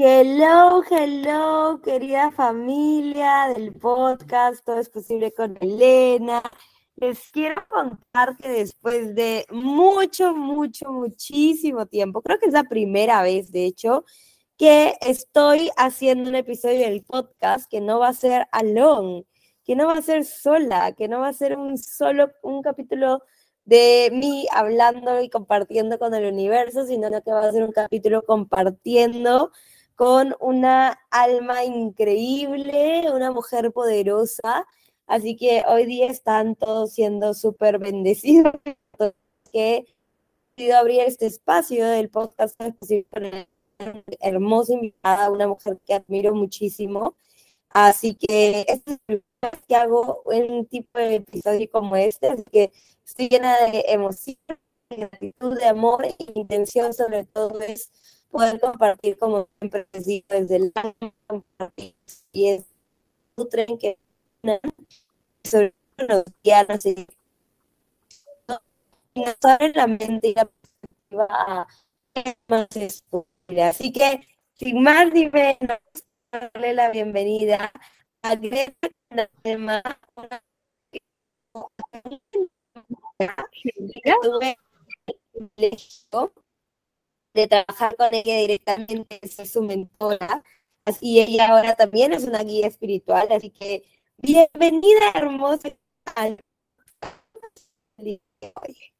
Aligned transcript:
Hello, 0.00 0.80
hello, 0.88 1.80
querida 1.82 2.30
familia 2.30 3.52
del 3.52 3.72
podcast, 3.72 4.64
todo 4.64 4.78
es 4.78 4.88
posible 4.88 5.32
con 5.32 5.58
Elena. 5.60 6.40
Les 6.94 7.28
quiero 7.32 7.66
contar 7.68 8.36
que 8.36 8.48
después 8.48 9.16
de 9.16 9.44
mucho, 9.50 10.36
mucho, 10.36 10.92
muchísimo 10.92 11.86
tiempo, 11.86 12.22
creo 12.22 12.38
que 12.38 12.46
es 12.46 12.52
la 12.52 12.62
primera 12.62 13.22
vez, 13.22 13.50
de 13.50 13.64
hecho, 13.64 14.04
que 14.56 14.94
estoy 15.00 15.68
haciendo 15.76 16.30
un 16.30 16.36
episodio 16.36 16.82
del 16.88 17.02
podcast 17.02 17.68
que 17.68 17.80
no 17.80 17.98
va 17.98 18.08
a 18.10 18.14
ser 18.14 18.46
alone, 18.52 19.26
que 19.64 19.74
no 19.74 19.88
va 19.88 19.94
a 19.94 20.02
ser 20.02 20.24
sola, 20.24 20.92
que 20.92 21.08
no 21.08 21.18
va 21.18 21.28
a 21.28 21.32
ser 21.32 21.58
un 21.58 21.76
solo, 21.76 22.30
un 22.44 22.62
capítulo 22.62 23.24
de 23.64 24.10
mí 24.12 24.46
hablando 24.52 25.20
y 25.20 25.28
compartiendo 25.28 25.98
con 25.98 26.14
el 26.14 26.32
universo, 26.32 26.86
sino 26.86 27.10
que 27.10 27.32
va 27.32 27.48
a 27.48 27.52
ser 27.52 27.64
un 27.64 27.72
capítulo 27.72 28.22
compartiendo 28.22 29.50
con 29.98 30.36
una 30.38 31.00
alma 31.10 31.64
increíble, 31.64 33.10
una 33.12 33.32
mujer 33.32 33.72
poderosa. 33.72 34.64
Así 35.08 35.34
que 35.34 35.64
hoy 35.66 35.86
día 35.86 36.06
están 36.06 36.54
todos 36.54 36.92
siendo 36.92 37.34
súper 37.34 37.80
bendecidos 37.80 38.52
que 39.52 39.86
he 40.56 40.72
abrir 40.72 41.00
este 41.00 41.26
espacio 41.26 41.84
del 41.84 42.10
podcast 42.10 42.56
con 42.56 42.76
una 43.24 43.48
hermosa 44.20 44.74
invitada, 44.74 45.32
una 45.32 45.48
mujer 45.48 45.80
que 45.84 45.94
admiro 45.94 46.32
muchísimo. 46.32 47.16
Así 47.70 48.14
que 48.14 48.66
este 48.68 48.92
es 48.92 48.98
el 49.08 49.24
que 49.66 49.74
hago 49.74 50.22
un 50.26 50.66
tipo 50.66 51.00
de 51.00 51.16
episodio 51.16 51.68
como 51.72 51.96
este, 51.96 52.28
así 52.28 52.44
que 52.52 52.70
estoy 53.04 53.28
llena 53.28 53.56
de 53.66 53.84
emoción, 53.88 54.36
de 54.90 54.96
gratitud, 54.96 55.58
de 55.58 55.66
amor 55.66 56.04
e 56.04 56.14
intención 56.36 56.94
sobre 56.94 57.24
todo 57.24 57.60
es 57.62 57.90
poder 58.30 58.60
compartir 58.60 59.18
como 59.18 59.48
siempre 59.58 59.86
digo 60.04 60.26
desde 60.28 60.56
el 60.56 60.72
compartir 61.26 61.94
y 62.32 62.48
es 62.48 62.64
nutren 63.36 63.78
que 63.78 63.98
sobre 65.44 65.74
los 65.96 66.24
guianos 66.42 66.84
y 66.86 67.06
nos 69.14 69.36
abre 69.42 69.72
la 69.74 69.86
mente 69.86 70.28
y 70.28 70.34
la 70.34 70.44
perspectiva 70.46 71.26
a 71.30 71.66
más 72.48 72.68
es 72.76 73.02
posible. 73.02 73.62
Así 73.62 73.92
que, 73.92 74.26
sin 74.54 74.82
más 74.82 75.12
ni 75.12 75.28
menos, 75.28 75.78
darle 76.30 76.74
la 76.74 76.90
bienvenida 76.90 77.72
a 78.22 78.34
Greta 78.36 78.88
una 79.10 80.42
tuve 84.22 84.56
de 87.38 87.46
trabajar 87.46 87.94
con 87.96 88.08
ella 88.12 88.36
directamente, 88.38 89.20
ser 89.28 89.46
su 89.46 89.62
mentora. 89.62 90.42
Así 90.84 91.20
ella 91.20 91.48
ahora 91.50 91.76
también 91.76 92.12
es 92.12 92.24
una 92.24 92.42
guía 92.42 92.66
espiritual, 92.66 93.28
así 93.30 93.50
que 93.50 93.84
bienvenida 94.16 95.12
hermosa 95.14 95.68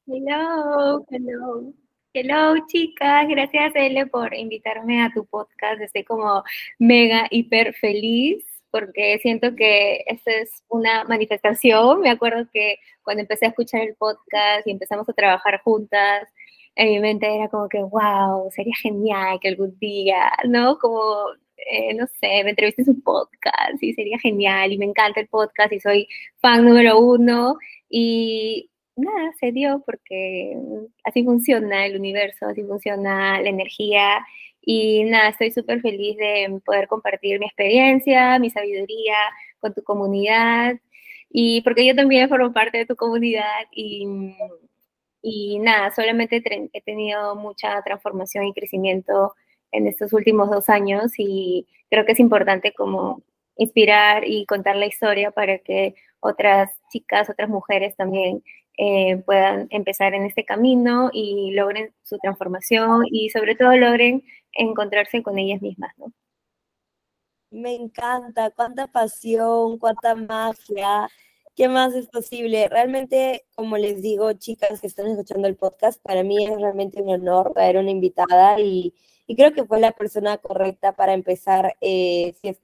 Hello, 0.07 1.05
hello. 1.11 1.75
Hello, 2.15 2.55
chicas. 2.69 3.29
Gracias, 3.29 3.73
Ele, 3.75 4.07
por 4.07 4.35
invitarme 4.35 5.03
a 5.03 5.13
tu 5.13 5.25
podcast. 5.27 5.81
Estoy 5.81 6.05
como 6.05 6.43
mega, 6.79 7.27
hiper 7.31 7.75
feliz 7.75 8.45
porque 8.71 9.19
siento 9.23 9.55
que 9.57 10.05
esta 10.07 10.31
es 10.33 10.63
una 10.69 11.05
manifestación. 11.05 12.01
Me 12.01 12.11
acuerdo 12.11 12.49
que 12.53 12.79
cuando 13.03 13.23
empecé 13.23 13.47
a 13.47 13.49
escuchar 13.51 13.83
el 13.83 13.95
podcast 13.97 14.67
y 14.67 14.71
empezamos 14.71 15.09
a 15.09 15.13
trabajar 15.13 15.61
juntas, 15.63 16.29
en 16.79 16.89
mi 16.91 17.01
mente 17.01 17.27
era 17.35 17.49
como 17.49 17.69
que, 17.69 17.83
wow, 17.83 18.51
sería 18.53 18.75
genial 18.81 19.39
que 19.41 19.49
algún 19.49 19.77
día, 19.81 20.31
¿no? 20.49 20.79
Como, 20.79 21.03
eh, 21.57 21.93
no 21.95 22.07
sé, 22.07 22.45
me 22.45 22.51
entrevisté 22.51 22.83
en 22.83 22.87
su 22.87 23.03
podcast 23.03 23.83
y 23.83 23.95
sería 23.95 24.19
genial 24.21 24.73
y 24.73 24.79
me 24.79 24.85
encanta 24.87 25.21
el 25.21 25.29
podcast 25.29 25.73
y 25.73 25.81
soy 25.81 26.09
fan 26.41 26.65
número 26.65 27.01
uno 27.01 27.57
y 27.91 28.71
nada, 28.97 29.33
se 29.41 29.51
dio 29.53 29.83
porque 29.87 30.57
así 31.05 31.25
funciona 31.25 31.87
el 31.87 31.97
universo, 31.99 32.47
así 32.47 32.63
funciona 32.63 33.41
la 33.43 33.49
energía 33.49 34.25
y 34.63 35.05
nada, 35.05 35.31
estoy 35.31 35.51
súper 35.51 35.81
feliz 35.81 36.17
de 36.17 36.61
poder 36.65 36.87
compartir 36.89 37.41
mi 37.41 37.47
experiencia, 37.47 38.39
mi 38.39 38.51
sabiduría 38.51 39.17
con 39.61 39.75
tu 39.75 39.83
comunidad 39.83 40.77
y 41.31 41.61
porque 41.63 41.87
yo 41.87 41.95
también 41.97 42.29
formo 42.29 42.53
parte 42.53 42.79
de 42.79 42.87
tu 42.87 42.97
comunidad 42.97 43.67
y 43.73 44.07
y 45.31 45.59
nada, 45.59 45.91
solamente 45.95 46.43
he 46.73 46.81
tenido 46.81 47.37
mucha 47.37 47.83
transformación 47.83 48.47
y 48.47 48.55
crecimiento 48.55 49.35
en 49.73 49.87
estos 49.87 50.13
últimos 50.15 50.51
dos 50.51 50.71
años 50.71 51.13
y 51.19 51.67
creo 51.91 52.07
que 52.07 52.13
es 52.13 52.21
importante 52.21 52.73
como 52.73 53.23
inspirar 53.57 54.27
y 54.27 54.47
contar 54.47 54.77
la 54.77 54.87
historia 54.87 55.31
para 55.31 55.59
que 55.59 55.95
otras 56.21 56.71
chicas, 56.91 57.29
otras 57.29 57.51
mujeres 57.51 57.95
también 57.97 58.43
eh, 58.79 59.19
puedan 59.27 59.67
empezar 59.71 60.15
en 60.15 60.25
este 60.25 60.45
camino 60.45 61.11
y 61.13 61.51
logren 61.53 61.93
su 62.05 62.17
transformación 62.19 63.03
y 63.11 63.29
sobre 63.29 63.55
todo 63.55 63.77
logren 63.77 64.23
encontrarse 64.53 65.23
con 65.23 65.39
ellas 65.39 65.61
mismas, 65.61 65.93
¿no? 65.99 66.13
Me 67.51 67.75
encanta, 67.75 68.51
cuánta 68.51 68.87
pasión, 68.87 69.79
cuánta 69.79 70.15
magia, 70.15 71.09
¿Qué 71.59 71.69
más 71.69 71.93
es 71.93 72.07
posible? 72.07 72.69
Realmente, 72.69 73.45
como 73.57 73.79
les 73.79 74.01
digo, 74.01 74.33
chicas 74.35 74.81
que 74.81 74.87
están 74.87 75.09
escuchando 75.09 75.49
el 75.49 75.57
podcast, 75.57 76.01
para 76.01 76.23
mí 76.23 76.47
es 76.47 76.57
realmente 76.57 77.03
un 77.03 77.11
honor 77.11 77.53
traer 77.53 77.79
una 77.79 77.91
invitada 77.91 78.61
y, 78.61 78.95
creo 79.27 79.53
que 79.53 79.65
fue 79.65 79.81
la 79.81 79.91
persona 79.91 80.39
correcta 80.39 80.95
para 80.95 81.15
empezar 81.15 81.77
eh, 81.81 82.33
si 82.41 82.51
es 82.51 82.61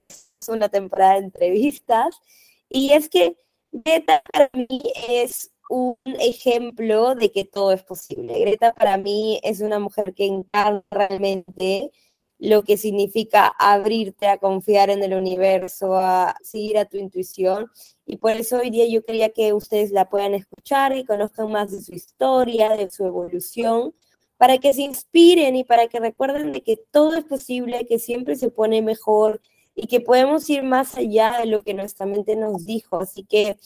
una 0.46 0.68
temporada 0.68 1.14
de 1.14 1.24
entrevistas. 1.24 2.20
Y 2.68 2.92
es 2.92 3.08
que 3.08 3.36
Greta 3.72 4.22
para 4.32 4.48
mí 4.54 4.80
es 5.08 5.50
un 5.68 5.96
ejemplo 6.04 7.16
de 7.16 7.32
que 7.32 7.44
todo 7.44 7.72
es 7.72 7.82
posible. 7.82 8.38
Greta 8.38 8.74
para 8.74 8.96
mí 8.96 9.40
es 9.42 9.60
una 9.60 9.80
mujer 9.80 10.14
que 10.14 10.26
encarna 10.26 10.84
realmente 10.92 11.90
lo 12.38 12.62
que 12.62 12.76
significa 12.76 13.46
abrirte 13.58 14.26
a 14.26 14.38
confiar 14.38 14.90
en 14.90 15.02
el 15.02 15.14
universo, 15.14 15.96
a 15.96 16.36
seguir 16.42 16.78
a 16.78 16.84
tu 16.84 16.96
intuición. 16.96 17.70
Y 18.06 18.16
por 18.16 18.32
eso 18.32 18.58
hoy 18.58 18.70
día 18.70 18.86
yo 18.86 19.04
quería 19.04 19.30
que 19.30 19.52
ustedes 19.52 19.90
la 19.90 20.08
puedan 20.08 20.34
escuchar 20.34 20.96
y 20.96 21.04
conozcan 21.04 21.50
más 21.50 21.70
de 21.70 21.80
su 21.80 21.94
historia, 21.94 22.76
de 22.76 22.90
su 22.90 23.04
evolución, 23.06 23.94
para 24.36 24.58
que 24.58 24.74
se 24.74 24.82
inspiren 24.82 25.56
y 25.56 25.64
para 25.64 25.88
que 25.88 26.00
recuerden 26.00 26.52
de 26.52 26.62
que 26.62 26.76
todo 26.76 27.14
es 27.16 27.24
posible, 27.24 27.86
que 27.86 27.98
siempre 27.98 28.36
se 28.36 28.50
pone 28.50 28.82
mejor 28.82 29.40
y 29.74 29.86
que 29.86 30.00
podemos 30.00 30.48
ir 30.50 30.62
más 30.62 30.96
allá 30.96 31.38
de 31.40 31.46
lo 31.46 31.62
que 31.62 31.74
nuestra 31.74 32.06
mente 32.06 32.36
nos 32.36 32.64
dijo. 32.66 33.00
Así 33.00 33.24
que 33.24 33.56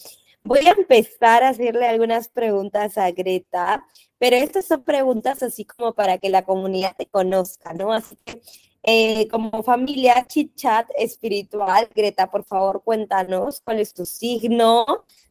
voy 0.43 0.59
a 0.67 0.71
empezar 0.71 1.43
a 1.43 1.49
hacerle 1.49 1.87
algunas 1.87 2.29
preguntas 2.29 2.97
a 2.97 3.11
Greta, 3.11 3.85
pero 4.17 4.35
estas 4.35 4.65
son 4.65 4.83
preguntas 4.83 5.43
así 5.43 5.65
como 5.65 5.93
para 5.93 6.17
que 6.17 6.29
la 6.29 6.43
comunidad 6.43 6.95
te 6.97 7.07
conozca, 7.07 7.73
¿no? 7.73 7.93
Así 7.93 8.15
que 8.25 8.41
eh, 8.83 9.27
como 9.29 9.63
familia 9.63 10.25
chit 10.27 10.55
chat 10.55 10.87
espiritual, 10.97 11.89
Greta, 11.93 12.29
por 12.31 12.43
favor, 12.45 12.83
cuéntanos 12.83 13.61
cuál 13.61 13.79
es 13.79 13.93
tu 13.93 14.05
signo, 14.05 14.85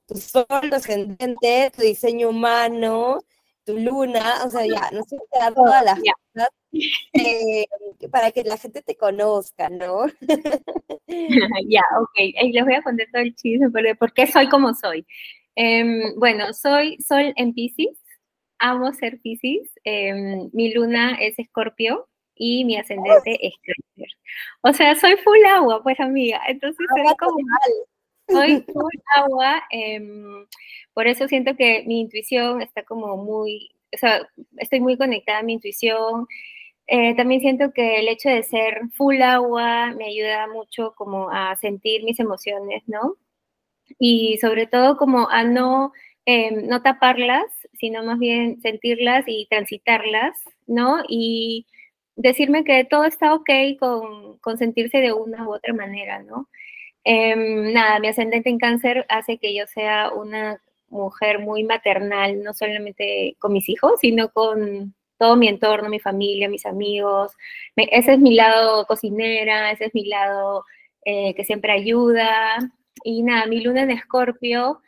tu 0.07 0.17
sol, 0.17 0.47
tu 0.49 0.75
ascendente, 0.75 1.71
tu 1.75 1.83
diseño 1.83 2.31
humano, 2.31 3.21
tu 3.65 3.77
luna, 3.79 4.45
o 4.47 4.51
sea, 4.51 4.67
ya, 4.67 4.91
no 4.93 5.03
sé, 5.05 5.17
dar 5.33 5.55
todas 5.55 5.85
las 5.85 5.99
cosas 5.99 6.49
eh, 6.73 7.67
para 8.11 8.31
que 8.31 8.45
la 8.45 8.57
gente 8.57 8.83
te 8.83 8.97
conozca, 8.97 9.69
¿no? 9.69 10.07
ya, 11.69 11.83
ok, 12.01 12.51
les 12.53 12.65
voy 12.65 12.75
a 12.75 12.83
contar 12.83 13.07
todo 13.13 13.23
el 13.23 13.35
chisme, 13.35 13.71
pero 13.71 13.95
¿por 13.97 14.13
qué 14.13 14.27
soy 14.27 14.49
como 14.49 14.75
soy? 14.75 15.07
Em, 15.55 16.15
bueno, 16.17 16.53
soy 16.53 16.99
sol 17.01 17.33
en 17.37 17.55
Pisces, 17.55 17.99
amo 18.59 18.93
ser 18.93 19.21
Pisces, 19.21 19.73
em, 19.85 20.51
mi 20.53 20.73
luna 20.73 21.17
es 21.21 21.39
Escorpio, 21.39 22.09
y 22.39 22.65
mi 22.65 22.77
ascendente 22.77 23.47
es 23.47 23.55
cáncer. 23.63 24.17
O 24.63 24.73
sea, 24.73 24.95
soy 24.95 25.17
full 25.17 25.45
agua, 25.47 25.83
pues 25.83 25.99
amiga. 26.01 26.41
Entonces 26.47 26.87
soy 26.95 27.15
como 27.19 27.37
soy 28.29 28.63
full 28.63 28.95
agua. 29.17 29.63
Em, 29.71 30.47
por 30.95 31.07
eso 31.07 31.29
siento 31.29 31.57
que 31.57 31.85
mi 31.87 32.01
intuición 32.01 32.63
está 32.63 32.85
como 32.85 33.17
muy, 33.17 33.71
o 33.95 33.99
sea, 33.99 34.29
estoy 34.57 34.81
muy 34.81 34.97
conectada 34.97 35.41
a 35.41 35.43
mi 35.43 35.55
intuición. 35.55 36.27
Eh, 36.89 37.15
también 37.17 37.43
siento 37.43 37.73
que 37.73 37.99
el 38.01 38.09
hecho 38.09 38.31
de 38.31 38.43
ser 38.43 38.81
full 38.95 39.21
agua 39.23 39.93
me 39.93 40.07
ayuda 40.07 40.47
mucho 40.49 40.95
como 40.97 41.31
a 41.31 41.55
sentir 41.57 42.03
mis 42.03 42.19
emociones, 42.19 42.83
¿no? 42.87 43.17
Y 43.99 44.39
sobre 44.39 44.67
todo 44.67 44.97
como 44.97 45.29
a 45.31 45.45
no, 45.45 45.93
em, 46.27 46.67
no 46.69 46.83
taparlas, 46.83 47.45
sino 47.75 48.03
más 48.05 48.19
bien 48.19 48.61
sentirlas 48.63 49.25
y 49.29 49.47
transitarlas, 49.51 50.39
¿no? 50.67 51.03
Y 51.09 51.67
decirme 52.17 52.65
que 52.65 52.85
todo 52.85 53.05
está 53.05 53.35
ok 53.35 53.51
con, 53.81 54.59
sentirse 54.59 54.99
de 54.99 55.13
una 55.13 55.47
u 55.49 55.55
otra 55.55 55.75
manera, 55.75 56.23
¿no? 56.23 56.49
Em, 57.05 57.73
nada, 57.73 58.01
mi 58.01 58.09
ascendente 58.09 58.51
en 58.51 58.59
cáncer 58.59 59.07
hace 59.09 59.39
que 59.39 59.55
yo 59.55 59.67
sea 59.67 60.11
una 60.13 60.63
mujer 60.89 61.41
muy 61.41 61.65
maternal, 61.65 62.43
no 62.43 62.55
solamente 62.55 63.37
con 63.41 63.53
mis 63.53 63.69
hijos, 63.69 64.01
sino 64.01 64.31
con 64.33 64.95
todo 65.19 65.37
mi 65.37 65.49
entorno, 65.49 65.89
mi 65.89 66.01
familia, 66.01 66.49
mis 66.49 66.67
amigos. 66.67 67.33
ese 67.77 68.15
es 68.15 68.19
mi 68.19 68.35
lado 68.35 68.87
cocinera, 68.87 69.71
ese 69.73 69.87
es 69.87 69.95
mi 69.95 70.07
lado 70.07 70.65
eh, 71.05 71.35
que 71.35 71.45
siempre 71.45 71.73
ayuda. 71.73 72.59
Y 73.05 73.23
nada, 73.23 73.47
mi 73.47 73.61
luna 73.61 73.83
en 73.83 73.91
escorpio, 73.93 74.81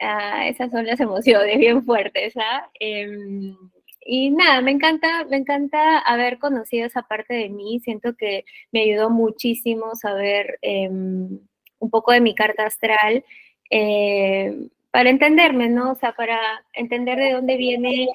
ah, 0.00 0.46
esas 0.48 0.70
son 0.70 0.86
las 0.86 1.00
emociones 1.00 1.58
bien 1.58 1.84
fuertes, 1.84 2.34
¿ah? 2.36 2.68
Em, 2.80 3.56
y 4.04 4.30
nada, 4.30 4.60
me 4.60 4.72
encanta, 4.72 5.24
me 5.30 5.36
encanta 5.36 5.98
haber 6.00 6.38
conocido 6.38 6.86
esa 6.86 7.02
parte 7.02 7.34
de 7.34 7.48
mí. 7.48 7.80
Siento 7.80 8.14
que 8.16 8.44
me 8.72 8.82
ayudó 8.82 9.10
muchísimo 9.10 9.94
saber 9.94 10.58
em, 10.62 11.40
un 11.78 11.90
poco 11.90 12.12
de 12.12 12.20
mi 12.20 12.34
carta 12.34 12.66
astral 12.66 13.24
eh, 13.70 14.68
para 14.90 15.10
entenderme, 15.10 15.68
¿no? 15.68 15.92
O 15.92 15.94
sea, 15.96 16.12
para 16.12 16.38
entender 16.74 17.18
de 17.18 17.32
dónde 17.32 17.56
viene 17.56 18.08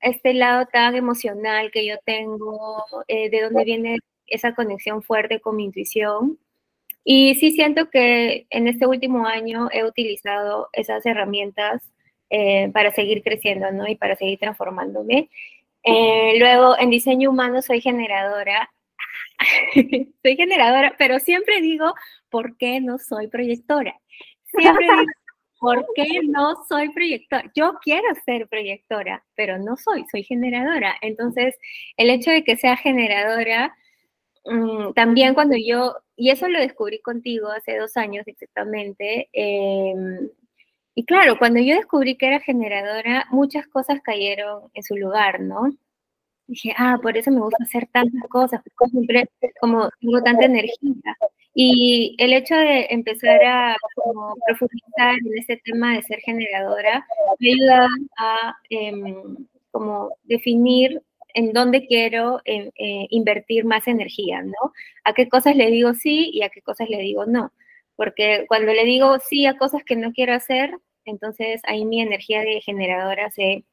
este 0.00 0.34
lado 0.34 0.66
tan 0.72 0.94
emocional 0.96 1.70
que 1.70 1.86
yo 1.86 1.96
tengo, 2.04 2.84
eh, 3.08 3.30
de 3.30 3.42
dónde 3.42 3.64
viene 3.64 3.98
esa 4.26 4.54
conexión 4.54 5.02
fuerte 5.02 5.40
con 5.40 5.56
mi 5.56 5.64
intuición. 5.64 6.38
Y 7.04 7.34
sí 7.36 7.52
siento 7.52 7.90
que 7.90 8.46
en 8.50 8.68
este 8.68 8.86
último 8.86 9.26
año 9.26 9.68
he 9.72 9.84
utilizado 9.84 10.68
esas 10.72 11.04
herramientas 11.06 11.82
eh, 12.30 12.70
para 12.72 12.92
seguir 12.92 13.22
creciendo, 13.22 13.72
¿no? 13.72 13.88
Y 13.88 13.96
para 13.96 14.16
seguir 14.16 14.38
transformándome. 14.38 15.30
Eh, 15.82 16.34
luego, 16.38 16.78
en 16.78 16.90
diseño 16.90 17.30
humano 17.30 17.62
soy 17.62 17.80
generadora. 17.80 18.70
soy 20.22 20.36
generadora, 20.36 20.94
pero 20.98 21.18
siempre 21.18 21.60
digo, 21.60 21.94
¿por 22.28 22.56
qué 22.56 22.80
no 22.80 22.98
soy 22.98 23.28
proyectora? 23.28 23.98
Siempre 24.44 24.86
digo, 24.86 25.12
¿por 25.60 25.86
qué 25.94 26.22
no 26.24 26.64
soy 26.68 26.88
proyectora? 26.90 27.44
Yo 27.54 27.74
quiero 27.82 28.08
ser 28.24 28.48
proyectora, 28.48 29.24
pero 29.36 29.58
no 29.58 29.76
soy, 29.76 30.04
soy 30.10 30.24
generadora. 30.24 30.96
Entonces, 31.02 31.56
el 31.96 32.10
hecho 32.10 32.30
de 32.30 32.42
que 32.44 32.56
sea 32.56 32.76
generadora, 32.76 33.76
mm, 34.46 34.92
también 34.94 35.34
cuando 35.34 35.56
yo, 35.56 35.96
y 36.16 36.30
eso 36.30 36.48
lo 36.48 36.58
descubrí 36.58 37.00
contigo 37.00 37.48
hace 37.50 37.76
dos 37.78 37.96
años 37.96 38.26
exactamente, 38.26 39.28
eh, 39.32 39.94
y 40.94 41.04
claro, 41.04 41.38
cuando 41.38 41.60
yo 41.60 41.76
descubrí 41.76 42.16
que 42.16 42.26
era 42.26 42.40
generadora, 42.40 43.26
muchas 43.30 43.66
cosas 43.68 44.00
cayeron 44.02 44.70
en 44.74 44.82
su 44.82 44.96
lugar, 44.96 45.40
¿no? 45.40 45.70
Dije, 46.50 46.74
ah, 46.76 46.98
por 47.00 47.16
eso 47.16 47.30
me 47.30 47.40
gusta 47.40 47.62
hacer 47.62 47.86
tantas 47.92 48.28
cosas, 48.28 48.60
porque 48.64 48.90
siempre 48.90 49.30
como 49.60 49.88
tengo 50.00 50.20
tanta 50.20 50.46
energía. 50.46 51.16
Y 51.54 52.16
el 52.18 52.32
hecho 52.32 52.56
de 52.56 52.88
empezar 52.90 53.40
a 53.44 53.76
como, 53.94 54.34
profundizar 54.46 55.14
en 55.14 55.38
ese 55.38 55.58
tema 55.58 55.94
de 55.94 56.02
ser 56.02 56.18
generadora 56.20 57.06
me 57.38 57.52
ayuda 57.52 57.88
a 58.18 58.56
em, 58.68 59.46
como 59.70 60.10
definir 60.24 61.00
en 61.34 61.52
dónde 61.52 61.86
quiero 61.86 62.40
em, 62.44 62.70
eh, 62.76 63.06
invertir 63.10 63.64
más 63.64 63.86
energía, 63.86 64.42
¿no? 64.42 64.72
A 65.04 65.14
qué 65.14 65.28
cosas 65.28 65.54
le 65.54 65.70
digo 65.70 65.94
sí 65.94 66.30
y 66.32 66.42
a 66.42 66.48
qué 66.48 66.62
cosas 66.62 66.88
le 66.90 66.98
digo 66.98 67.26
no. 67.26 67.52
Porque 67.94 68.44
cuando 68.48 68.72
le 68.72 68.84
digo 68.84 69.18
sí 69.20 69.46
a 69.46 69.56
cosas 69.56 69.84
que 69.84 69.94
no 69.94 70.12
quiero 70.12 70.34
hacer, 70.34 70.74
entonces 71.04 71.60
ahí 71.64 71.84
mi 71.84 72.00
energía 72.00 72.40
de 72.40 72.60
generadora 72.60 73.30
se 73.30 73.64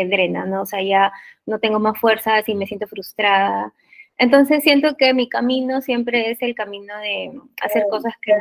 eh, 0.00 0.06
drena, 0.08 0.44
¿no? 0.44 0.62
O 0.62 0.66
sea, 0.66 0.82
ya 0.82 1.12
no 1.46 1.58
tengo 1.58 1.78
más 1.80 1.98
fuerzas 1.98 2.48
y 2.48 2.54
me 2.54 2.66
siento 2.66 2.86
frustrada. 2.86 3.72
Entonces 4.18 4.62
siento 4.62 4.96
que 4.96 5.14
mi 5.14 5.28
camino 5.28 5.80
siempre 5.82 6.30
es 6.30 6.42
el 6.42 6.54
camino 6.54 6.96
de 6.98 7.32
hacer 7.62 7.84
cosas 7.90 8.14
que 8.22 8.32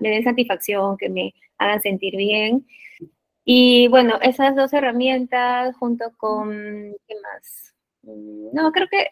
me 0.00 0.10
den 0.10 0.24
satisfacción, 0.24 0.96
que 0.96 1.08
me 1.08 1.34
hagan 1.58 1.80
sentir 1.80 2.16
bien. 2.16 2.66
Y 3.44 3.88
bueno, 3.88 4.18
esas 4.22 4.56
dos 4.56 4.72
herramientas 4.72 5.76
junto 5.76 6.12
con, 6.16 6.50
¿qué 7.06 7.14
más? 7.22 7.74
No, 8.52 8.72
creo 8.72 8.88
que, 8.88 9.08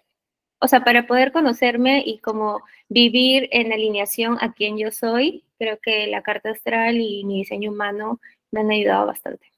o 0.60 0.68
sea, 0.68 0.84
para 0.84 1.06
poder 1.06 1.32
conocerme 1.32 2.02
y 2.04 2.18
como 2.18 2.62
vivir 2.88 3.48
en 3.52 3.72
alineación 3.72 4.38
a 4.40 4.52
quien 4.52 4.78
yo 4.78 4.90
soy, 4.90 5.44
creo 5.58 5.78
que 5.80 6.06
la 6.08 6.22
carta 6.22 6.50
astral 6.50 6.96
y 7.00 7.24
mi 7.24 7.38
diseño 7.38 7.70
humano 7.70 8.20
me 8.50 8.60
han 8.60 8.70
ayudado 8.70 9.06
bastante. 9.06 9.53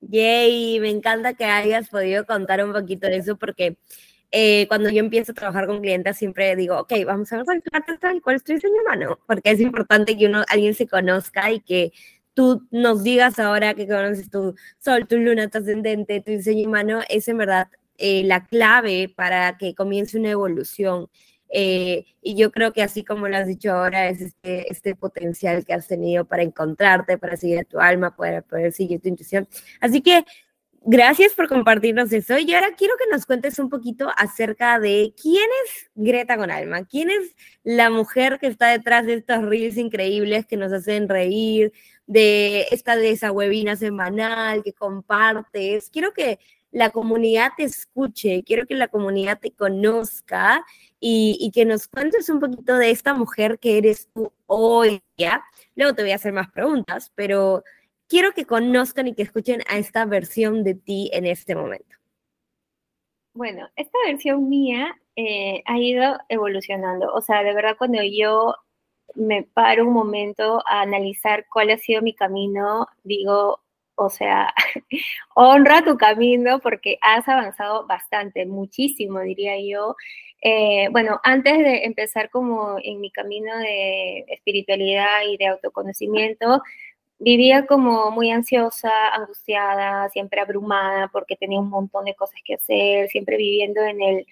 Yay, 0.00 0.80
me 0.80 0.90
encanta 0.90 1.34
que 1.34 1.44
hayas 1.44 1.88
podido 1.88 2.24
contar 2.26 2.64
un 2.64 2.72
poquito 2.72 3.06
de 3.06 3.16
eso 3.16 3.36
porque 3.36 3.76
eh, 4.30 4.66
cuando 4.68 4.90
yo 4.90 5.00
empiezo 5.00 5.32
a 5.32 5.34
trabajar 5.34 5.66
con 5.66 5.80
clientes 5.80 6.16
siempre 6.16 6.54
digo, 6.56 6.78
ok, 6.78 6.92
vamos 7.06 7.32
a 7.32 7.36
ver 7.38 7.44
cuál 8.22 8.36
es 8.36 8.44
tu 8.44 8.52
diseño 8.52 8.80
humano, 8.82 9.18
porque 9.26 9.50
es 9.50 9.60
importante 9.60 10.16
que 10.16 10.26
uno, 10.26 10.44
alguien 10.48 10.74
se 10.74 10.86
conozca 10.86 11.50
y 11.50 11.60
que 11.60 11.92
tú 12.34 12.66
nos 12.70 13.02
digas 13.02 13.38
ahora 13.38 13.74
que 13.74 13.88
conoces 13.88 14.30
tu 14.30 14.54
sol, 14.78 15.06
tu 15.06 15.16
luna, 15.18 15.48
tu 15.48 15.58
ascendente, 15.58 16.20
tu 16.20 16.30
diseño 16.32 16.68
humano, 16.68 17.00
es 17.08 17.28
en 17.28 17.38
verdad 17.38 17.68
eh, 17.98 18.22
la 18.24 18.46
clave 18.46 19.12
para 19.14 19.58
que 19.58 19.74
comience 19.74 20.18
una 20.18 20.30
evolución. 20.30 21.08
Eh, 21.52 22.04
y 22.22 22.36
yo 22.36 22.52
creo 22.52 22.72
que 22.72 22.82
así 22.82 23.04
como 23.04 23.28
lo 23.28 23.36
has 23.36 23.46
dicho 23.46 23.72
ahora, 23.72 24.08
es 24.08 24.20
este, 24.20 24.70
este 24.70 24.94
potencial 24.94 25.64
que 25.64 25.74
has 25.74 25.88
tenido 25.88 26.24
para 26.24 26.42
encontrarte, 26.42 27.18
para 27.18 27.36
seguir 27.36 27.58
a 27.60 27.64
tu 27.64 27.80
alma, 27.80 28.14
para 28.16 28.42
poder 28.42 28.72
seguir 28.72 29.00
tu 29.00 29.08
intuición. 29.08 29.48
Así 29.80 30.00
que 30.00 30.24
gracias 30.82 31.34
por 31.34 31.48
compartirnos 31.48 32.12
eso. 32.12 32.38
Y 32.38 32.54
ahora 32.54 32.74
quiero 32.76 32.94
que 32.96 33.10
nos 33.10 33.26
cuentes 33.26 33.58
un 33.58 33.68
poquito 33.68 34.10
acerca 34.16 34.78
de 34.78 35.12
quién 35.20 35.48
es 35.64 35.90
Greta 35.94 36.36
con 36.36 36.50
alma, 36.50 36.84
quién 36.84 37.10
es 37.10 37.34
la 37.64 37.90
mujer 37.90 38.38
que 38.38 38.46
está 38.46 38.68
detrás 38.68 39.06
de 39.06 39.14
estos 39.14 39.42
reels 39.42 39.76
increíbles 39.76 40.46
que 40.46 40.56
nos 40.56 40.72
hacen 40.72 41.08
reír, 41.08 41.72
de 42.06 42.66
esta 42.70 42.96
de 42.96 43.10
esa 43.10 43.30
webina 43.32 43.76
semanal 43.76 44.62
que 44.62 44.72
compartes. 44.72 45.90
Quiero 45.90 46.12
que 46.12 46.38
la 46.72 46.90
comunidad 46.90 47.52
te 47.56 47.64
escuche, 47.64 48.42
quiero 48.44 48.66
que 48.66 48.74
la 48.74 48.88
comunidad 48.88 49.38
te 49.40 49.52
conozca 49.52 50.64
y, 51.00 51.50
que 51.54 51.64
nos 51.64 51.88
cuentes 51.88 52.28
un 52.28 52.40
poquito 52.40 52.76
de 52.76 52.90
esta 52.90 53.14
mujer 53.14 53.58
que 53.58 53.78
eres 53.78 54.08
tú 54.12 54.32
hoy, 54.46 55.02
¿ya? 55.16 55.42
Luego 55.74 55.94
te 55.94 56.02
voy 56.02 56.12
a 56.12 56.16
hacer 56.16 56.32
más 56.32 56.50
preguntas, 56.50 57.10
pero 57.14 57.64
quiero 58.06 58.32
que 58.32 58.44
conozcan 58.44 59.08
y 59.08 59.14
que 59.14 59.22
escuchen 59.22 59.62
a 59.68 59.78
esta 59.78 60.04
versión 60.04 60.62
de 60.62 60.74
ti 60.74 61.10
en 61.12 61.26
este 61.26 61.54
momento. 61.54 61.96
Bueno, 63.32 63.68
esta 63.76 63.98
versión 64.06 64.48
mía 64.48 64.96
eh, 65.16 65.62
ha 65.66 65.78
ido 65.78 66.18
evolucionando. 66.28 67.12
O 67.14 67.20
sea, 67.20 67.42
de 67.42 67.54
verdad, 67.54 67.76
cuando 67.78 68.02
yo 68.02 68.54
me 69.14 69.42
paro 69.42 69.86
un 69.86 69.92
momento 69.92 70.62
a 70.66 70.82
analizar 70.82 71.46
cuál 71.50 71.70
ha 71.70 71.78
sido 71.78 72.02
mi 72.02 72.14
camino, 72.14 72.86
digo, 73.02 73.60
o 74.04 74.10
sea, 74.10 74.52
honra 75.34 75.82
tu 75.84 75.96
camino 75.96 76.60
porque 76.60 76.98
has 77.02 77.28
avanzado 77.28 77.86
bastante, 77.86 78.46
muchísimo, 78.46 79.20
diría 79.20 79.54
yo. 79.60 79.96
Eh, 80.42 80.88
bueno, 80.90 81.20
antes 81.22 81.58
de 81.58 81.84
empezar 81.84 82.30
como 82.30 82.76
en 82.82 83.00
mi 83.00 83.10
camino 83.10 83.56
de 83.58 84.24
espiritualidad 84.28 85.22
y 85.28 85.36
de 85.36 85.48
autoconocimiento, 85.48 86.62
vivía 87.18 87.66
como 87.66 88.10
muy 88.10 88.30
ansiosa, 88.30 88.90
angustiada, 89.14 90.08
siempre 90.08 90.40
abrumada 90.40 91.08
porque 91.12 91.36
tenía 91.36 91.60
un 91.60 91.68
montón 91.68 92.06
de 92.06 92.14
cosas 92.14 92.40
que 92.44 92.54
hacer, 92.54 93.08
siempre 93.08 93.36
viviendo 93.36 93.82
en 93.82 94.02
el, 94.02 94.26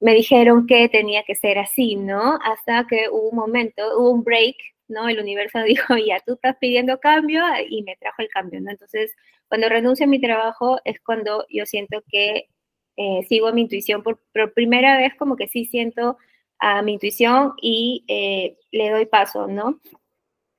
me 0.00 0.14
dijeron 0.14 0.66
que 0.66 0.88
tenía 0.88 1.24
que 1.24 1.34
ser 1.34 1.58
así, 1.58 1.96
¿no? 1.96 2.38
Hasta 2.44 2.86
que 2.86 3.08
hubo 3.10 3.30
un 3.30 3.36
momento, 3.36 3.82
hubo 3.98 4.10
un 4.10 4.24
break 4.24 4.56
¿no? 4.88 5.08
El 5.08 5.20
universo 5.20 5.62
dijo, 5.64 5.96
ya, 5.96 6.20
tú 6.26 6.34
estás 6.34 6.56
pidiendo 6.58 6.98
cambio 7.00 7.42
y 7.68 7.82
me 7.82 7.96
trajo 7.96 8.22
el 8.22 8.28
cambio, 8.28 8.60
¿no? 8.60 8.70
Entonces, 8.70 9.14
cuando 9.48 9.68
renuncio 9.68 10.04
a 10.06 10.08
mi 10.08 10.20
trabajo 10.20 10.80
es 10.84 11.00
cuando 11.00 11.46
yo 11.48 11.66
siento 11.66 12.02
que 12.08 12.48
eh, 12.96 13.24
sigo 13.28 13.52
mi 13.52 13.62
intuición 13.62 14.02
por, 14.02 14.20
primera 14.54 14.96
vez, 14.98 15.14
como 15.16 15.36
que 15.36 15.48
sí 15.48 15.64
siento 15.66 16.18
a 16.58 16.82
mi 16.82 16.94
intuición 16.94 17.54
y 17.62 18.04
eh, 18.08 18.56
le 18.72 18.90
doy 18.90 19.06
paso, 19.06 19.46
¿no? 19.46 19.80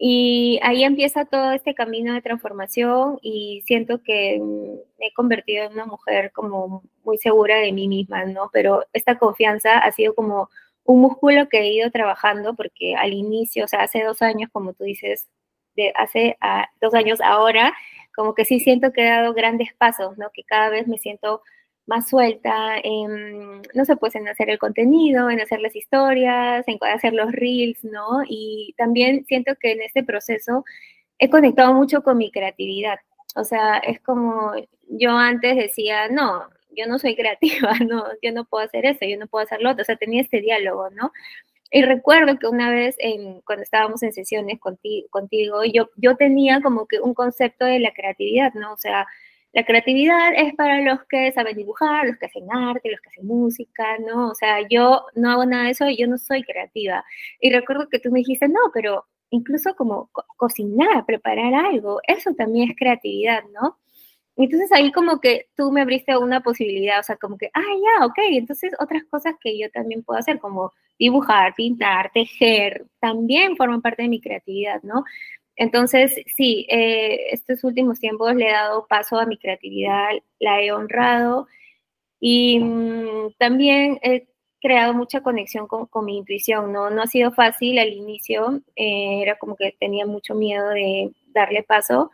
Y 0.02 0.60
ahí 0.64 0.86
empieza 0.86 1.26
todo 1.26 1.52
este 1.52 1.76
camino 1.76 2.14
de 2.14 2.22
transformación 2.22 3.20
y 3.22 3.62
siento 3.66 4.02
que 4.02 4.40
me 4.98 5.08
he 5.08 5.14
convertido 5.14 5.66
en 5.66 5.74
una 5.74 5.86
mujer 5.86 6.32
como 6.32 6.84
muy 7.04 7.18
segura 7.18 7.58
de 7.58 7.74
mí 7.74 7.90
misma, 7.90 8.24
¿no? 8.24 8.50
Pero 8.54 8.86
esta 8.94 9.18
confianza 9.20 9.78
ha 9.78 9.92
sido 9.92 10.16
como 10.16 10.50
un 10.90 11.02
músculo 11.02 11.48
que 11.50 11.60
he 11.60 11.72
ido 11.72 11.92
trabajando 11.92 12.56
porque 12.56 12.96
al 12.96 13.14
inicio, 13.14 13.66
o 13.66 13.68
sea, 13.68 13.84
hace 13.84 14.04
dos 14.04 14.24
años, 14.24 14.50
como 14.52 14.74
tú 14.74 14.86
dices, 14.86 15.30
de 15.76 15.94
hace 15.96 16.36
ah, 16.42 16.68
dos 16.82 16.96
años 16.96 17.22
ahora, 17.22 17.76
como 18.16 18.34
que 18.34 18.44
sí 18.44 18.60
siento 18.60 18.92
que 18.92 19.04
he 19.04 19.10
dado 19.10 19.36
grandes 19.36 19.70
pasos, 19.78 20.18
¿no? 20.18 20.32
Que 20.34 20.44
cada 20.44 20.70
vez 20.70 20.88
me 20.88 20.98
siento 20.98 21.44
más 21.86 22.10
suelta 22.10 22.78
en, 22.84 23.62
no 23.76 23.86
sé, 23.86 23.98
pues 23.98 24.16
en 24.16 24.28
hacer 24.28 24.50
el 24.50 24.58
contenido, 24.58 25.30
en 25.30 25.42
hacer 25.42 25.62
las 25.62 25.76
historias, 25.76 26.68
en 26.68 26.80
hacer 26.82 27.14
los 27.14 27.32
reels, 27.34 27.84
¿no? 27.84 28.24
Y 28.28 28.74
también 28.76 29.26
siento 29.26 29.54
que 29.60 29.74
en 29.74 29.84
este 29.84 30.04
proceso 30.04 30.66
he 31.20 31.30
conectado 31.30 31.74
mucho 31.76 32.02
con 32.02 32.18
mi 32.18 32.32
creatividad. 32.32 32.98
O 33.36 33.44
sea, 33.44 33.78
es 33.78 34.00
como 34.02 34.54
yo 34.90 35.12
antes 35.12 35.56
decía, 35.56 36.10
no, 36.10 36.50
yo 36.72 36.88
no 36.88 37.00
soy 37.00 37.16
creativa, 37.16 37.72
no, 37.88 38.06
yo 38.22 38.32
no 38.32 38.46
puedo 38.46 38.66
hacer 38.66 38.86
eso, 38.86 39.06
yo 39.06 39.18
no 39.18 39.28
puedo 39.28 39.44
hacer 39.46 39.62
lo 39.62 39.72
otro, 39.72 39.82
o 39.84 39.86
sea, 39.86 39.96
tenía 39.98 40.22
este 40.22 40.42
diálogo, 40.42 40.90
¿no? 40.92 41.12
Y 41.72 41.84
recuerdo 41.84 42.38
que 42.40 42.48
una 42.48 42.72
vez 42.72 42.96
en, 43.00 43.42
cuando 43.42 43.64
estábamos 43.64 44.02
en 44.04 44.14
sesiones 44.14 44.60
contigo, 44.60 45.08
contigo 45.12 45.64
yo, 45.66 45.90
yo 45.98 46.16
tenía 46.18 46.62
como 46.62 46.88
que 46.88 47.00
un 47.00 47.14
concepto 47.14 47.66
de 47.66 47.80
la 47.80 47.94
creatividad, 47.94 48.54
¿no? 48.56 48.74
O 48.74 48.78
sea, 48.78 49.06
La 49.54 49.66
creatividad 49.66 50.34
es 50.36 50.54
para 50.56 50.80
los 50.82 51.06
que 51.10 51.32
saben 51.32 51.58
dibujar, 51.58 52.06
los 52.08 52.18
que 52.18 52.28
hacen 52.28 52.52
arte, 52.52 52.92
los 52.92 53.02
que 53.02 53.10
hacen 53.10 53.26
música, 53.28 53.98
¿no? 54.00 54.30
O 54.30 54.36
sea, 54.36 54.60
yo 54.70 55.06
no 55.16 55.32
hago 55.32 55.46
nada 55.46 55.66
de 55.66 55.72
eso 55.72 55.88
y 55.90 55.98
yo 55.98 56.08
no 56.08 56.18
soy 56.20 56.44
creativa. 56.44 57.04
Y 57.42 57.52
recuerdo 57.52 57.90
que 57.90 58.00
tú 58.00 58.12
me 58.12 58.20
dijiste, 58.20 58.48
no, 58.48 58.60
pero 58.74 59.06
incluso 59.32 59.76
como 59.76 60.10
cocinar, 60.38 61.06
preparar 61.06 61.54
algo, 61.56 62.00
eso 62.08 62.34
también 62.36 62.70
es 62.70 62.76
creatividad, 62.78 63.44
¿no? 63.54 63.78
Entonces 64.44 64.72
ahí 64.72 64.92
como 64.92 65.20
que 65.20 65.48
tú 65.56 65.72
me 65.72 65.82
abriste 65.82 66.18
una 66.18 66.42
posibilidad, 66.42 67.00
o 67.00 67.04
sea, 67.04 67.18
como 67.18 67.38
que, 67.38 67.50
ah, 67.54 67.62
ya, 68.00 68.06
ok, 68.06 68.18
entonces 68.32 68.72
otras 68.80 69.04
cosas 69.06 69.36
que 69.42 69.58
yo 69.60 69.70
también 69.70 70.02
puedo 70.04 70.18
hacer, 70.18 70.40
como 70.40 70.72
dibujar, 70.98 71.54
pintar, 71.56 72.12
tejer, 72.14 72.86
también 73.02 73.58
forman 73.58 73.82
parte 73.82 74.04
de 74.04 74.10
mi 74.10 74.22
creatividad, 74.22 74.82
¿no? 74.84 75.04
Entonces, 75.58 76.16
sí, 76.38 76.66
eh, 76.70 77.28
estos 77.32 77.66
últimos 77.66 78.00
tiempos 78.00 78.34
le 78.36 78.48
he 78.50 78.52
dado 78.54 78.88
paso 78.88 79.20
a 79.20 79.26
mi 79.26 79.38
creatividad, 79.38 80.12
la 80.40 80.62
he 80.62 80.72
honrado 80.72 81.48
y 82.22 82.60
mm, 82.60 83.34
también 83.38 84.00
he 84.04 84.28
creado 84.62 84.94
mucha 84.94 85.22
conexión 85.22 85.68
con, 85.68 86.06
mi 86.06 86.18
intuición, 86.18 86.72
¿no? 86.72 86.90
No 86.90 87.02
ha 87.02 87.08
sido 87.08 87.32
fácil 87.34 87.78
al 87.80 87.90
inicio, 87.90 88.62
eh, 88.78 89.22
era 89.22 89.38
como 89.38 89.58
que 89.58 89.76
tenía 89.80 90.06
mucho 90.06 90.34
miedo 90.36 90.70
de 90.70 91.12
darle 91.34 91.64
paso, 91.64 92.12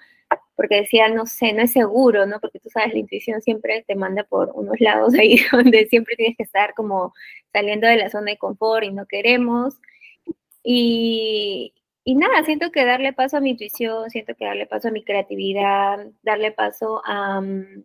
porque 0.55 0.81
decía, 0.81 1.09
no 1.09 1.25
sé, 1.25 1.53
no 1.53 1.61
es 1.61 1.71
seguro, 1.71 2.25
¿no? 2.25 2.39
Porque 2.39 2.59
tú 2.59 2.69
sabes, 2.69 2.93
la 2.93 2.99
intuición 2.99 3.41
siempre 3.41 3.83
te 3.87 3.95
manda 3.95 4.23
por 4.23 4.51
unos 4.55 4.79
lados 4.79 5.13
ahí 5.15 5.37
donde 5.51 5.87
siempre 5.87 6.15
tienes 6.15 6.37
que 6.37 6.43
estar 6.43 6.73
como 6.73 7.13
saliendo 7.51 7.87
de 7.87 7.97
la 7.97 8.09
zona 8.09 8.31
de 8.31 8.37
confort 8.37 8.85
y 8.85 8.91
no 8.91 9.05
queremos. 9.05 9.75
Y, 10.63 11.73
y 12.03 12.15
nada, 12.15 12.43
siento 12.43 12.71
que 12.71 12.85
darle 12.85 13.13
paso 13.13 13.37
a 13.37 13.41
mi 13.41 13.51
intuición, 13.51 14.09
siento 14.09 14.35
que 14.35 14.45
darle 14.45 14.67
paso 14.67 14.87
a 14.89 14.91
mi 14.91 15.03
creatividad, 15.03 16.07
darle 16.23 16.51
paso 16.51 17.01
a 17.05 17.41
mm, 17.41 17.83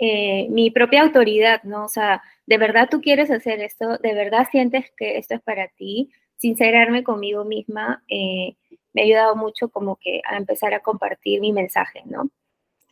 eh, 0.00 0.48
mi 0.50 0.70
propia 0.70 1.02
autoridad, 1.02 1.62
¿no? 1.64 1.84
O 1.86 1.88
sea, 1.88 2.22
de 2.46 2.58
verdad 2.58 2.88
tú 2.90 3.00
quieres 3.00 3.30
hacer 3.30 3.60
esto, 3.60 3.98
de 3.98 4.14
verdad 4.14 4.46
sientes 4.50 4.86
que 4.96 5.18
esto 5.18 5.34
es 5.34 5.40
para 5.42 5.68
ti, 5.68 6.10
sincerarme 6.36 7.02
conmigo 7.02 7.44
misma, 7.44 8.02
eh, 8.08 8.56
me 8.92 9.02
ha 9.02 9.04
ayudado 9.04 9.36
mucho 9.36 9.68
como 9.68 9.96
que 9.96 10.22
a 10.24 10.36
empezar 10.36 10.74
a 10.74 10.80
compartir 10.80 11.40
mi 11.40 11.52
mensaje, 11.52 12.02
¿no? 12.06 12.30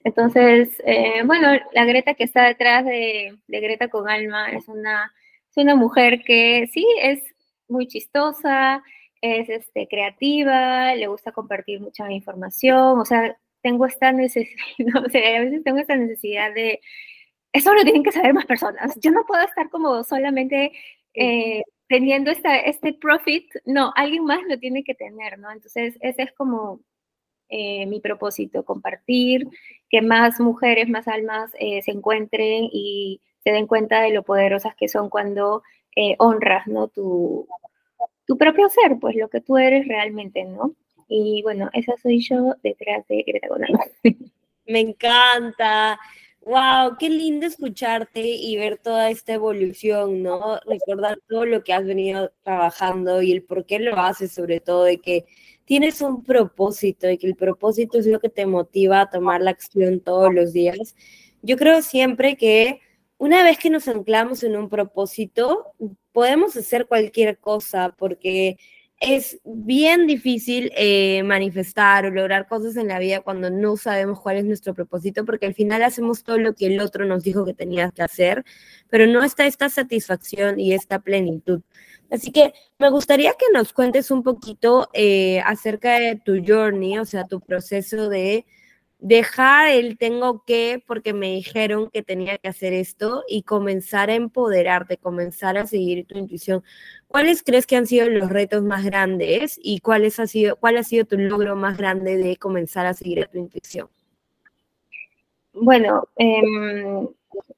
Entonces, 0.04 0.80
eh, 0.86 1.22
bueno, 1.24 1.48
la 1.72 1.84
Greta 1.84 2.14
que 2.14 2.24
está 2.24 2.44
detrás 2.44 2.84
de, 2.84 3.36
de 3.48 3.60
Greta 3.60 3.88
con 3.88 4.08
Alma 4.08 4.50
es 4.52 4.68
una, 4.68 5.12
es 5.50 5.56
una 5.56 5.74
mujer 5.74 6.22
que 6.24 6.68
sí, 6.72 6.86
es 7.02 7.22
muy 7.68 7.88
chistosa, 7.88 8.82
es 9.20 9.48
este, 9.48 9.88
creativa, 9.88 10.94
le 10.94 11.06
gusta 11.08 11.32
compartir 11.32 11.80
mucha 11.80 12.10
información, 12.12 12.98
o 13.00 13.04
sea, 13.04 13.36
tengo 13.62 13.86
esta 13.86 14.12
necesidad, 14.12 14.56
o 15.06 15.08
sea, 15.10 15.38
a 15.38 15.40
veces 15.40 15.64
tengo 15.64 15.78
esta 15.78 15.96
necesidad 15.96 16.54
de, 16.54 16.80
eso 17.52 17.74
lo 17.74 17.82
tienen 17.82 18.02
que 18.04 18.12
saber 18.12 18.34
más 18.34 18.46
personas, 18.46 18.96
yo 19.00 19.10
no 19.10 19.24
puedo 19.26 19.42
estar 19.42 19.70
como 19.70 20.04
solamente 20.04 20.72
eh, 21.14 21.62
teniendo 21.88 22.31
esta, 22.31 22.57
este 22.59 22.93
profit, 22.95 23.47
no, 23.64 23.93
alguien 23.97 24.25
más 24.25 24.40
lo 24.49 24.59
tiene 24.59 24.85
que 24.85 24.95
tener, 24.95 25.38
¿no? 25.38 25.50
Entonces, 25.50 25.97
ese 26.00 26.23
es 26.23 26.33
como 26.33 26.81
eh, 27.49 27.87
mi 27.87 28.00
propósito, 28.00 28.64
compartir, 28.64 29.49
que 29.90 30.02
más 30.02 30.40
mujeres, 30.40 30.88
más 30.88 31.09
almas 31.09 31.52
eh, 31.59 31.83
se 31.83 31.93
encuentren 31.93 32.69
y 32.73 33.21
se 33.45 33.52
den 33.52 33.66
cuenta 33.66 34.00
de 34.02 34.11
lo 34.11 34.23
poderosas 34.25 34.75
que 34.76 34.88
son 34.88 35.09
cuando 35.11 35.62
honras, 36.19 36.66
¿no? 36.66 36.88
Tu, 36.88 37.49
tu 38.26 38.37
propio 38.37 38.69
ser, 38.69 38.99
pues 39.00 39.16
lo 39.16 39.28
que 39.31 39.40
tú 39.40 39.57
eres 39.57 39.87
realmente, 39.88 40.45
¿no? 40.45 40.75
Y 41.09 41.43
bueno, 41.43 41.71
esa 41.73 41.97
soy 41.97 42.21
yo 42.21 42.55
detrás 42.62 43.07
de 43.09 43.23
Greta 43.26 43.49
González. 43.49 43.93
Me 44.66 44.81
encanta. 44.81 45.99
Wow, 46.46 46.96
qué 46.96 47.10
lindo 47.10 47.44
escucharte 47.44 48.20
y 48.20 48.56
ver 48.56 48.78
toda 48.78 49.10
esta 49.10 49.32
evolución, 49.34 50.22
¿no? 50.22 50.60
Recordar 50.64 51.18
todo 51.28 51.44
lo 51.44 51.64
que 51.64 51.72
has 51.72 51.84
venido 51.84 52.32
trabajando 52.44 53.20
y 53.20 53.32
el 53.32 53.42
por 53.42 53.66
qué 53.66 53.80
lo 53.80 53.98
haces, 53.98 54.30
sobre 54.30 54.60
todo, 54.60 54.84
de 54.84 54.98
que 54.98 55.24
tienes 55.64 56.00
un 56.02 56.22
propósito 56.22 57.10
y 57.10 57.18
que 57.18 57.26
el 57.26 57.34
propósito 57.34 57.98
es 57.98 58.06
lo 58.06 58.20
que 58.20 58.28
te 58.28 58.46
motiva 58.46 59.00
a 59.00 59.10
tomar 59.10 59.40
la 59.40 59.50
acción 59.50 59.98
todos 59.98 60.32
los 60.32 60.52
días. 60.52 60.94
Yo 61.42 61.56
creo 61.56 61.82
siempre 61.82 62.36
que 62.36 62.80
una 63.18 63.42
vez 63.42 63.58
que 63.58 63.68
nos 63.68 63.88
anclamos 63.88 64.44
en 64.44 64.56
un 64.56 64.68
propósito, 64.68 65.72
podemos 66.12 66.56
hacer 66.56 66.86
cualquier 66.86 67.38
cosa 67.38 67.92
porque 67.98 68.56
es 69.00 69.38
bien 69.44 70.06
difícil 70.06 70.72
eh, 70.74 71.22
manifestar 71.22 72.06
o 72.06 72.10
lograr 72.10 72.48
cosas 72.48 72.76
en 72.76 72.88
la 72.88 72.98
vida 72.98 73.20
cuando 73.20 73.50
no 73.50 73.76
sabemos 73.76 74.20
cuál 74.20 74.38
es 74.38 74.44
nuestro 74.44 74.74
propósito, 74.74 75.24
porque 75.24 75.46
al 75.46 75.54
final 75.54 75.82
hacemos 75.82 76.24
todo 76.24 76.38
lo 76.38 76.54
que 76.54 76.66
el 76.66 76.80
otro 76.80 77.04
nos 77.04 77.22
dijo 77.22 77.44
que 77.44 77.54
tenía 77.54 77.90
que 77.90 78.02
hacer, 78.02 78.44
pero 78.88 79.06
no 79.06 79.22
está 79.22 79.46
esta 79.46 79.68
satisfacción 79.68 80.58
y 80.58 80.72
esta 80.72 81.00
plenitud. 81.00 81.60
Así 82.10 82.30
que 82.32 82.54
me 82.78 82.90
gustaría 82.90 83.32
que 83.32 83.46
nos 83.52 83.72
cuentes 83.72 84.10
un 84.10 84.22
poquito 84.22 84.88
eh, 84.94 85.40
acerca 85.44 85.98
de 85.98 86.16
tu 86.16 86.42
journey, 86.46 86.98
o 86.98 87.04
sea, 87.04 87.24
tu 87.24 87.40
proceso 87.40 88.08
de 88.08 88.46
dejar 88.98 89.68
el 89.68 89.98
tengo 89.98 90.42
que 90.44 90.82
porque 90.86 91.12
me 91.12 91.34
dijeron 91.34 91.90
que 91.90 92.02
tenía 92.02 92.38
que 92.38 92.48
hacer 92.48 92.72
esto 92.72 93.24
y 93.28 93.42
comenzar 93.42 94.10
a 94.10 94.14
empoderarte, 94.14 94.96
comenzar 94.96 95.58
a 95.58 95.66
seguir 95.66 96.06
tu 96.06 96.16
intuición. 96.18 96.64
¿Cuáles 97.08 97.42
crees 97.42 97.66
que 97.66 97.76
han 97.76 97.86
sido 97.86 98.08
los 98.08 98.30
retos 98.30 98.62
más 98.62 98.84
grandes 98.84 99.58
y 99.62 99.80
cuáles 99.80 100.18
ha 100.20 100.26
sido, 100.26 100.56
cuál 100.56 100.76
ha 100.76 100.82
sido 100.82 101.04
tu 101.04 101.16
logro 101.16 101.56
más 101.56 101.78
grande 101.78 102.16
de 102.16 102.36
comenzar 102.36 102.86
a 102.86 102.94
seguir 102.94 103.22
a 103.22 103.26
tu 103.26 103.38
intuición? 103.38 103.88
Bueno, 105.52 106.08
em, 106.16 107.08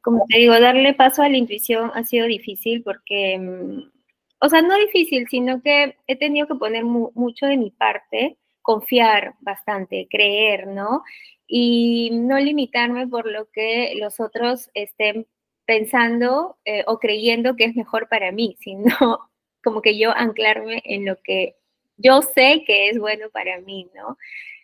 como 0.00 0.24
te 0.28 0.38
digo, 0.38 0.58
darle 0.60 0.94
paso 0.94 1.22
a 1.22 1.28
la 1.28 1.36
intuición 1.36 1.90
ha 1.94 2.04
sido 2.04 2.26
difícil 2.26 2.82
porque, 2.82 3.34
em, 3.34 3.90
o 4.40 4.48
sea, 4.48 4.62
no 4.62 4.76
difícil, 4.78 5.26
sino 5.28 5.60
que 5.62 5.96
he 6.06 6.16
tenido 6.16 6.46
que 6.46 6.54
poner 6.54 6.84
mucho 6.84 7.46
de 7.46 7.56
mi 7.56 7.70
parte 7.70 8.36
confiar 8.62 9.34
bastante, 9.40 10.06
creer, 10.10 10.66
¿no? 10.68 11.02
Y 11.46 12.10
no 12.12 12.38
limitarme 12.38 13.08
por 13.08 13.26
lo 13.26 13.50
que 13.50 13.94
los 13.98 14.20
otros 14.20 14.70
estén 14.74 15.26
pensando 15.66 16.58
eh, 16.64 16.84
o 16.86 16.98
creyendo 16.98 17.56
que 17.56 17.64
es 17.64 17.76
mejor 17.76 18.08
para 18.08 18.30
mí, 18.30 18.56
sino 18.60 19.30
como 19.62 19.82
que 19.82 19.98
yo 19.98 20.12
anclarme 20.16 20.82
en 20.84 21.04
lo 21.04 21.16
que 21.22 21.56
yo 21.96 22.22
sé 22.22 22.64
que 22.66 22.88
es 22.90 22.98
bueno 22.98 23.28
para 23.30 23.60
mí, 23.60 23.88
¿no? 23.94 24.16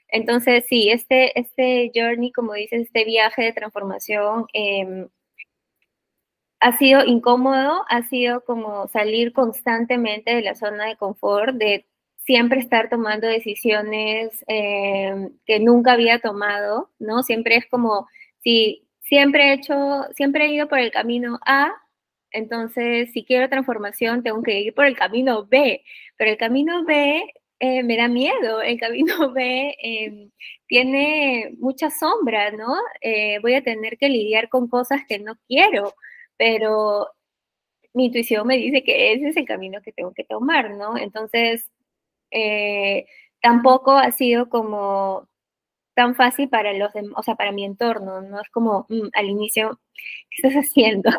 Entonces, 0.09 0.65
sí, 0.69 0.91
este, 0.91 1.39
este 1.39 1.91
journey, 1.95 2.31
como 2.33 2.55
dices, 2.55 2.83
este 2.83 3.05
viaje 3.05 3.43
de 3.43 3.53
transformación 3.53 4.47
em, 4.53 5.09
ha 6.61 6.77
sido 6.79 7.05
incómodo, 7.05 7.85
ha 7.89 8.03
sido 8.05 8.45
como 8.45 8.89
salir 8.89 9.33
constantemente 9.33 10.35
de 10.35 10.43
la 10.43 10.55
zona 10.55 10.87
de 10.87 10.97
confort, 10.97 11.57
de 11.57 11.87
siempre 12.25 12.61
estar 12.61 12.89
tomando 12.89 13.27
decisiones 13.27 14.45
eh, 14.47 15.31
que 15.47 15.61
nunca 15.61 15.93
había 15.93 16.21
tomado, 16.21 16.91
¿no? 16.99 17.23
Siempre 17.23 17.57
es 17.57 17.67
como, 17.67 18.09
si 18.41 18.87
siempre 19.01 19.51
he 19.51 19.53
hecho, 19.55 20.05
siempre 20.15 20.47
he 20.47 20.55
ido 20.55 20.69
por 20.69 20.79
el 20.79 20.91
camino 20.91 21.39
A, 21.45 21.73
entonces 22.35 23.13
si 23.13 23.25
quiero 23.25 23.49
transformación 23.49 24.23
tengo 24.23 24.43
que 24.43 24.61
ir 24.61 24.75
por 24.75 24.87
el 24.87 24.97
camino 24.97 25.47
B, 25.47 25.83
pero 26.17 26.31
el 26.33 26.37
camino 26.39 26.85
B 26.85 27.25
eh, 27.61 27.83
me 27.83 27.97
da 27.97 28.09
miedo, 28.09 28.61
el 28.63 28.79
camino 28.79 29.33
B 29.35 29.75
em, 29.81 30.31
tiene 30.67 31.55
mucha 31.59 31.91
sombra, 31.91 32.51
¿no? 32.51 32.77
Eh, 33.01 33.39
voy 33.41 33.55
a 33.55 33.63
tener 33.65 33.97
que 33.99 34.09
lidiar 34.09 34.49
con 34.49 34.69
cosas 34.69 35.03
que 35.09 35.19
no 35.19 35.37
quiero, 35.49 35.95
pero 36.37 37.09
mi 37.95 38.07
intuición 38.07 38.47
me 38.47 38.57
dice 38.59 38.83
que 38.85 39.13
ese 39.13 39.29
es 39.29 39.37
el 39.37 39.47
camino 39.47 39.81
que 39.83 39.93
tengo 39.93 40.13
que 40.13 40.25
tomar, 40.25 40.73
¿no? 40.73 40.99
Entonces, 40.99 41.71
eh, 42.31 43.07
tampoco 43.41 43.93
ha 43.93 44.11
sido 44.13 44.49
como 44.49 45.29
tan 45.95 46.15
fácil 46.17 46.49
para 46.51 46.73
los 46.75 46.93
o 47.17 47.23
sea, 47.23 47.37
para 47.37 47.53
mi 47.53 47.65
entorno, 47.65 48.23
no 48.23 48.41
es 48.41 48.51
como 48.51 48.87
mm, 48.89 49.09
al 49.15 49.27
inicio, 49.31 49.81
¿qué 50.31 50.49
estás 50.49 50.55
haciendo? 50.55 51.11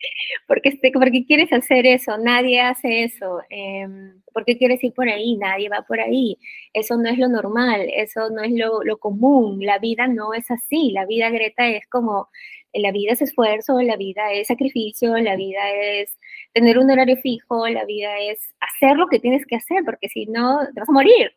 ¿Por 0.46 0.60
qué, 0.62 0.70
este, 0.70 0.92
quieres 1.26 1.52
hacer 1.52 1.86
eso? 1.86 2.18
Nadie 2.18 2.60
hace 2.60 3.04
eso. 3.04 3.40
Eh, 3.50 3.86
¿Por 4.32 4.44
qué 4.44 4.56
quieres 4.56 4.82
ir 4.84 4.92
por 4.94 5.08
ahí? 5.08 5.36
Nadie 5.36 5.68
va 5.68 5.82
por 5.82 6.00
ahí. 6.00 6.38
Eso 6.72 6.96
no 6.96 7.08
es 7.08 7.18
lo 7.18 7.28
normal, 7.28 7.88
eso 7.92 8.30
no 8.30 8.42
es 8.42 8.52
lo, 8.52 8.82
lo 8.84 8.98
común. 8.98 9.64
La 9.64 9.78
vida 9.78 10.06
no 10.08 10.34
es 10.34 10.50
así. 10.50 10.92
La 10.92 11.06
vida, 11.06 11.30
Greta, 11.30 11.68
es 11.68 11.86
como, 11.88 12.28
la 12.72 12.92
vida 12.92 13.12
es 13.12 13.22
esfuerzo, 13.22 13.80
la 13.80 13.96
vida 13.96 14.32
es 14.32 14.48
sacrificio, 14.48 15.16
la 15.18 15.36
vida 15.36 15.70
es 15.70 16.18
tener 16.52 16.78
un 16.78 16.90
horario 16.90 17.16
fijo, 17.16 17.68
la 17.68 17.84
vida 17.84 18.18
es 18.20 18.54
hacer 18.60 18.96
lo 18.96 19.08
que 19.08 19.18
tienes 19.18 19.46
que 19.46 19.56
hacer, 19.56 19.84
porque 19.84 20.08
si 20.08 20.26
no, 20.26 20.60
te 20.74 20.80
vas 20.80 20.88
a 20.88 20.92
morir. 20.92 21.32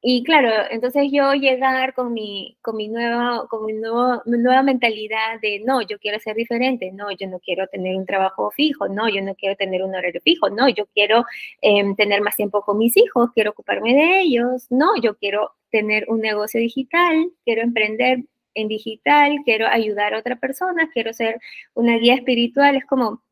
Y 0.00 0.22
claro, 0.22 0.48
entonces 0.70 1.08
yo 1.10 1.32
llegar 1.34 1.92
con 1.92 2.12
mi, 2.12 2.56
con 2.62 2.76
mi, 2.76 2.86
nueva, 2.88 3.48
con 3.48 3.66
mi, 3.66 3.72
nuevo, 3.72 4.22
nueva 4.26 4.62
mentalidad 4.62 5.40
de, 5.42 5.60
no, 5.64 5.82
yo 5.82 5.98
quiero 5.98 6.20
ser 6.20 6.36
diferente, 6.36 6.92
no, 6.92 7.10
yo 7.10 7.26
no 7.26 7.40
quiero 7.40 7.66
tener 7.66 7.96
un 7.96 8.06
trabajo 8.06 8.52
fijo, 8.52 8.88
no, 8.88 9.08
yo 9.08 9.22
no 9.22 9.34
quiero 9.34 9.56
tener 9.56 9.82
un 9.82 9.96
horario 9.96 10.20
fijo, 10.22 10.50
no, 10.50 10.68
yo 10.68 10.86
quiero 10.94 11.24
em, 11.62 11.96
tener 11.96 12.22
más 12.22 12.36
tiempo 12.36 12.62
con 12.62 12.78
mis 12.78 12.96
hijos, 12.96 13.30
quiero 13.34 13.50
ocuparme 13.50 13.92
de 13.94 14.20
ellos, 14.20 14.66
no, 14.70 14.96
yo 15.02 15.16
quiero 15.16 15.54
tener 15.70 16.04
un 16.08 16.20
negocio 16.20 16.60
digital, 16.60 17.32
quiero 17.44 17.62
emprender 17.62 18.24
en 18.54 18.68
digital, 18.68 19.38
quiero 19.44 19.66
ayudar 19.66 20.14
a 20.14 20.20
otra 20.20 20.36
persona, 20.36 20.90
quiero 20.92 21.12
ser 21.12 21.40
una 21.74 21.96
guía 21.98 22.14
espiritual, 22.14 22.76
es 22.76 22.86
como, 22.86 23.22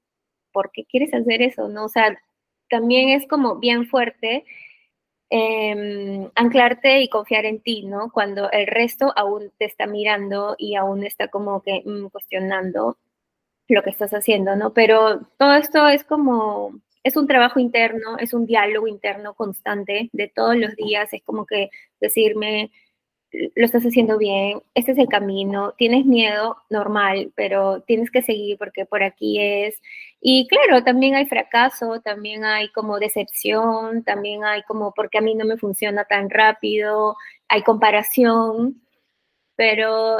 ¿por 0.52 0.72
qué 0.72 0.84
quieres 0.84 1.14
hacer 1.14 1.42
eso? 1.42 1.68
¿No? 1.68 1.84
O 1.84 1.88
sea, 1.88 2.18
también 2.68 3.10
es 3.10 3.26
como 3.28 3.56
bien 3.56 3.86
fuerte 3.86 4.44
em, 5.30 6.30
anclarte 6.34 7.00
y 7.00 7.08
confiar 7.08 7.44
en 7.46 7.60
ti, 7.60 7.84
¿no? 7.84 8.10
Cuando 8.12 8.50
el 8.50 8.66
resto 8.66 9.12
aún 9.16 9.52
te 9.58 9.64
está 9.66 9.86
mirando 9.86 10.54
y 10.58 10.76
aún 10.76 11.04
está 11.04 11.28
como 11.28 11.62
que 11.62 11.82
mm, 11.84 12.08
cuestionando 12.08 12.98
lo 13.68 13.82
que 13.82 13.90
estás 13.90 14.12
haciendo, 14.12 14.56
¿no? 14.56 14.72
Pero 14.72 15.20
todo 15.38 15.54
esto 15.54 15.88
es 15.88 16.04
como, 16.04 16.80
es 17.02 17.16
un 17.16 17.26
trabajo 17.26 17.60
interno, 17.60 18.18
es 18.18 18.34
un 18.34 18.46
diálogo 18.46 18.86
interno 18.86 19.34
constante 19.34 20.10
de 20.12 20.28
todos 20.28 20.56
los 20.56 20.74
días, 20.76 21.12
es 21.12 21.22
como 21.24 21.46
que 21.46 21.70
decirme, 22.00 22.70
lo 23.32 23.64
estás 23.64 23.82
haciendo 23.84 24.18
bien, 24.18 24.62
este 24.74 24.92
es 24.92 24.98
el 24.98 25.08
camino, 25.08 25.74
tienes 25.76 26.06
miedo, 26.06 26.58
normal, 26.70 27.32
pero 27.34 27.82
tienes 27.82 28.10
que 28.10 28.22
seguir 28.22 28.58
porque 28.58 28.86
por 28.86 29.02
aquí 29.02 29.40
es. 29.40 29.80
Y 30.20 30.48
claro, 30.48 30.84
también 30.84 31.14
hay 31.14 31.26
fracaso, 31.26 32.00
también 32.00 32.44
hay 32.44 32.70
como 32.72 32.98
decepción, 32.98 34.04
también 34.04 34.44
hay 34.44 34.62
como 34.62 34.92
porque 34.94 35.18
a 35.18 35.20
mí 35.20 35.34
no 35.34 35.44
me 35.44 35.58
funciona 35.58 36.04
tan 36.04 36.30
rápido, 36.30 37.16
hay 37.48 37.62
comparación, 37.62 38.82
pero 39.56 40.18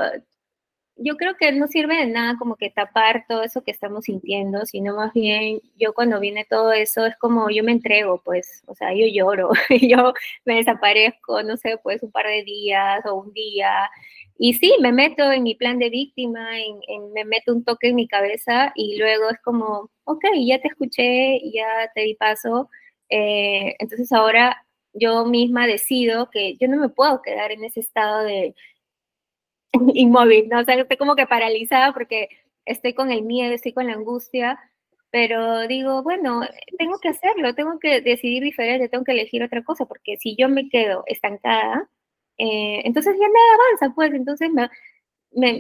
yo 0.99 1.17
creo 1.17 1.37
que 1.37 1.53
no 1.53 1.69
sirve 1.69 1.97
de 1.97 2.07
nada 2.07 2.37
como 2.39 2.57
que 2.57 2.71
tapar 2.71 3.27
todo 3.29 3.43
eso 3.43 3.63
que 3.63 3.71
estamos 3.71 4.05
sintiendo, 4.07 4.65
sino 4.65 4.97
más 4.97 5.13
bien 5.13 5.61
yo 5.77 5.93
cuando 5.95 6.21
viene 6.21 6.47
todo 6.49 6.73
eso 6.73 7.05
es 7.07 7.17
como 7.19 7.51
yo 7.51 7.63
me 7.65 7.73
entrego, 7.73 8.23
pues, 8.25 8.63
o 8.67 8.75
sea, 8.75 8.95
yo 8.95 9.07
lloro, 9.07 9.51
yo 9.83 10.15
me 10.45 10.57
desaparezco, 10.57 11.43
no 11.43 11.57
sé, 11.57 11.79
pues 11.83 12.03
un 12.03 12.11
par 12.11 12.27
de 12.27 12.45
días 12.45 13.05
o 13.07 13.15
un 13.17 13.33
día. 13.35 13.91
Y 14.39 14.55
sí, 14.55 14.75
me 14.81 14.93
meto 14.93 15.31
en 15.33 15.43
mi 15.43 15.55
plan 15.55 15.79
de 15.79 15.91
víctima, 15.91 16.59
en, 16.59 16.81
me 17.13 17.25
meto 17.25 17.53
un 17.55 17.65
toque 17.65 17.89
en 17.89 17.97
mi 17.97 18.09
cabeza 18.09 18.73
y 18.75 18.99
luego 18.99 19.31
es 19.31 19.39
como, 19.43 19.91
ok, 20.05 20.25
ya 20.47 20.61
te 20.61 20.69
escuché, 20.69 21.41
ya 21.53 21.91
te 21.95 22.03
di 22.03 22.15
paso, 22.15 22.71
eh, 23.11 23.75
entonces 23.79 24.13
ahora 24.13 24.67
yo 24.93 25.27
misma 25.27 25.67
decido 25.67 26.31
que 26.31 26.57
yo 26.57 26.69
no 26.69 26.79
me 26.79 26.89
puedo 26.89 27.23
quedar 27.23 27.53
en 27.53 27.65
ese 27.65 27.81
estado 27.81 28.25
de 28.25 28.55
inmóvil, 29.95 30.49
¿no? 30.49 30.61
O 30.61 30.65
sea, 30.65 30.75
estoy 30.75 30.97
como 30.97 31.17
que 31.17 31.27
paralizada 31.27 31.93
porque 31.93 32.29
estoy 32.65 32.95
con 32.95 33.11
el 33.11 33.23
miedo, 33.23 33.55
estoy 33.55 33.73
con 33.73 33.87
la 33.87 33.95
angustia, 33.95 34.59
pero 35.11 35.67
digo, 35.69 36.03
bueno, 36.03 36.43
tengo 36.79 36.99
que 36.99 37.09
hacerlo, 37.09 37.55
tengo 37.55 37.79
que 37.79 38.01
decidir 38.01 38.43
diferente, 38.43 38.89
tengo 38.89 39.05
que 39.05 39.13
elegir 39.13 39.43
otra 39.43 39.63
cosa, 39.65 39.87
porque 39.87 40.17
si 40.19 40.37
yo 40.37 40.49
me 40.49 40.69
quedo 40.69 41.05
estancada, 41.07 41.89
eh, 42.39 42.83
entonces 42.85 43.15
ya 43.15 43.27
nada 43.27 43.55
avanza, 43.55 43.95
pues, 43.95 44.13
entonces 44.13 44.51
me, 44.51 44.69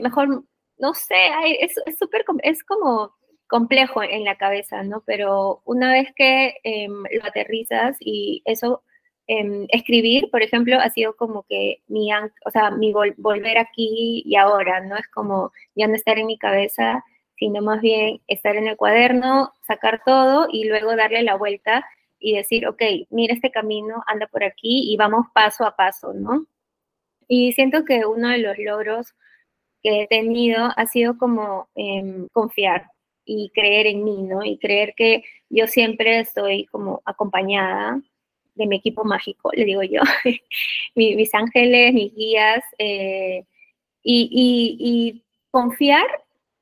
mejor, 0.01 0.45
no 0.79 0.95
sé, 0.95 1.15
es 1.61 1.75
súper, 1.99 2.25
es, 2.43 2.65
como 2.65 3.15
complejo 3.47 4.03
en 4.03 4.25
la 4.25 4.37
cabeza, 4.37 4.83
¿no? 4.83 5.03
Pero 5.07 5.63
una 5.65 5.93
vez 5.93 6.13
que 6.15 6.57
em, 6.65 7.05
lo 7.11 7.25
aterrizas 7.25 7.97
y 8.01 8.43
eso 8.45 8.83
Em, 9.29 9.67
escribir, 9.71 10.31
por 10.31 10.43
ejemplo, 10.43 10.79
ha 10.79 10.89
sido 10.91 11.17
como 11.17 11.43
que 11.49 11.83
mi, 11.89 12.11
o 12.15 12.51
sea, 12.53 12.71
mi 12.71 12.93
volver 12.93 13.59
aquí 13.59 14.23
y 14.25 14.37
ahora, 14.37 14.81
¿no? 14.81 14.97
Es 14.97 15.09
como 15.09 15.51
ya 15.75 15.89
no 15.89 15.95
estar 15.97 16.19
en 16.19 16.27
mi 16.27 16.39
cabeza, 16.39 17.03
sino 17.37 17.61
más 17.61 17.81
bien 17.81 18.21
estar 18.29 18.55
en 18.57 18.69
el 18.69 18.77
cuaderno, 18.77 19.53
sacar 19.67 20.03
todo 20.05 20.49
y 20.53 20.65
luego 20.69 20.95
darle 20.95 21.23
la 21.25 21.37
vuelta 21.37 21.85
y 22.21 22.35
decir, 22.37 22.69
ok, 22.69 22.83
mira 23.11 23.35
este 23.35 23.51
camino, 23.51 24.03
anda 24.07 24.27
por 24.29 24.45
aquí 24.45 24.93
y 24.93 24.97
vamos 24.97 25.27
paso 25.35 25.65
a 25.65 25.77
paso, 25.77 26.13
¿no? 26.15 26.47
Y 27.29 27.53
siento 27.53 27.85
que 27.85 28.07
uno 28.07 28.31
de 28.31 28.39
los 28.39 28.57
logros 28.59 29.15
que 29.83 30.03
he 30.03 30.07
tenido 30.09 30.71
ha 30.77 30.87
sido 30.87 31.19
como 31.19 31.69
em, 31.75 32.29
confiar 32.33 32.91
y 33.25 33.51
creer 33.55 33.87
en 33.89 34.05
mí, 34.05 34.23
¿no? 34.23 34.45
Y 34.45 34.59
creer 34.59 34.95
que 34.97 35.25
yo 35.51 35.67
siempre 35.67 36.21
estoy 36.21 36.67
como 36.67 37.03
acompañada 37.05 38.01
de 38.57 38.67
mi 38.67 38.77
equipo 38.77 39.05
mágico, 39.05 39.51
le 39.53 39.65
digo 39.65 39.83
yo, 39.83 40.01
mis, 40.95 41.35
ángeles, 41.35 41.95
mis 41.95 42.15
guías, 42.15 42.65
eh, 42.79 43.45
y, 44.03 45.23
confiar 45.51 46.07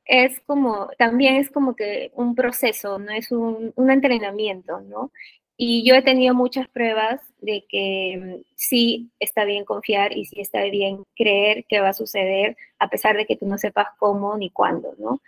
es 0.04 0.40
como, 0.46 0.88
también 0.98 1.36
es 1.36 1.50
como 1.50 1.74
que 1.74 2.12
un 2.14 2.34
proceso, 2.34 2.98
no 2.98 3.10
es 3.12 3.32
un, 3.32 3.72
entrenamiento, 3.90 4.80
¿no? 4.82 5.10
Y 5.56 5.84
yo 5.84 5.94
he 5.94 6.02
tenido 6.02 6.34
muchas 6.34 6.68
pruebas 6.68 7.20
de 7.40 7.64
que 7.68 8.18
mm, 8.20 8.42
sí 8.54 9.10
está 9.20 9.44
bien 9.44 9.64
confiar 9.64 10.16
y 10.16 10.26
sí 10.26 10.40
está 10.40 10.62
bien 10.64 11.04
creer 11.16 11.64
que 11.68 11.80
va 11.80 11.90
a 11.90 11.92
suceder, 11.92 12.56
a 12.78 12.88
pesar 12.88 13.16
de 13.16 13.26
que 13.26 13.36
tú 13.36 13.46
no 13.46 13.58
sepas 13.58 13.88
cómo 13.98 14.36
ni 14.36 14.50
cuándo, 14.50 14.94
¿no? 14.98 15.20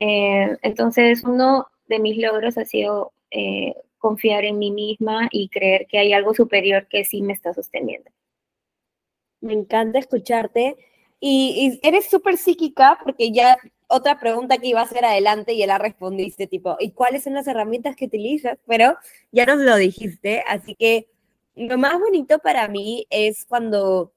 Eh, 0.00 0.56
entonces, 0.62 1.24
uno 1.24 1.68
de 1.88 1.98
mis 2.00 2.18
logros 2.18 2.58
ha 2.58 2.64
sido 2.64 3.12
eh, 3.30 3.74
confiar 4.06 4.44
en 4.44 4.60
mí 4.60 4.70
misma 4.70 5.28
y 5.32 5.48
creer 5.48 5.88
que 5.88 5.98
hay 5.98 6.12
algo 6.12 6.32
superior 6.32 6.86
que 6.86 7.04
sí 7.04 7.22
me 7.22 7.32
está 7.32 7.52
sosteniendo. 7.52 8.08
Me 9.40 9.52
encanta 9.52 9.98
escucharte. 9.98 10.76
Y, 11.18 11.80
eres 11.82 12.08
súper 12.08 12.36
psíquica 12.36 13.00
porque 13.02 13.32
ya 13.32 13.56
otra 13.88 14.20
pregunta 14.20 14.58
que 14.58 14.68
iba 14.68 14.80
a 14.80 14.84
hacer 14.84 15.04
adelante 15.04 15.54
y 15.54 15.66
la 15.66 15.78
respondiste, 15.78 16.46
tipo, 16.46 16.76
¿y 16.78 16.92
cuáles 16.92 17.24
son 17.24 17.34
las 17.34 17.48
herramientas 17.48 17.96
que 17.96 18.04
utilizas? 18.04 18.58
Pero 18.64 18.96
ya 19.32 19.44
nos 19.44 19.58
lo 19.58 19.74
dijiste, 19.74 20.44
así 20.46 20.76
que 20.76 21.08
lo 21.56 21.76
más 21.76 21.98
bonito 21.98 22.38
para 22.38 22.68
mí 22.68 23.08
es 23.10 23.44
cuando 23.44 24.12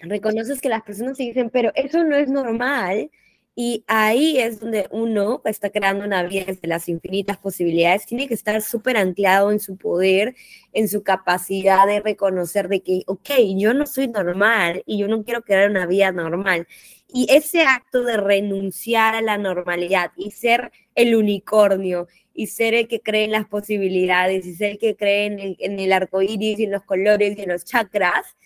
reconoces 0.00 0.60
que 0.60 0.68
las 0.68 0.82
personas 0.82 1.16
se 1.16 1.22
dicen, 1.22 1.50
pero 1.50 1.70
eso 1.76 2.02
no 2.02 2.16
es 2.16 2.28
normal, 2.28 3.12
y 3.56 3.84
ahí 3.86 4.38
es 4.38 4.58
donde 4.58 4.88
uno 4.90 5.40
está 5.44 5.70
creando 5.70 6.04
una 6.04 6.24
vida 6.24 6.44
desde 6.46 6.66
las 6.66 6.88
infinitas 6.88 7.38
posibilidades. 7.38 8.04
Tiene 8.04 8.26
que 8.26 8.34
estar 8.34 8.60
súper 8.62 8.96
anclado 8.96 9.52
en 9.52 9.60
su 9.60 9.76
poder, 9.76 10.34
en 10.72 10.88
su 10.88 11.04
capacidad 11.04 11.86
de 11.86 12.00
reconocer 12.00 12.68
de 12.68 12.82
que, 12.82 13.02
ok, 13.06 13.30
yo 13.56 13.72
no 13.72 13.86
soy 13.86 14.08
normal 14.08 14.82
y 14.86 14.98
yo 14.98 15.06
no 15.06 15.22
quiero 15.22 15.42
crear 15.42 15.70
una 15.70 15.86
vida 15.86 16.10
normal. 16.10 16.66
Y 17.06 17.28
ese 17.30 17.62
acto 17.62 18.02
de 18.02 18.16
renunciar 18.16 19.14
a 19.14 19.22
la 19.22 19.38
normalidad 19.38 20.10
y 20.16 20.32
ser 20.32 20.72
el 20.96 21.14
unicornio 21.14 22.08
y 22.32 22.48
ser 22.48 22.74
el 22.74 22.88
que 22.88 23.00
cree 23.00 23.24
en 23.24 23.32
las 23.32 23.46
posibilidades 23.46 24.46
y 24.46 24.54
ser 24.56 24.72
el 24.72 24.78
que 24.78 24.96
cree 24.96 25.26
en 25.26 25.38
el, 25.38 25.56
en 25.60 25.78
el 25.78 25.92
arco 25.92 26.22
iris 26.22 26.58
y 26.58 26.64
en 26.64 26.72
los 26.72 26.82
colores 26.82 27.38
y 27.38 27.42
en 27.42 27.50
los 27.50 27.64
chakras, 27.64 28.36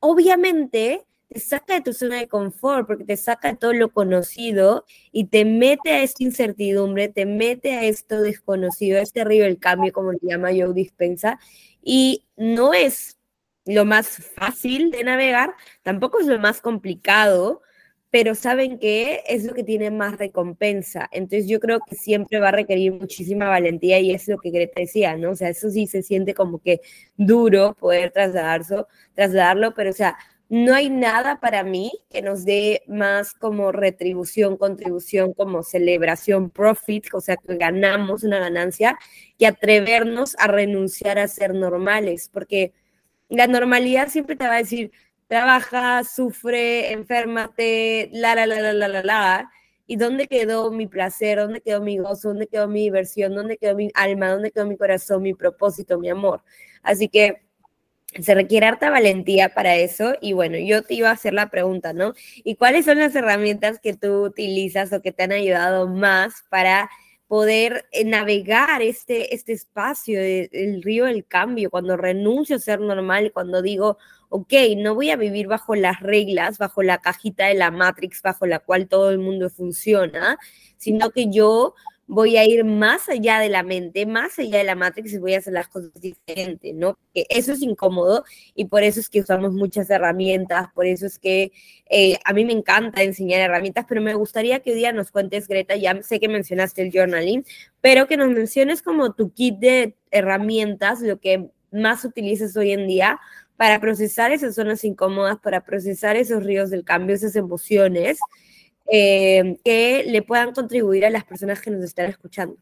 obviamente 0.00 1.04
te 1.28 1.40
saca 1.40 1.74
de 1.74 1.80
tu 1.80 1.92
zona 1.92 2.16
de 2.18 2.28
confort, 2.28 2.86
porque 2.86 3.04
te 3.04 3.16
saca 3.16 3.56
todo 3.56 3.72
lo 3.72 3.90
conocido 3.90 4.84
y 5.12 5.26
te 5.26 5.44
mete 5.44 5.90
a 5.92 6.02
esta 6.02 6.22
incertidumbre, 6.22 7.08
te 7.08 7.26
mete 7.26 7.74
a 7.74 7.84
esto 7.84 8.20
desconocido, 8.20 8.98
a 8.98 9.02
este 9.02 9.24
río 9.24 9.44
del 9.44 9.58
cambio, 9.58 9.92
como 9.92 10.12
le 10.12 10.18
llama 10.22 10.50
Joe 10.50 10.72
Dispensa, 10.72 11.38
y 11.82 12.24
no 12.36 12.74
es 12.74 13.18
lo 13.64 13.84
más 13.84 14.08
fácil 14.08 14.90
de 14.90 15.04
navegar, 15.04 15.54
tampoco 15.82 16.20
es 16.20 16.26
lo 16.26 16.38
más 16.38 16.60
complicado, 16.60 17.62
pero 18.10 18.34
saben 18.34 18.78
que 18.78 19.22
es 19.26 19.44
lo 19.44 19.52
que 19.52 19.64
tiene 19.64 19.90
más 19.90 20.16
recompensa. 20.16 21.08
Entonces 21.12 21.48
yo 21.48 21.60
creo 21.60 21.80
que 21.86 21.96
siempre 21.96 22.38
va 22.38 22.48
a 22.48 22.52
requerir 22.52 22.92
muchísima 22.92 23.48
valentía 23.48 23.98
y 23.98 24.12
es 24.14 24.28
lo 24.28 24.38
que 24.38 24.50
Greta 24.50 24.80
decía, 24.80 25.16
¿no? 25.16 25.32
O 25.32 25.34
sea, 25.36 25.48
eso 25.48 25.70
sí 25.70 25.86
se 25.86 26.02
siente 26.02 26.32
como 26.32 26.60
que 26.60 26.80
duro 27.16 27.74
poder 27.74 28.12
trasladarlo, 28.12 28.86
trasladarlo, 29.14 29.74
pero 29.74 29.90
o 29.90 29.92
sea, 29.92 30.16
no 30.48 30.74
hay 30.74 30.90
nada 30.90 31.40
para 31.40 31.64
mí 31.64 31.92
que 32.10 32.22
nos 32.22 32.44
dé 32.44 32.82
más 32.86 33.34
como 33.34 33.72
retribución, 33.72 34.56
contribución, 34.56 35.32
como 35.34 35.62
celebración, 35.62 36.50
profit, 36.50 37.06
o 37.14 37.20
sea, 37.20 37.36
que 37.36 37.56
ganamos 37.56 38.22
una 38.22 38.38
ganancia, 38.38 38.96
que 39.38 39.46
atrevernos 39.46 40.36
a 40.38 40.46
renunciar 40.46 41.18
a 41.18 41.26
ser 41.28 41.54
normales, 41.54 42.30
porque 42.32 42.72
la 43.28 43.48
normalidad 43.48 44.08
siempre 44.08 44.36
te 44.36 44.46
va 44.46 44.54
a 44.54 44.58
decir, 44.58 44.92
trabaja, 45.26 46.04
sufre, 46.04 46.92
enférmate, 46.92 48.10
la, 48.12 48.34
la, 48.36 48.46
la, 48.46 48.60
la, 48.60 48.72
la, 48.72 48.88
la, 48.88 49.02
la. 49.02 49.50
¿Y 49.88 49.96
dónde 49.96 50.26
quedó 50.28 50.70
mi 50.72 50.86
placer? 50.86 51.38
¿Dónde 51.38 51.60
quedó 51.60 51.80
mi 51.80 51.98
gozo? 51.98 52.28
¿Dónde 52.28 52.48
quedó 52.48 52.68
mi 52.68 52.82
diversión? 52.82 53.34
¿Dónde 53.34 53.56
quedó 53.56 53.76
mi 53.76 53.90
alma? 53.94 54.30
¿Dónde 54.30 54.50
quedó 54.50 54.66
mi 54.66 54.76
corazón, 54.76 55.22
mi 55.22 55.34
propósito, 55.34 55.98
mi 55.98 56.08
amor? 56.08 56.42
Así 56.82 57.08
que 57.08 57.45
se 58.20 58.34
requiere 58.34 58.66
harta 58.66 58.90
valentía 58.90 59.50
para 59.50 59.76
eso 59.76 60.14
y 60.20 60.32
bueno, 60.32 60.58
yo 60.58 60.82
te 60.82 60.94
iba 60.94 61.10
a 61.10 61.12
hacer 61.12 61.34
la 61.34 61.50
pregunta, 61.50 61.92
¿no? 61.92 62.14
¿Y 62.44 62.56
cuáles 62.56 62.84
son 62.84 62.98
las 62.98 63.14
herramientas 63.14 63.78
que 63.80 63.94
tú 63.94 64.24
utilizas 64.24 64.92
o 64.92 65.02
que 65.02 65.12
te 65.12 65.24
han 65.24 65.32
ayudado 65.32 65.88
más 65.88 66.44
para 66.48 66.90
poder 67.28 67.86
eh, 67.92 68.04
navegar 68.04 68.82
este, 68.82 69.34
este 69.34 69.52
espacio, 69.52 70.20
del 70.20 70.82
río 70.82 71.06
del 71.06 71.26
cambio, 71.26 71.70
cuando 71.70 71.96
renuncio 71.96 72.56
a 72.56 72.60
ser 72.60 72.80
normal, 72.80 73.32
cuando 73.32 73.62
digo, 73.62 73.98
ok, 74.28 74.52
no 74.76 74.94
voy 74.94 75.10
a 75.10 75.16
vivir 75.16 75.46
bajo 75.46 75.74
las 75.74 76.00
reglas, 76.00 76.58
bajo 76.58 76.82
la 76.82 76.98
cajita 76.98 77.46
de 77.46 77.54
la 77.54 77.70
Matrix, 77.70 78.22
bajo 78.22 78.46
la 78.46 78.60
cual 78.60 78.88
todo 78.88 79.10
el 79.10 79.18
mundo 79.18 79.50
funciona, 79.50 80.38
sino 80.76 81.10
que 81.10 81.28
yo 81.30 81.74
voy 82.08 82.36
a 82.36 82.44
ir 82.44 82.64
más 82.64 83.08
allá 83.08 83.40
de 83.40 83.48
la 83.48 83.62
mente, 83.62 84.06
más 84.06 84.38
allá 84.38 84.58
de 84.58 84.64
la 84.64 84.74
matrix 84.76 85.12
y 85.12 85.18
voy 85.18 85.34
a 85.34 85.38
hacer 85.38 85.52
las 85.52 85.68
cosas 85.68 85.92
diferentes, 86.00 86.74
¿no? 86.74 86.98
Que 87.12 87.26
eso 87.28 87.52
es 87.52 87.62
incómodo 87.62 88.24
y 88.54 88.66
por 88.66 88.84
eso 88.84 89.00
es 89.00 89.08
que 89.08 89.20
usamos 89.20 89.52
muchas 89.52 89.90
herramientas, 89.90 90.68
por 90.74 90.86
eso 90.86 91.06
es 91.06 91.18
que 91.18 91.50
eh, 91.90 92.18
a 92.24 92.32
mí 92.32 92.44
me 92.44 92.52
encanta 92.52 93.02
enseñar 93.02 93.40
herramientas, 93.40 93.86
pero 93.88 94.00
me 94.00 94.14
gustaría 94.14 94.60
que 94.60 94.70
hoy 94.70 94.76
día 94.76 94.92
nos 94.92 95.10
cuentes, 95.10 95.48
Greta, 95.48 95.74
ya 95.76 96.00
sé 96.02 96.20
que 96.20 96.28
mencionaste 96.28 96.82
el 96.82 96.92
journaling, 96.92 97.44
pero 97.80 98.06
que 98.06 98.16
nos 98.16 98.30
menciones 98.30 98.82
como 98.82 99.12
tu 99.12 99.32
kit 99.32 99.58
de 99.58 99.96
herramientas, 100.10 101.00
lo 101.00 101.18
que 101.18 101.50
más 101.72 102.04
utilizas 102.04 102.56
hoy 102.56 102.72
en 102.72 102.86
día 102.86 103.20
para 103.56 103.80
procesar 103.80 104.32
esas 104.32 104.54
zonas 104.54 104.84
incómodas, 104.84 105.38
para 105.40 105.64
procesar 105.64 106.16
esos 106.16 106.44
ríos 106.44 106.70
del 106.70 106.84
cambio, 106.84 107.16
esas 107.16 107.36
emociones 107.36 108.18
eh, 108.90 109.58
que 109.64 110.04
le 110.06 110.22
puedan 110.22 110.52
contribuir 110.52 111.04
a 111.06 111.10
las 111.10 111.24
personas 111.24 111.60
que 111.60 111.70
nos 111.70 111.82
están 111.82 112.08
escuchando. 112.08 112.56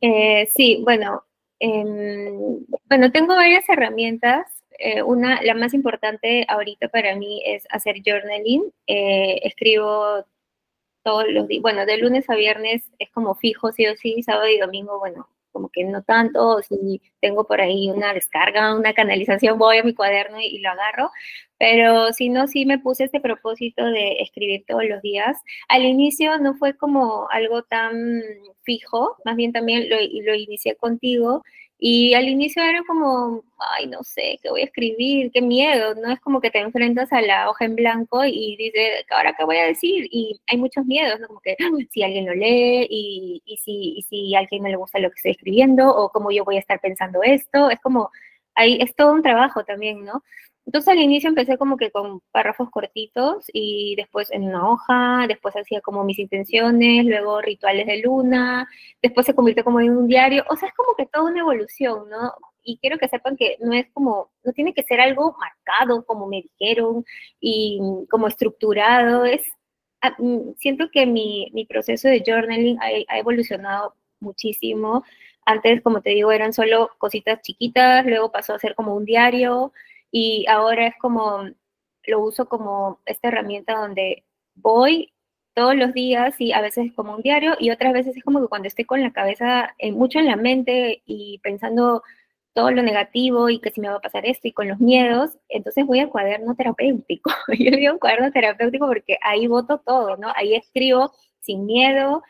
Eh, 0.00 0.48
sí, 0.54 0.80
bueno, 0.84 1.24
em, 1.58 2.64
bueno, 2.88 3.10
tengo 3.12 3.34
varias 3.34 3.68
herramientas. 3.68 4.46
Eh, 4.78 5.02
una, 5.02 5.42
la 5.42 5.54
más 5.54 5.74
importante 5.74 6.46
ahorita 6.48 6.88
para 6.88 7.16
mí 7.16 7.42
es 7.44 7.64
hacer 7.70 7.96
journaling. 8.04 8.72
escribo 8.86 10.24
todos 11.02 11.24
los 11.28 11.48
días, 11.48 11.62
bueno, 11.62 11.86
de 11.86 11.96
lunes 11.96 12.28
a 12.28 12.36
viernes 12.36 12.82
es 12.98 13.10
como 13.10 13.34
fijo, 13.34 13.72
sí 13.72 13.86
o 13.86 13.96
sí, 13.96 14.22
sábado 14.22 14.48
y 14.48 14.58
domingo, 14.58 14.98
bueno, 14.98 15.28
como 15.58 15.70
que 15.70 15.82
no 15.82 16.02
tanto, 16.04 16.62
si 16.62 17.02
tengo 17.20 17.44
por 17.44 17.60
ahí 17.60 17.90
una 17.90 18.14
descarga, 18.14 18.76
una 18.76 18.94
canalización, 18.94 19.58
voy 19.58 19.78
a 19.78 19.82
mi 19.82 19.92
cuaderno 19.92 20.38
y, 20.40 20.60
lo 20.60 20.70
agarro, 20.70 21.10
pero 21.58 22.12
si 22.12 22.28
no, 22.28 22.46
sí 22.46 22.64
me 22.64 22.78
puse 22.78 23.04
este 23.04 23.20
propósito 23.20 23.84
de 23.84 24.18
escribir 24.20 24.64
todos 24.68 24.84
los 24.84 25.02
días. 25.02 25.36
Al 25.68 25.84
inicio 25.84 26.38
no 26.38 26.54
fue 26.54 26.76
como 26.76 27.28
algo 27.30 27.64
tan 27.64 28.22
fijo, 28.62 29.16
más 29.24 29.34
bien 29.34 29.52
también 29.52 29.90
lo, 29.90 29.96
lo 29.96 30.34
inicié 30.36 30.76
contigo 30.76 31.42
y 31.80 32.14
al 32.14 32.28
inicio 32.28 32.62
era 32.62 32.82
como, 32.86 33.44
ay, 33.76 33.86
no 33.86 34.02
sé, 34.02 34.38
¿qué 34.42 34.50
voy 34.50 34.62
a 34.62 34.64
escribir? 34.64 35.30
Qué 35.32 35.40
miedo, 35.40 35.94
¿no? 35.94 36.12
Es 36.12 36.18
como 36.20 36.40
que 36.40 36.50
te 36.50 36.58
enfrentas 36.58 37.12
a 37.12 37.22
la 37.22 37.48
hoja 37.48 37.66
en 37.66 37.76
blanco 37.76 38.24
y 38.24 38.56
dices, 38.56 39.04
¿ahora 39.10 39.34
qué 39.38 39.44
voy 39.44 39.58
a 39.58 39.66
decir? 39.66 40.08
Y 40.10 40.40
hay 40.48 40.58
muchos 40.58 40.84
miedos, 40.86 41.20
¿no? 41.20 41.28
Como 41.28 41.40
que 41.40 41.56
si 41.90 42.02
alguien 42.02 42.26
lo 42.26 42.34
lee 42.34 42.86
y, 42.90 43.42
y, 43.46 43.56
si, 43.58 43.94
y 43.96 44.02
si 44.02 44.34
a 44.34 44.40
alguien 44.40 44.64
no 44.64 44.68
le 44.70 44.76
gusta 44.76 44.98
lo 44.98 45.08
que 45.10 45.16
estoy 45.16 45.30
escribiendo 45.32 45.88
o 45.88 46.10
cómo 46.10 46.32
yo 46.32 46.44
voy 46.44 46.56
a 46.56 46.60
estar 46.60 46.80
pensando 46.80 47.22
esto. 47.22 47.70
Es 47.70 47.78
como, 47.80 48.10
hay, 48.56 48.80
es 48.82 48.96
todo 48.96 49.12
un 49.12 49.22
trabajo 49.22 49.64
también, 49.64 50.04
¿no? 50.04 50.24
Entonces 50.68 50.92
al 50.92 50.98
inicio 50.98 51.30
empecé 51.30 51.56
como 51.56 51.78
que 51.78 51.90
con 51.90 52.20
párrafos 52.30 52.68
cortitos 52.68 53.46
y 53.54 53.94
después 53.96 54.30
en 54.30 54.42
una 54.42 54.68
hoja, 54.68 55.24
después 55.26 55.56
hacía 55.56 55.80
como 55.80 56.04
mis 56.04 56.18
intenciones, 56.18 57.06
luego 57.06 57.40
rituales 57.40 57.86
de 57.86 58.02
luna, 58.02 58.68
después 59.00 59.24
se 59.24 59.34
convirtió 59.34 59.64
como 59.64 59.80
en 59.80 59.96
un 59.96 60.06
diario, 60.06 60.44
o 60.50 60.56
sea, 60.56 60.68
es 60.68 60.74
como 60.74 60.94
que 60.94 61.06
toda 61.06 61.30
una 61.30 61.40
evolución, 61.40 62.10
¿no? 62.10 62.34
Y 62.62 62.76
quiero 62.82 62.98
que 62.98 63.08
sepan 63.08 63.38
que 63.38 63.56
no 63.60 63.72
es 63.72 63.86
como, 63.94 64.30
no 64.44 64.52
tiene 64.52 64.74
que 64.74 64.82
ser 64.82 65.00
algo 65.00 65.34
marcado 65.40 66.04
como 66.04 66.26
me 66.26 66.42
dijeron 66.42 67.02
y 67.40 67.80
como 68.10 68.28
estructurado, 68.28 69.24
es, 69.24 69.40
ah, 70.02 70.14
mm, 70.18 70.52
siento 70.58 70.90
que 70.92 71.06
mi, 71.06 71.50
mi 71.54 71.64
proceso 71.64 72.08
de 72.08 72.22
journaling 72.26 72.78
ha, 72.82 73.14
ha 73.14 73.18
evolucionado 73.18 73.94
muchísimo. 74.20 75.02
Antes, 75.46 75.80
como 75.80 76.02
te 76.02 76.10
digo, 76.10 76.30
eran 76.30 76.52
solo 76.52 76.90
cositas 76.98 77.40
chiquitas, 77.40 78.04
luego 78.04 78.30
pasó 78.30 78.54
a 78.54 78.58
ser 78.58 78.74
como 78.74 78.94
un 78.94 79.06
diario, 79.06 79.72
y 80.10 80.46
ahora 80.48 80.86
es 80.88 80.94
como, 81.00 81.44
lo 82.04 82.20
uso 82.20 82.48
como 82.48 83.00
esta 83.06 83.28
herramienta 83.28 83.78
donde 83.78 84.24
voy 84.54 85.12
todos 85.54 85.74
los 85.74 85.92
días 85.92 86.40
y 86.40 86.52
a 86.52 86.60
veces 86.60 86.86
es 86.86 86.92
como 86.94 87.16
un 87.16 87.22
diario 87.22 87.56
y 87.58 87.70
otras 87.70 87.92
veces 87.92 88.16
es 88.16 88.24
como 88.24 88.40
que 88.40 88.48
cuando 88.48 88.68
estoy 88.68 88.84
con 88.84 89.02
la 89.02 89.12
cabeza 89.12 89.74
eh, 89.78 89.92
mucho 89.92 90.18
en 90.20 90.26
la 90.26 90.36
mente 90.36 91.02
y 91.04 91.40
pensando 91.42 92.02
todo 92.54 92.70
lo 92.70 92.82
negativo 92.82 93.48
y 93.50 93.60
que 93.60 93.70
si 93.70 93.80
me 93.80 93.88
va 93.88 93.96
a 93.96 94.00
pasar 94.00 94.26
esto 94.26 94.48
y 94.48 94.52
con 94.52 94.68
los 94.68 94.80
miedos, 94.80 95.38
entonces 95.48 95.86
voy 95.86 96.00
al 96.00 96.10
cuaderno 96.10 96.54
terapéutico. 96.56 97.30
Yo 97.58 97.70
digo 97.70 97.98
cuaderno 97.98 98.32
terapéutico 98.32 98.86
porque 98.86 99.18
ahí 99.22 99.46
voto 99.46 99.78
todo, 99.78 100.16
¿no? 100.16 100.32
Ahí 100.36 100.54
escribo 100.54 101.12
sin 101.40 101.66
miedo. 101.66 102.22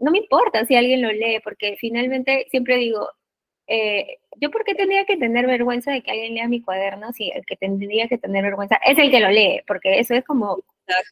No 0.00 0.10
me 0.10 0.18
importa 0.18 0.64
si 0.66 0.76
alguien 0.76 1.02
lo 1.02 1.12
lee, 1.12 1.40
porque 1.44 1.76
finalmente 1.80 2.46
siempre 2.50 2.76
digo, 2.76 3.08
eh, 3.68 4.18
yo 4.40 4.50
por 4.50 4.64
qué 4.64 4.74
tendría 4.74 5.04
que 5.04 5.16
tener 5.16 5.46
vergüenza 5.46 5.92
de 5.92 6.02
que 6.02 6.10
alguien 6.10 6.34
lea 6.34 6.48
mi 6.48 6.62
cuaderno 6.62 7.12
si 7.12 7.30
el 7.30 7.44
que 7.44 7.56
tendría 7.56 8.08
que 8.08 8.18
tener 8.18 8.42
vergüenza 8.44 8.76
es 8.84 8.98
el 8.98 9.10
que 9.10 9.20
lo 9.20 9.28
lee, 9.30 9.62
porque 9.66 9.98
eso 10.00 10.14
es 10.14 10.24
como 10.24 10.62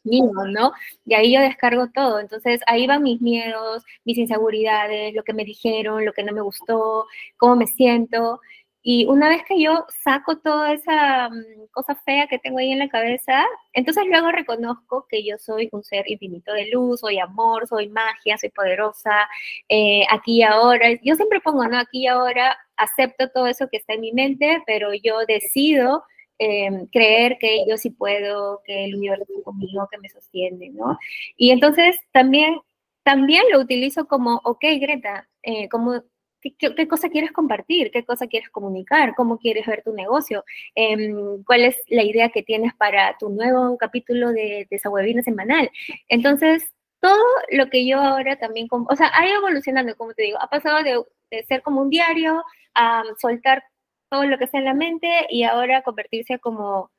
mío, 0.04 0.32
¿no? 0.48 0.72
Y 1.04 1.14
ahí 1.14 1.34
yo 1.34 1.40
descargo 1.40 1.88
todo. 1.88 2.20
Entonces 2.20 2.60
ahí 2.66 2.86
van 2.86 3.02
mis 3.02 3.20
miedos, 3.20 3.84
mis 4.04 4.18
inseguridades, 4.18 5.14
lo 5.14 5.22
que 5.22 5.34
me 5.34 5.44
dijeron, 5.44 6.04
lo 6.04 6.12
que 6.12 6.22
no 6.24 6.32
me 6.32 6.40
gustó, 6.40 7.06
cómo 7.36 7.56
me 7.56 7.66
siento. 7.66 8.40
Y 8.88 9.04
una 9.06 9.28
vez 9.28 9.42
que 9.42 9.60
yo 9.60 9.84
saco 10.04 10.38
toda 10.38 10.72
esa 10.72 11.28
mm, 11.28 11.66
cosa 11.72 11.96
fea 11.96 12.28
que 12.28 12.38
tengo 12.38 12.58
ahí 12.58 12.70
en 12.70 12.78
la 12.78 12.88
cabeza, 12.88 13.44
entonces 13.72 14.04
luego 14.06 14.30
reconozco 14.30 15.06
que 15.08 15.24
yo 15.24 15.38
soy 15.38 15.68
un 15.72 15.82
ser 15.82 16.08
infinito 16.08 16.52
de 16.52 16.68
luz, 16.70 17.00
soy 17.00 17.18
amor, 17.18 17.66
soy 17.66 17.88
magia, 17.88 18.38
soy 18.38 18.50
poderosa, 18.50 19.28
eh, 19.68 20.04
aquí 20.08 20.36
y 20.36 20.42
ahora. 20.44 20.90
Yo 21.02 21.16
siempre 21.16 21.40
pongo, 21.40 21.66
¿no? 21.66 21.78
Aquí 21.80 22.04
y 22.04 22.06
ahora 22.06 22.56
acepto 22.76 23.28
todo 23.30 23.48
eso 23.48 23.66
que 23.68 23.78
está 23.78 23.94
en 23.94 24.02
mi 24.02 24.12
mente, 24.12 24.62
pero 24.66 24.90
yo 24.94 25.18
decido 25.26 26.04
em, 26.38 26.86
creer 26.86 27.38
que 27.40 27.64
yo 27.68 27.76
sí 27.78 27.90
puedo, 27.90 28.62
que 28.64 28.84
el 28.84 28.94
universo 28.94 29.24
está 29.24 29.42
conmigo, 29.42 29.88
que 29.90 29.98
me 29.98 30.08
sostiene, 30.10 30.70
¿no? 30.70 30.96
Y 31.36 31.50
entonces 31.50 31.96
también, 32.12 32.60
también 33.02 33.42
lo 33.50 33.58
utilizo 33.60 34.06
como, 34.06 34.40
ok, 34.44 34.62
Greta, 34.80 35.28
eh, 35.42 35.68
como 35.70 36.02
¿Qué, 36.58 36.88
cosa 36.88 37.08
quieres 37.08 37.32
compartir? 37.32 37.90
¿Qué 37.90 38.04
cosa 38.04 38.26
quieres 38.26 38.50
comunicar? 38.50 39.14
¿Cómo 39.14 39.38
quieres 39.38 39.66
ver 39.66 39.82
tu 39.82 39.92
negocio? 39.92 40.44
Em, 40.74 41.42
¿Cuál 41.44 41.64
es 41.64 41.76
la 41.88 42.02
idea 42.02 42.30
que 42.30 42.42
tienes 42.42 42.74
para 42.74 43.16
tu 43.18 43.28
nuevo 43.30 43.76
capítulo 43.78 44.32
de, 44.32 44.66
esa 44.70 44.90
webinar 44.90 45.24
semanal? 45.24 45.70
Entonces, 46.08 46.64
todo 47.00 47.22
lo 47.50 47.68
que 47.70 47.86
yo 47.86 48.00
ahora 48.00 48.36
también, 48.38 48.68
o 48.70 48.96
sea, 48.96 49.10
ha 49.14 49.28
ido 49.28 49.38
evolucionando, 49.38 49.96
como 49.96 50.14
te 50.14 50.22
digo, 50.24 50.38
ha 50.40 50.48
pasado 50.48 50.82
de, 50.82 51.02
de 51.30 51.44
ser 51.44 51.62
como 51.62 51.82
un 51.82 51.90
diario 51.90 52.44
a 52.74 53.02
soltar 53.20 53.64
todo 54.10 54.24
lo 54.24 54.38
que 54.38 54.44
está 54.44 54.58
en 54.58 54.64
la 54.64 54.74
mente 54.74 55.08
y 55.30 55.44
ahora 55.44 55.82
convertirse 55.82 56.38
como 56.38 56.90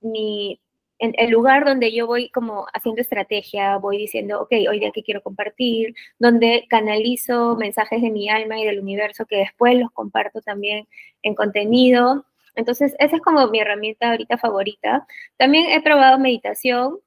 mi, 0.00 0.60
en 0.98 1.12
el 1.16 1.30
lugar 1.30 1.64
donde 1.64 1.92
yo 1.92 2.06
voy 2.06 2.28
como 2.30 2.66
haciendo 2.72 3.00
estrategia, 3.00 3.76
voy 3.78 3.98
diciendo, 3.98 4.42
ok, 4.42 4.52
hoy 4.68 4.80
día 4.80 4.90
que 4.92 5.02
quiero 5.02 5.22
compartir, 5.22 5.94
donde 6.18 6.66
canalizo 6.68 7.56
mensajes 7.56 8.02
de 8.02 8.10
mi 8.10 8.28
alma 8.28 8.58
y 8.58 8.64
del 8.64 8.80
universo 8.80 9.26
que 9.26 9.36
después 9.36 9.78
los 9.78 9.90
comparto 9.92 10.40
también 10.40 10.88
en 11.22 11.34
contenido. 11.34 12.26
Entonces, 12.56 12.94
esa 12.98 13.16
es 13.16 13.22
como 13.22 13.46
mi 13.48 13.60
herramienta 13.60 14.10
ahorita 14.10 14.38
favorita. 14.38 15.06
También 15.36 15.70
he 15.70 15.80
probado 15.80 16.18
meditación, 16.18 16.98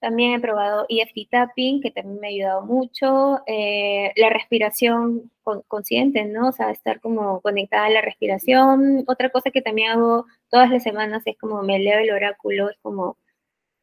también 0.00 0.32
he 0.32 0.40
probado 0.40 0.86
EFT 0.88 1.28
tapping, 1.30 1.82
que 1.82 1.90
también 1.90 2.20
me 2.20 2.26
ha 2.28 2.30
ayudado 2.30 2.62
mucho. 2.62 3.40
Eh, 3.46 4.12
la 4.16 4.30
respiración 4.30 5.30
consciente, 5.68 6.24
¿no? 6.24 6.48
O 6.48 6.52
sea, 6.52 6.70
estar 6.70 7.00
como 7.00 7.40
conectada 7.42 7.86
a 7.86 7.90
la 7.90 8.00
respiración. 8.00 9.04
Otra 9.08 9.30
cosa 9.30 9.50
que 9.50 9.62
también 9.62 9.90
hago 9.92 10.26
todas 10.48 10.70
las 10.70 10.82
semanas 10.82 11.22
es 11.26 11.36
como 11.38 11.62
me 11.62 11.78
leo 11.78 11.98
el 11.98 12.10
oráculo, 12.12 12.70
es 12.70 12.78
como 12.82 13.18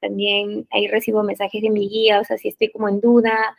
también 0.02 0.68
ahí 0.72 0.88
recibo 0.88 1.24
mensajes 1.24 1.62
de 1.62 1.70
mi 1.70 1.90
guía, 1.90 2.20
o 2.22 2.24
sea, 2.24 2.38
si 2.38 2.50
estoy 2.50 2.72
como 2.72 2.90
en 2.90 3.02
duda. 3.02 3.56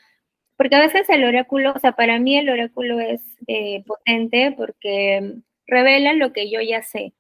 Porque 0.56 0.76
a 0.76 0.80
veces 0.80 1.08
el 1.10 1.24
oráculo, 1.24 1.72
o 1.76 1.78
sea, 1.78 1.92
para 1.92 2.18
mí 2.18 2.36
el 2.38 2.50
oráculo 2.50 3.00
es 3.00 3.22
eh, 3.46 3.84
potente 3.86 4.54
porque 4.56 5.36
revela 5.66 6.12
lo 6.14 6.32
que 6.32 6.50
yo 6.50 6.60
ya 6.60 6.82
sé. 6.82 7.12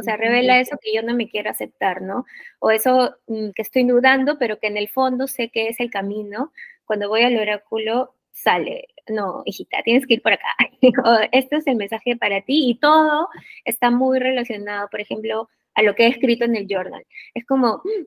O 0.00 0.02
sea, 0.02 0.16
revela 0.16 0.60
eso 0.60 0.76
que 0.80 0.94
yo 0.94 1.02
no 1.02 1.14
me 1.14 1.28
quiero 1.28 1.50
aceptar, 1.50 2.02
¿no? 2.02 2.24
O 2.58 2.70
eso 2.70 3.16
mm, 3.26 3.50
que 3.54 3.62
estoy 3.62 3.84
dudando, 3.84 4.38
pero 4.38 4.58
que 4.58 4.66
en 4.66 4.76
el 4.76 4.88
fondo 4.88 5.26
sé 5.26 5.50
que 5.50 5.68
es 5.68 5.78
el 5.80 5.90
camino. 5.90 6.52
Cuando 6.84 7.08
voy 7.08 7.22
al 7.22 7.36
oráculo, 7.38 8.14
sale, 8.32 8.88
no, 9.08 9.42
hijita, 9.44 9.82
tienes 9.82 10.06
que 10.06 10.14
ir 10.14 10.22
por 10.22 10.32
acá. 10.32 10.56
este 11.32 11.56
es 11.56 11.66
el 11.66 11.76
mensaje 11.76 12.16
para 12.16 12.40
ti 12.42 12.70
y 12.70 12.78
todo 12.78 13.28
está 13.64 13.90
muy 13.90 14.18
relacionado, 14.18 14.88
por 14.88 15.00
ejemplo, 15.00 15.48
a 15.74 15.82
lo 15.82 15.94
que 15.94 16.06
he 16.06 16.08
escrito 16.08 16.44
en 16.44 16.56
el 16.56 16.66
journal. 16.66 17.04
Es 17.34 17.44
como, 17.46 17.82
mm, 17.84 18.06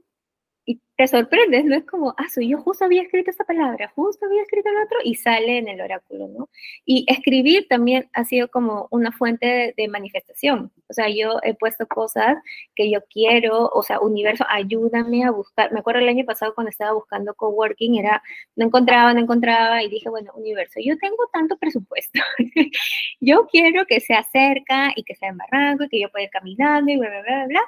y 0.65 0.79
te 0.95 1.07
sorprendes, 1.07 1.65
¿no? 1.65 1.75
Es 1.75 1.85
como, 1.85 2.13
ah, 2.17 2.29
soy 2.33 2.49
yo 2.49 2.57
justo 2.61 2.85
había 2.85 3.01
escrito 3.01 3.29
esta 3.29 3.43
palabra, 3.43 3.91
justo 3.95 4.25
había 4.25 4.43
escrito 4.43 4.69
el 4.69 4.77
otro, 4.85 4.97
y 5.03 5.15
sale 5.15 5.57
en 5.57 5.67
el 5.67 5.81
oráculo, 5.81 6.27
¿no? 6.29 6.49
Y 6.85 7.05
escribir 7.09 7.67
también 7.67 8.09
ha 8.13 8.23
sido 8.23 8.47
como 8.49 8.87
una 8.91 9.11
fuente 9.11 9.73
de, 9.75 9.87
manifestación. 9.89 10.71
O 10.89 10.93
sea, 10.93 11.09
yo 11.09 11.39
he 11.43 11.53
puesto 11.55 11.85
cosas 11.87 12.37
que 12.75 12.89
yo 12.89 12.99
quiero, 13.09 13.69
o 13.73 13.83
sea, 13.83 13.99
universo, 13.99 14.45
ayúdame 14.49 15.25
a 15.25 15.31
buscar. 15.31 15.71
Me 15.73 15.79
acuerdo 15.79 15.99
el 16.01 16.09
año 16.09 16.25
pasado 16.25 16.55
cuando 16.55 16.69
estaba 16.69 16.93
buscando 16.93 17.33
coworking, 17.33 17.95
era, 17.95 18.23
no 18.55 18.65
encontraba, 18.65 19.13
no 19.13 19.19
encontraba, 19.19 19.83
y 19.83 19.89
dije, 19.89 20.09
bueno, 20.09 20.31
universo, 20.35 20.79
yo 20.83 20.97
tengo 20.97 21.27
tanto 21.33 21.57
presupuesto. 21.57 22.19
yo 23.19 23.47
quiero 23.47 23.85
que 23.85 23.99
sea 23.99 24.23
cerca 24.23 24.93
y 24.95 25.03
que 25.03 25.15
sea 25.15 25.29
en 25.29 25.37
Barranco 25.37 25.83
y 25.85 25.89
que 25.89 25.99
yo 25.99 26.09
pueda 26.09 26.25
ir 26.25 26.31
caminando 26.31 26.91
y 26.91 26.97
bla, 26.97 27.09
bla, 27.09 27.21
bla, 27.21 27.47
bla. 27.47 27.61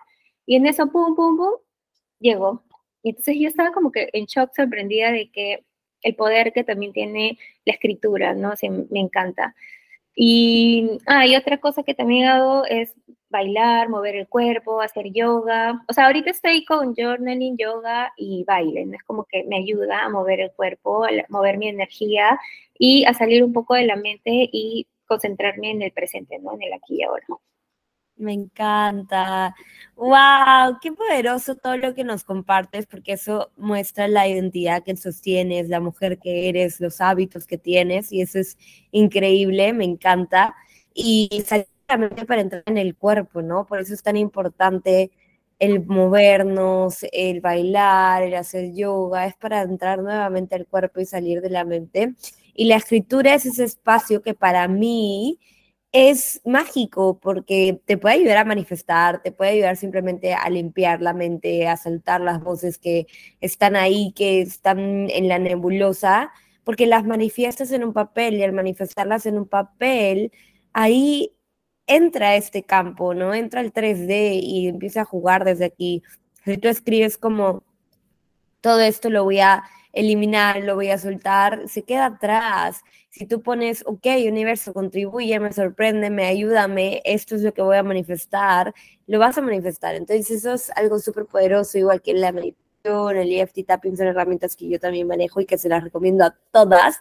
Y 0.45 0.55
en 0.55 0.67
eso, 0.67 0.87
pum, 0.91 1.15
pum, 1.15 1.37
pum, 1.37 1.53
llegó 2.19 2.63
y 3.05 3.09
entonces 3.09 3.35
yo 3.39 3.47
estaba 3.47 3.71
como 3.71 3.91
que 3.91 4.09
en 4.13 4.25
shock, 4.25 4.51
sorprendida 4.55 5.11
de 5.11 5.29
que 5.29 5.63
el 6.01 6.15
poder 6.15 6.53
que 6.53 6.63
también 6.63 6.91
tiene 6.91 7.37
la 7.63 7.73
escritura, 7.73 8.33
¿no? 8.33 8.53
me 8.89 8.99
encanta. 8.99 9.55
Y, 10.15 10.97
ah, 11.05 11.23
otra 11.37 11.59
cosa 11.59 11.83
que 11.83 11.93
también 11.93 12.27
hago 12.27 12.65
es 12.65 12.95
bailar, 13.29 13.89
mover 13.89 14.15
el 14.15 14.27
cuerpo, 14.27 14.81
hacer 14.81 15.11
yoga. 15.13 15.83
O 15.87 15.93
sea, 15.93 16.07
ahorita 16.07 16.31
estoy 16.31 16.65
con 16.65 16.95
journaling, 16.95 17.57
yoga 17.57 18.11
y 18.17 18.43
baile, 18.43 18.87
¿no? 18.87 18.95
Es 18.95 19.03
como 19.03 19.25
que 19.25 19.43
me 19.43 19.57
ayuda 19.57 20.03
a 20.03 20.09
mover 20.09 20.39
el 20.39 20.51
cuerpo, 20.53 21.05
a 21.05 21.09
mover 21.29 21.59
mi 21.59 21.67
energía 21.67 22.39
y 22.79 23.05
a 23.05 23.13
salir 23.13 23.43
un 23.43 23.53
poco 23.53 23.75
de 23.75 23.85
la 23.85 23.97
mente 23.97 24.49
y 24.51 24.87
concentrarme 25.05 25.69
en 25.69 25.83
el 25.83 25.91
presente, 25.91 26.39
¿no? 26.39 26.53
En 26.55 26.63
el 26.63 26.73
aquí 26.73 26.95
y 26.97 27.03
ahora. 27.03 27.25
Me 28.17 28.31
encanta. 28.33 29.53
¡Wow! 29.95 30.77
Qué 30.81 30.93
poderoso 30.93 31.55
todo 31.55 31.75
lo 31.77 31.93
que 31.93 32.05
nos 32.05 32.23
compartes, 32.23 32.85
porque 32.87 33.13
eso 33.13 33.51
muestra 33.57 34.07
la 34.07 34.27
identidad 34.27 34.83
que 34.83 34.95
sostienes, 34.95 35.67
la 35.67 35.81
mujer 35.81 36.17
que 36.19 36.47
eres, 36.47 36.79
los 36.79 37.01
hábitos 37.01 37.45
que 37.45 37.57
tienes, 37.57 38.11
y 38.13 38.21
eso 38.21 38.39
es 38.39 38.57
increíble, 38.91 39.73
me 39.73 39.83
encanta. 39.83 40.55
Y 40.93 41.27
exactamente 41.31 42.25
para 42.25 42.41
entrar 42.41 42.63
en 42.67 42.77
el 42.77 42.95
cuerpo, 42.95 43.41
¿no? 43.41 43.65
Por 43.65 43.81
eso 43.81 43.93
es 43.93 44.01
tan 44.01 44.15
importante 44.17 45.11
el 45.59 45.85
movernos, 45.85 47.05
el 47.11 47.41
bailar, 47.41 48.23
el 48.23 48.35
hacer 48.35 48.73
yoga, 48.73 49.25
es 49.27 49.35
para 49.35 49.61
entrar 49.61 50.01
nuevamente 50.01 50.55
al 50.55 50.67
cuerpo 50.67 51.01
y 51.01 51.05
salir 51.05 51.41
de 51.41 51.49
la 51.49 51.65
mente. 51.65 52.15
Y 52.53 52.65
la 52.65 52.77
escritura 52.77 53.33
es 53.33 53.45
ese 53.45 53.65
espacio 53.65 54.21
que 54.21 54.33
para 54.33 54.67
mí 54.67 55.39
es 55.95 56.41
mágico 56.43 57.19
porque 57.21 57.79
te 57.85 57.97
puede 57.97 58.15
ayudar 58.15 58.39
a 58.39 58.43
manifestar, 58.43 59.23
te 59.23 59.31
puede 59.31 59.51
ayudar 59.51 59.77
simplemente 59.77 60.33
a 60.33 60.49
limpiar 60.49 61.01
la 61.01 61.13
mente, 61.13 61.69
a 61.69 61.77
soltar 61.77 62.19
las 62.19 62.43
voces 62.43 62.77
que 62.77 63.07
están 63.39 63.77
ahí, 63.77 64.11
que 64.13 64.41
están 64.41 65.09
en 65.09 65.29
la 65.29 65.39
nebulosa, 65.39 66.33
porque 66.65 66.85
las 66.85 67.05
manifiestas 67.05 67.71
en 67.71 67.85
un 67.85 67.93
papel 67.93 68.33
y 68.33 68.43
al 68.43 68.51
manifestarlas 68.51 69.25
en 69.25 69.37
un 69.37 69.47
papel, 69.47 70.33
ahí 70.73 71.31
entra 71.87 72.35
este 72.35 72.63
campo, 72.63 73.13
¿no? 73.13 73.33
Entra 73.33 73.61
el 73.61 73.71
3D 73.71 74.41
y 74.43 74.67
empieza 74.67 75.01
a 75.03 75.05
jugar 75.05 75.45
desde 75.45 75.63
aquí. 75.63 76.03
Si 76.43 76.57
tú 76.57 76.67
escribes 76.67 77.17
como 77.17 77.63
todo 78.59 78.81
esto 78.81 79.09
lo 79.09 79.23
voy 79.23 79.39
a 79.39 79.63
eliminar, 79.93 80.61
lo 80.61 80.75
voy 80.75 80.89
a 80.89 80.97
soltar, 80.97 81.69
se 81.69 81.83
queda 81.83 82.07
atrás. 82.07 82.81
Si 83.15 83.25
tú 83.25 83.41
pones, 83.41 83.81
ok, 83.85 84.07
universo, 84.27 84.73
contribuye, 84.73 85.39
me 85.39 85.53
sorprende, 85.53 86.09
me 86.09 86.25
ayúdame, 86.25 87.01
esto 87.05 87.35
es 87.35 87.43
lo 87.43 87.53
que 87.53 87.61
voy 87.61 87.77
a 87.77 87.83
manifestar, 87.83 88.73
lo 89.07 89.19
vas 89.19 89.37
a 89.37 89.41
manifestar. 89.41 89.95
Entonces 89.95 90.29
eso 90.31 90.53
es 90.53 90.69
algo 90.71 90.99
súper 90.99 91.25
poderoso, 91.25 91.77
igual 91.77 92.01
que 92.01 92.13
la 92.13 92.33
meditación, 92.33 93.15
el 93.15 93.31
EFT 93.31 93.59
tapping 93.65 93.95
son 93.95 94.07
herramientas 94.07 94.57
que 94.57 94.67
yo 94.67 94.81
también 94.81 95.07
manejo 95.07 95.39
y 95.39 95.45
que 95.45 95.57
se 95.57 95.69
las 95.69 95.81
recomiendo 95.81 96.25
a 96.25 96.35
todas. 96.51 96.99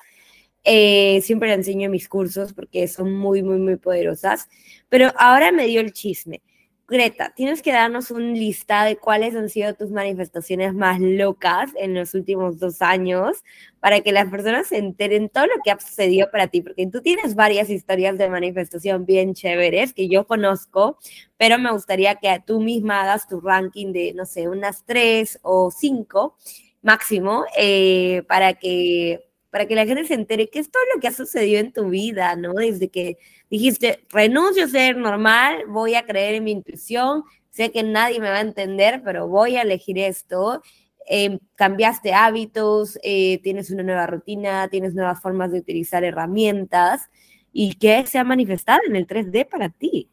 Eh, 0.62 1.20
siempre 1.22 1.48
la 1.48 1.54
enseño 1.54 1.86
en 1.86 1.90
mis 1.90 2.08
cursos 2.08 2.52
porque 2.52 2.86
son 2.86 3.12
muy, 3.12 3.42
muy, 3.42 3.58
muy 3.58 3.74
poderosas. 3.74 4.48
Pero 4.88 5.10
ahora 5.18 5.50
me 5.50 5.66
dio 5.66 5.80
el 5.80 5.92
chisme. 5.92 6.42
Greta, 6.86 7.32
tienes 7.34 7.62
que 7.62 7.72
darnos 7.72 8.10
un 8.10 8.34
lista 8.34 8.84
de 8.84 8.96
cuáles 8.96 9.34
han 9.34 9.48
sido 9.48 9.72
tus 9.74 9.90
manifestaciones 9.90 10.74
más 10.74 11.00
locas 11.00 11.70
en 11.76 11.94
los 11.94 12.12
últimos 12.12 12.58
dos 12.58 12.82
años 12.82 13.42
para 13.80 14.02
que 14.02 14.12
las 14.12 14.28
personas 14.28 14.66
se 14.66 14.76
enteren 14.76 15.30
todo 15.30 15.46
lo 15.46 15.54
que 15.64 15.70
ha 15.70 15.80
sucedido 15.80 16.30
para 16.30 16.48
ti, 16.48 16.60
porque 16.60 16.86
tú 16.86 17.00
tienes 17.00 17.34
varias 17.34 17.70
historias 17.70 18.18
de 18.18 18.28
manifestación 18.28 19.06
bien 19.06 19.32
chéveres 19.32 19.94
que 19.94 20.08
yo 20.10 20.26
conozco, 20.26 20.98
pero 21.38 21.58
me 21.58 21.72
gustaría 21.72 22.16
que 22.16 22.42
tú 22.46 22.60
misma 22.60 23.00
hagas 23.00 23.26
tu 23.28 23.40
ranking 23.40 23.92
de, 23.92 24.12
no 24.12 24.26
sé, 24.26 24.46
unas 24.46 24.84
tres 24.84 25.38
o 25.42 25.70
cinco 25.70 26.36
máximo 26.82 27.46
eh, 27.56 28.24
para 28.28 28.52
que 28.54 29.26
para 29.54 29.66
que 29.66 29.76
la 29.76 29.86
gente 29.86 30.04
se 30.04 30.14
entere 30.14 30.50
qué 30.50 30.58
es 30.58 30.68
todo 30.68 30.82
lo 30.92 31.00
que 31.00 31.06
ha 31.06 31.12
sucedido 31.12 31.60
en 31.60 31.72
tu 31.72 31.88
vida, 31.88 32.34
¿no? 32.34 32.54
Desde 32.54 32.88
que 32.88 33.18
dijiste, 33.48 34.04
renuncio 34.10 34.64
a 34.64 34.68
ser 34.68 34.96
normal, 34.96 35.66
voy 35.68 35.94
a 35.94 36.04
creer 36.04 36.34
en 36.34 36.42
mi 36.42 36.50
intuición, 36.50 37.22
sé 37.50 37.70
que 37.70 37.84
nadie 37.84 38.18
me 38.18 38.30
va 38.30 38.38
a 38.38 38.40
entender, 38.40 39.02
pero 39.04 39.28
voy 39.28 39.54
a 39.54 39.62
elegir 39.62 39.96
esto. 39.96 40.60
Em, 41.06 41.38
cambiaste 41.54 42.12
hábitos, 42.12 42.98
eh, 43.04 43.38
tienes 43.44 43.70
una 43.70 43.84
nueva 43.84 44.08
rutina, 44.08 44.66
tienes 44.66 44.92
nuevas 44.92 45.22
formas 45.22 45.52
de 45.52 45.60
utilizar 45.60 46.02
herramientas. 46.02 47.08
¿Y 47.52 47.74
qué 47.74 48.04
se 48.08 48.18
ha 48.18 48.24
manifestado 48.24 48.80
en 48.88 48.96
el 48.96 49.06
3D 49.06 49.44
para 49.44 49.68
ti? 49.68 50.10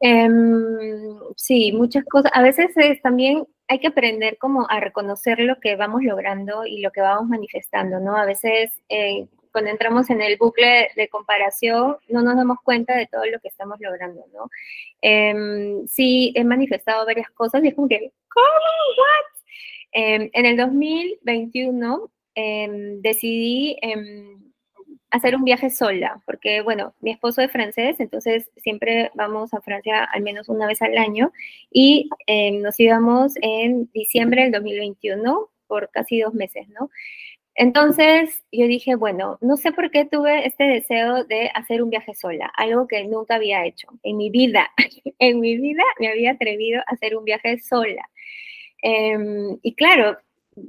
Em, 0.00 0.32
sí, 1.36 1.72
muchas 1.72 2.06
cosas. 2.06 2.32
A 2.34 2.40
veces 2.40 2.70
es 2.74 3.02
también 3.02 3.44
hay 3.72 3.78
que 3.78 3.86
aprender 3.86 4.36
como 4.36 4.68
a 4.68 4.80
reconocer 4.80 5.40
lo 5.40 5.58
que 5.58 5.76
vamos 5.76 6.02
logrando 6.02 6.66
y 6.66 6.82
lo 6.82 6.90
que 6.90 7.00
vamos 7.00 7.26
manifestando, 7.30 8.00
¿no? 8.00 8.18
A 8.18 8.26
veces 8.26 8.70
eh, 8.90 9.28
cuando 9.50 9.70
entramos 9.70 10.10
en 10.10 10.20
el 10.20 10.36
bucle 10.36 10.90
de 10.94 11.08
comparación 11.08 11.96
no 12.08 12.20
nos 12.20 12.36
damos 12.36 12.58
cuenta 12.62 12.94
de 12.94 13.06
todo 13.06 13.24
lo 13.24 13.40
que 13.40 13.48
estamos 13.48 13.78
logrando, 13.80 14.26
¿no? 14.34 14.50
Em, 15.00 15.86
sí, 15.86 16.34
he 16.36 16.44
manifestado 16.44 17.06
varias 17.06 17.30
cosas 17.30 17.64
y 17.64 17.68
es 17.68 17.74
como 17.74 17.88
que, 17.88 18.12
¿cómo? 18.28 18.44
¿What? 18.98 19.40
Em, 19.92 20.30
en 20.34 20.44
el 20.44 20.56
2021 20.58 22.10
em, 22.34 23.00
decidí 23.00 23.78
hacer 25.12 25.36
un 25.36 25.44
viaje 25.44 25.70
sola, 25.70 26.20
porque 26.26 26.62
bueno, 26.62 26.94
mi 27.00 27.12
esposo 27.12 27.42
es 27.42 27.52
francés, 27.52 28.00
entonces 28.00 28.50
siempre 28.56 29.10
vamos 29.14 29.52
a 29.54 29.60
Francia 29.60 30.04
al 30.04 30.22
menos 30.22 30.48
una 30.48 30.66
vez 30.66 30.80
al 30.82 30.96
año 30.96 31.32
y 31.70 32.08
em, 32.26 32.62
nos 32.62 32.80
íbamos 32.80 33.34
en 33.42 33.90
diciembre 33.92 34.44
del 34.44 34.52
2021 34.52 35.50
por 35.66 35.90
casi 35.90 36.20
dos 36.20 36.32
meses, 36.34 36.66
¿no? 36.70 36.90
Entonces 37.54 38.42
yo 38.50 38.66
dije, 38.66 38.94
bueno, 38.94 39.38
no 39.42 39.58
sé 39.58 39.72
por 39.72 39.90
qué 39.90 40.06
tuve 40.06 40.46
este 40.46 40.64
deseo 40.64 41.24
de 41.24 41.50
hacer 41.54 41.82
un 41.82 41.90
viaje 41.90 42.14
sola, 42.14 42.50
algo 42.56 42.88
que 42.88 43.04
nunca 43.04 43.34
había 43.34 43.66
hecho 43.66 43.88
en 44.02 44.16
mi 44.16 44.30
vida. 44.30 44.70
en 45.18 45.40
mi 45.40 45.58
vida 45.58 45.82
me 46.00 46.08
había 46.08 46.32
atrevido 46.32 46.80
a 46.80 46.94
hacer 46.94 47.16
un 47.16 47.24
viaje 47.24 47.58
sola. 47.58 48.08
Em, 48.82 49.58
y 49.62 49.74
claro, 49.74 50.18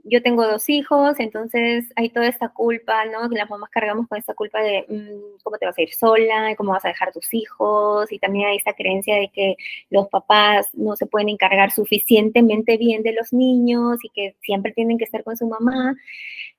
yo 0.04 0.22
tengo 0.22 0.46
dos 0.48 0.70
hijos, 0.70 1.20
entonces 1.20 1.92
hay 1.96 2.10
toda 2.10 2.28
esta 2.28 2.50
culpa, 2.50 3.06
¿no? 3.06 3.28
Las 3.30 3.50
mamás 3.50 3.70
cargamos 3.70 4.08
con 4.08 4.18
esta 4.18 4.34
culpa 4.34 4.62
de 4.62 4.86
mm, 4.88 5.42
cómo 5.44 5.58
te 5.58 5.66
vas 5.66 5.78
a 5.78 5.82
ir 5.82 5.94
sola, 5.94 6.56
cómo 6.56 6.72
vas 6.72 6.86
a 6.86 6.90
dejar 6.90 7.12
tus 7.12 7.34
hijos, 7.34 8.12
y 8.12 8.20
también 8.20 8.48
hay 8.48 8.58
esta 8.58 8.74
creencia 8.74 9.16
de 9.16 9.30
que 9.30 9.56
los 9.90 10.08
papás 10.08 10.70
no 10.74 10.96
se 10.96 11.06
pueden 11.06 11.30
encargar 11.30 11.72
suficientemente 11.72 12.78
bien 12.78 13.04
de 13.04 13.14
los 13.14 13.34
niños 13.34 14.00
y 14.04 14.10
que 14.10 14.36
siempre 14.42 14.72
tienen 14.72 14.98
que 14.98 15.06
estar 15.06 15.24
con 15.24 15.36
su 15.38 15.48
mamá. 15.48 15.96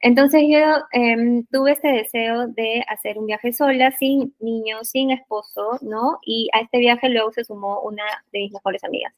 Entonces 0.00 0.42
yo 0.48 0.58
em, 0.92 1.46
tuve 1.46 1.72
este 1.72 1.88
deseo 1.88 2.48
de 2.48 2.84
hacer 2.88 3.18
un 3.18 3.26
viaje 3.26 3.52
sola, 3.52 3.90
sin 3.92 4.34
niños, 4.38 4.90
sin 4.90 5.10
esposo, 5.10 5.78
¿no? 5.82 6.18
Y 6.26 6.50
a 6.52 6.60
este 6.60 6.78
viaje 6.78 7.08
luego 7.08 7.32
se 7.32 7.44
sumó 7.44 7.80
una 7.80 8.04
de 8.32 8.40
mis 8.40 8.52
mejores 8.52 8.84
amigas. 8.84 9.14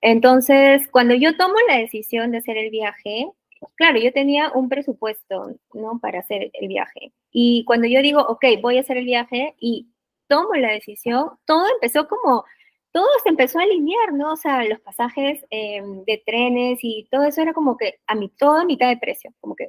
Entonces, 0.00 0.88
cuando 0.90 1.14
yo 1.14 1.36
tomo 1.36 1.54
la 1.68 1.78
decisión 1.78 2.30
de 2.30 2.38
hacer 2.38 2.56
el 2.56 2.70
viaje, 2.70 3.30
claro, 3.74 3.98
yo 3.98 4.12
tenía 4.12 4.50
un 4.52 4.68
presupuesto, 4.68 5.56
¿no? 5.74 5.98
Para 6.00 6.20
hacer 6.20 6.50
el 6.54 6.68
viaje. 6.68 7.12
Y 7.32 7.64
cuando 7.64 7.86
yo 7.88 8.00
digo, 8.02 8.20
ok, 8.20 8.44
voy 8.62 8.78
a 8.78 8.80
hacer 8.82 8.98
el 8.98 9.04
viaje 9.06 9.54
y 9.60 9.88
tomo 10.28 10.54
la 10.54 10.72
decisión, 10.72 11.30
todo 11.46 11.66
empezó 11.74 12.06
como, 12.08 12.44
todo 12.92 13.06
se 13.22 13.30
empezó 13.30 13.58
a 13.58 13.62
alinear, 13.62 14.12
¿no? 14.12 14.32
O 14.32 14.36
sea, 14.36 14.64
los 14.64 14.80
pasajes 14.80 15.44
em, 15.50 16.04
de 16.04 16.22
trenes 16.26 16.78
y 16.82 17.08
todo 17.10 17.24
eso 17.24 17.42
era 17.42 17.52
como 17.52 17.76
que 17.76 18.00
a 18.06 18.14
mi, 18.14 18.28
todo 18.30 18.58
a 18.58 18.64
mitad 18.64 18.88
de 18.88 18.98
precio, 18.98 19.32
como 19.40 19.56
que, 19.56 19.68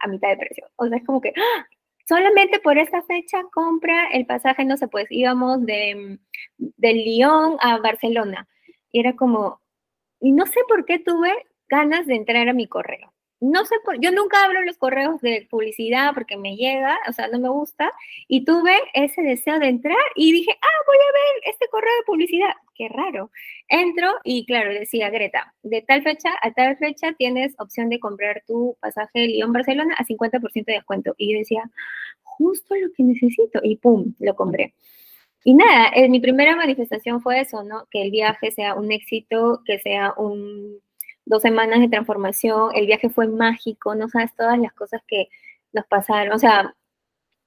a 0.00 0.08
mitad 0.08 0.28
de 0.30 0.36
precio. 0.36 0.66
O 0.76 0.86
sea, 0.88 0.98
es 0.98 1.04
como 1.04 1.20
que, 1.20 1.32
¡ah! 1.36 1.66
solamente 2.06 2.60
por 2.60 2.78
esta 2.78 3.02
fecha 3.02 3.42
compra 3.52 4.08
el 4.12 4.26
pasaje, 4.26 4.64
no 4.64 4.76
sé, 4.76 4.88
pues 4.88 5.06
íbamos 5.10 5.64
de, 5.66 6.18
de 6.58 6.92
Lyon 6.94 7.56
a 7.60 7.78
Barcelona 7.78 8.48
y 8.92 9.00
era 9.00 9.16
como, 9.16 9.60
y 10.20 10.32
no 10.32 10.46
sé 10.46 10.60
por 10.68 10.84
qué 10.84 10.98
tuve 10.98 11.32
ganas 11.68 12.06
de 12.06 12.16
entrar 12.16 12.48
a 12.48 12.52
mi 12.52 12.66
correo. 12.66 13.12
No 13.40 13.64
sé 13.64 13.76
por, 13.84 14.00
yo 14.00 14.10
nunca 14.10 14.44
abro 14.44 14.62
los 14.62 14.78
correos 14.78 15.20
de 15.20 15.46
publicidad 15.48 16.12
porque 16.12 16.36
me 16.36 16.56
llega, 16.56 16.98
o 17.08 17.12
sea, 17.12 17.28
no 17.28 17.38
me 17.38 17.48
gusta, 17.48 17.92
y 18.26 18.44
tuve 18.44 18.72
ese 18.94 19.22
deseo 19.22 19.60
de 19.60 19.68
entrar 19.68 19.96
y 20.16 20.32
dije, 20.32 20.50
ah, 20.60 20.84
voy 20.86 20.96
a 20.96 21.12
ver 21.12 21.54
este 21.54 21.68
correo 21.68 21.92
de 21.98 22.04
publicidad. 22.04 22.50
Qué 22.74 22.88
raro. 22.88 23.30
Entro 23.68 24.12
y 24.24 24.44
claro, 24.44 24.72
decía 24.72 25.10
Greta, 25.10 25.54
de 25.62 25.82
tal 25.82 26.02
fecha 26.02 26.30
a 26.42 26.52
tal 26.52 26.76
fecha 26.78 27.12
tienes 27.12 27.54
opción 27.60 27.88
de 27.90 28.00
comprar 28.00 28.42
tu 28.44 28.76
pasaje 28.80 29.28
Lyon-Barcelona 29.28 29.94
a 29.96 30.04
50% 30.04 30.64
de 30.64 30.72
descuento. 30.72 31.14
Y 31.16 31.32
yo 31.32 31.38
decía, 31.38 31.62
justo 32.22 32.74
lo 32.74 32.88
que 32.92 33.04
necesito, 33.04 33.60
y 33.62 33.76
pum, 33.76 34.14
lo 34.18 34.34
compré. 34.34 34.74
Y 35.44 35.54
nada, 35.54 35.90
eh, 35.94 36.08
mi 36.08 36.20
primera 36.20 36.56
manifestación 36.56 37.22
fue 37.22 37.40
eso, 37.40 37.62
¿no? 37.64 37.86
Que 37.90 38.02
el 38.02 38.10
viaje 38.10 38.50
sea 38.50 38.74
un 38.74 38.92
éxito, 38.92 39.62
que 39.64 39.78
sea 39.78 40.12
un 40.16 40.80
dos 41.28 41.42
semanas 41.42 41.80
de 41.80 41.88
transformación, 41.88 42.70
el 42.74 42.86
viaje 42.86 43.10
fue 43.10 43.28
mágico, 43.28 43.94
no 43.94 44.08
sabes 44.08 44.34
todas 44.34 44.58
las 44.58 44.72
cosas 44.72 45.02
que 45.06 45.28
nos 45.72 45.86
pasaron, 45.86 46.32
o 46.34 46.38
sea, 46.38 46.74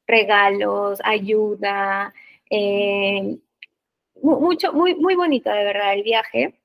regalos, 0.07 0.99
ayuda, 1.03 2.13
eh, 2.49 3.37
mucho, 4.21 4.73
muy, 4.73 4.95
muy 4.95 5.15
bonito 5.15 5.49
de 5.49 5.63
verdad 5.63 5.93
el 5.93 6.03
viaje. 6.03 6.55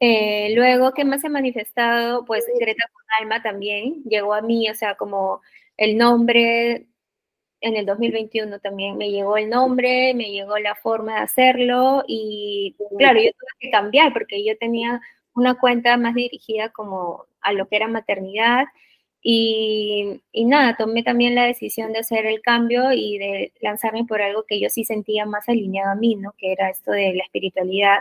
Eh, 0.00 0.54
luego, 0.56 0.92
¿qué 0.92 1.04
más 1.04 1.22
se 1.22 1.28
ha 1.28 1.30
manifestado? 1.30 2.24
Pues 2.26 2.46
Greta 2.60 2.84
con 2.92 3.04
Alma 3.20 3.42
también 3.42 4.02
llegó 4.04 4.34
a 4.34 4.42
mí, 4.42 4.68
o 4.70 4.74
sea, 4.74 4.96
como 4.96 5.40
el 5.76 5.96
nombre 5.98 6.86
en 7.64 7.76
el 7.76 7.86
2021 7.86 8.58
también 8.58 8.98
me 8.98 9.10
llegó 9.10 9.38
el 9.38 9.48
nombre, 9.48 10.12
me 10.12 10.30
llegó 10.30 10.58
la 10.58 10.74
forma 10.74 11.14
de 11.14 11.20
hacerlo 11.22 12.04
y 12.06 12.76
claro, 12.98 13.20
yo 13.20 13.30
tuve 13.32 13.48
que 13.58 13.70
cambiar 13.70 14.12
porque 14.12 14.44
yo 14.44 14.56
tenía 14.58 15.00
una 15.34 15.54
cuenta 15.54 15.96
más 15.96 16.14
dirigida 16.14 16.68
como 16.68 17.24
a 17.40 17.54
lo 17.54 17.66
que 17.66 17.76
era 17.76 17.88
maternidad 17.88 18.66
y, 19.22 20.20
y, 20.32 20.44
nada, 20.44 20.76
tomé 20.76 21.02
también 21.02 21.34
la 21.34 21.46
decisión 21.46 21.94
de 21.94 22.00
hacer 22.00 22.26
el 22.26 22.42
cambio 22.42 22.92
y 22.92 23.16
de 23.16 23.52
lanzarme 23.62 24.04
por 24.04 24.20
algo 24.20 24.44
que 24.46 24.60
yo 24.60 24.68
sí 24.68 24.84
sentía 24.84 25.24
más 25.24 25.48
alineado 25.48 25.92
a 25.92 25.94
mí, 25.94 26.16
¿no? 26.16 26.34
Que 26.36 26.52
era 26.52 26.68
esto 26.68 26.92
de 26.92 27.14
la 27.14 27.24
espiritualidad. 27.24 28.00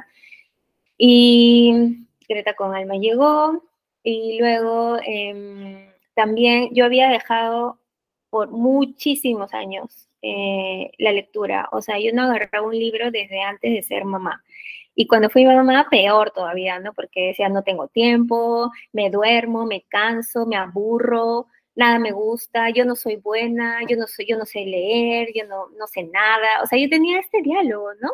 Y 0.98 2.06
Greta 2.28 2.54
con 2.56 2.76
Alma 2.76 2.96
llegó 2.96 3.64
y 4.04 4.38
luego 4.38 4.98
eh, 5.08 5.90
también 6.14 6.70
yo 6.74 6.84
había 6.84 7.08
dejado 7.08 7.80
por 8.34 8.50
muchísimos 8.50 9.54
años 9.54 10.10
eh, 10.24 10.90
la 10.98 11.12
lectura. 11.12 11.70
O 11.72 11.84
sea, 11.84 12.00
yo 12.00 12.12
no 12.14 12.24
agarraba 12.24 12.66
un 12.66 12.76
libro 12.76 13.12
desde 13.12 13.44
antes 13.44 13.72
de 13.72 13.84
ser 13.84 14.06
mamá. 14.06 14.44
Y 14.96 15.06
cuando 15.06 15.30
fui 15.30 15.46
mamá, 15.46 15.88
peor 15.92 16.32
todavía, 16.32 16.80
¿no? 16.80 16.94
Porque 16.94 17.28
decía, 17.28 17.48
no 17.50 17.62
tengo 17.62 17.90
tiempo, 17.90 18.72
me 18.92 19.12
duermo, 19.12 19.68
me 19.68 19.84
canso, 19.84 20.48
me 20.48 20.56
aburro, 20.56 21.46
nada 21.76 22.00
me 22.00 22.12
gusta, 22.12 22.72
yo 22.72 22.86
no 22.86 22.96
soy 22.96 23.18
buena, 23.18 23.82
yo 23.88 23.98
no, 23.98 24.08
soy, 24.08 24.26
yo 24.28 24.36
no 24.36 24.48
sé 24.48 24.66
leer, 24.66 25.30
yo 25.36 25.46
no, 25.46 25.68
no 25.78 25.86
sé 25.86 26.02
nada. 26.02 26.64
O 26.64 26.66
sea, 26.66 26.80
yo 26.80 26.90
tenía 26.90 27.20
este 27.20 27.44
diálogo, 27.44 27.90
¿no? 28.02 28.10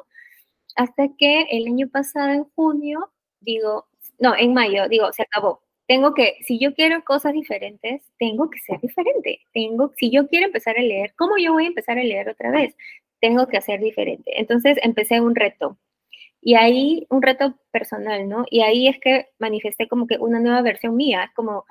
Hasta 0.75 1.07
que 1.17 1.43
el 1.51 1.65
año 1.65 1.87
pasado, 1.89 2.33
en 2.33 2.43
junio, 2.55 3.09
digo, 3.39 3.87
no, 4.19 4.35
en 4.35 4.53
mayo, 4.53 4.89
digo, 4.89 5.13
se 5.13 5.21
acabó. 5.23 5.61
Tengo 5.89 6.13
que, 6.13 6.35
si 6.45 6.59
yo 6.59 6.75
quiero 6.75 7.03
cosas 7.03 7.33
diferentes, 7.33 8.03
tengo 8.19 8.47
que 8.51 8.59
ser 8.59 8.79
diferente. 8.79 9.39
Tengo, 9.53 9.91
si 9.97 10.11
yo 10.11 10.27
quiero 10.27 10.45
empezar 10.45 10.77
a 10.77 10.83
leer, 10.83 11.15
¿cómo 11.17 11.35
yo 11.39 11.53
voy 11.53 11.65
a 11.65 11.69
empezar 11.69 11.97
a 11.97 12.03
leer 12.03 12.29
otra 12.29 12.51
vez? 12.51 12.75
Tengo 13.19 13.47
que 13.47 13.57
hacer 13.57 13.79
diferente. 13.79 14.39
Entonces 14.39 14.77
empecé 14.83 15.19
un 15.19 15.33
reto 15.33 15.79
y 16.41 16.53
ahí, 16.53 17.07
un 17.09 17.23
reto 17.23 17.55
personal, 17.71 18.29
¿no? 18.29 18.45
Y 18.51 18.61
ahí 18.61 18.87
es 18.87 18.99
que 18.99 19.29
manifesté 19.39 19.87
como 19.87 20.05
que 20.05 20.17
una 20.19 20.39
nueva 20.39 20.61
versión 20.61 20.95
mía, 20.95 21.31
como 21.35 21.65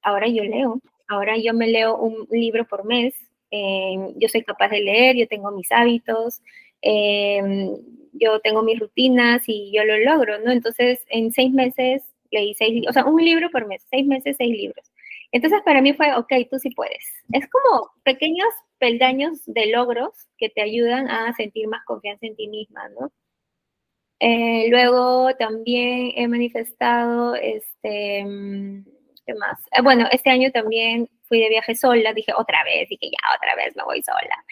ahora 0.00 0.28
yo 0.28 0.44
leo, 0.44 0.80
ahora 1.06 1.36
yo 1.36 1.52
me 1.52 1.68
leo 1.68 1.98
un 1.98 2.26
libro 2.30 2.66
por 2.66 2.86
mes, 2.86 3.14
eh, 3.50 3.96
yo 4.16 4.28
soy 4.30 4.44
capaz 4.44 4.70
de 4.70 4.80
leer, 4.80 5.16
yo 5.16 5.28
tengo 5.28 5.50
mis 5.50 5.70
hábitos, 5.72 6.40
eh, 6.80 7.70
yo 8.14 8.40
tengo 8.40 8.62
mis 8.62 8.80
rutinas 8.80 9.42
y 9.46 9.72
yo 9.74 9.84
lo 9.84 9.98
logro, 9.98 10.38
¿no? 10.38 10.52
Entonces, 10.52 11.04
en 11.10 11.32
seis 11.32 11.52
meses 11.52 12.02
leí 12.32 12.54
seis, 12.54 12.84
o 12.88 12.92
sea, 12.92 13.04
un 13.04 13.22
libro 13.24 13.50
por 13.50 13.66
mes, 13.66 13.84
seis 13.90 14.06
meses, 14.06 14.36
seis 14.36 14.50
libros. 14.50 14.90
Entonces, 15.30 15.60
para 15.64 15.80
mí 15.80 15.92
fue, 15.94 16.14
ok, 16.14 16.32
tú 16.50 16.58
sí 16.58 16.70
puedes. 16.70 17.04
Es 17.32 17.48
como 17.48 17.90
pequeños 18.02 18.48
peldaños 18.78 19.40
de 19.46 19.66
logros 19.66 20.10
que 20.38 20.48
te 20.50 20.60
ayudan 20.60 21.08
a 21.08 21.32
sentir 21.34 21.68
más 21.68 21.84
confianza 21.84 22.26
en 22.26 22.36
ti 22.36 22.48
misma, 22.48 22.88
¿no? 22.98 23.12
Eh, 24.18 24.66
luego 24.70 25.34
también 25.36 26.12
he 26.16 26.28
manifestado, 26.28 27.34
este, 27.34 28.24
mm, 28.24 28.84
¿qué 29.26 29.34
más? 29.34 29.58
Eh, 29.72 29.82
bueno, 29.82 30.06
este 30.12 30.30
año 30.30 30.50
también 30.52 31.08
fui 31.24 31.40
de 31.40 31.48
viaje 31.48 31.74
sola, 31.74 32.12
dije 32.12 32.32
otra 32.36 32.62
vez, 32.64 32.88
dije 32.88 33.06
ya 33.06 33.36
otra 33.36 33.56
vez 33.56 33.74
me 33.76 33.84
voy 33.84 34.02
sola. 34.02 34.44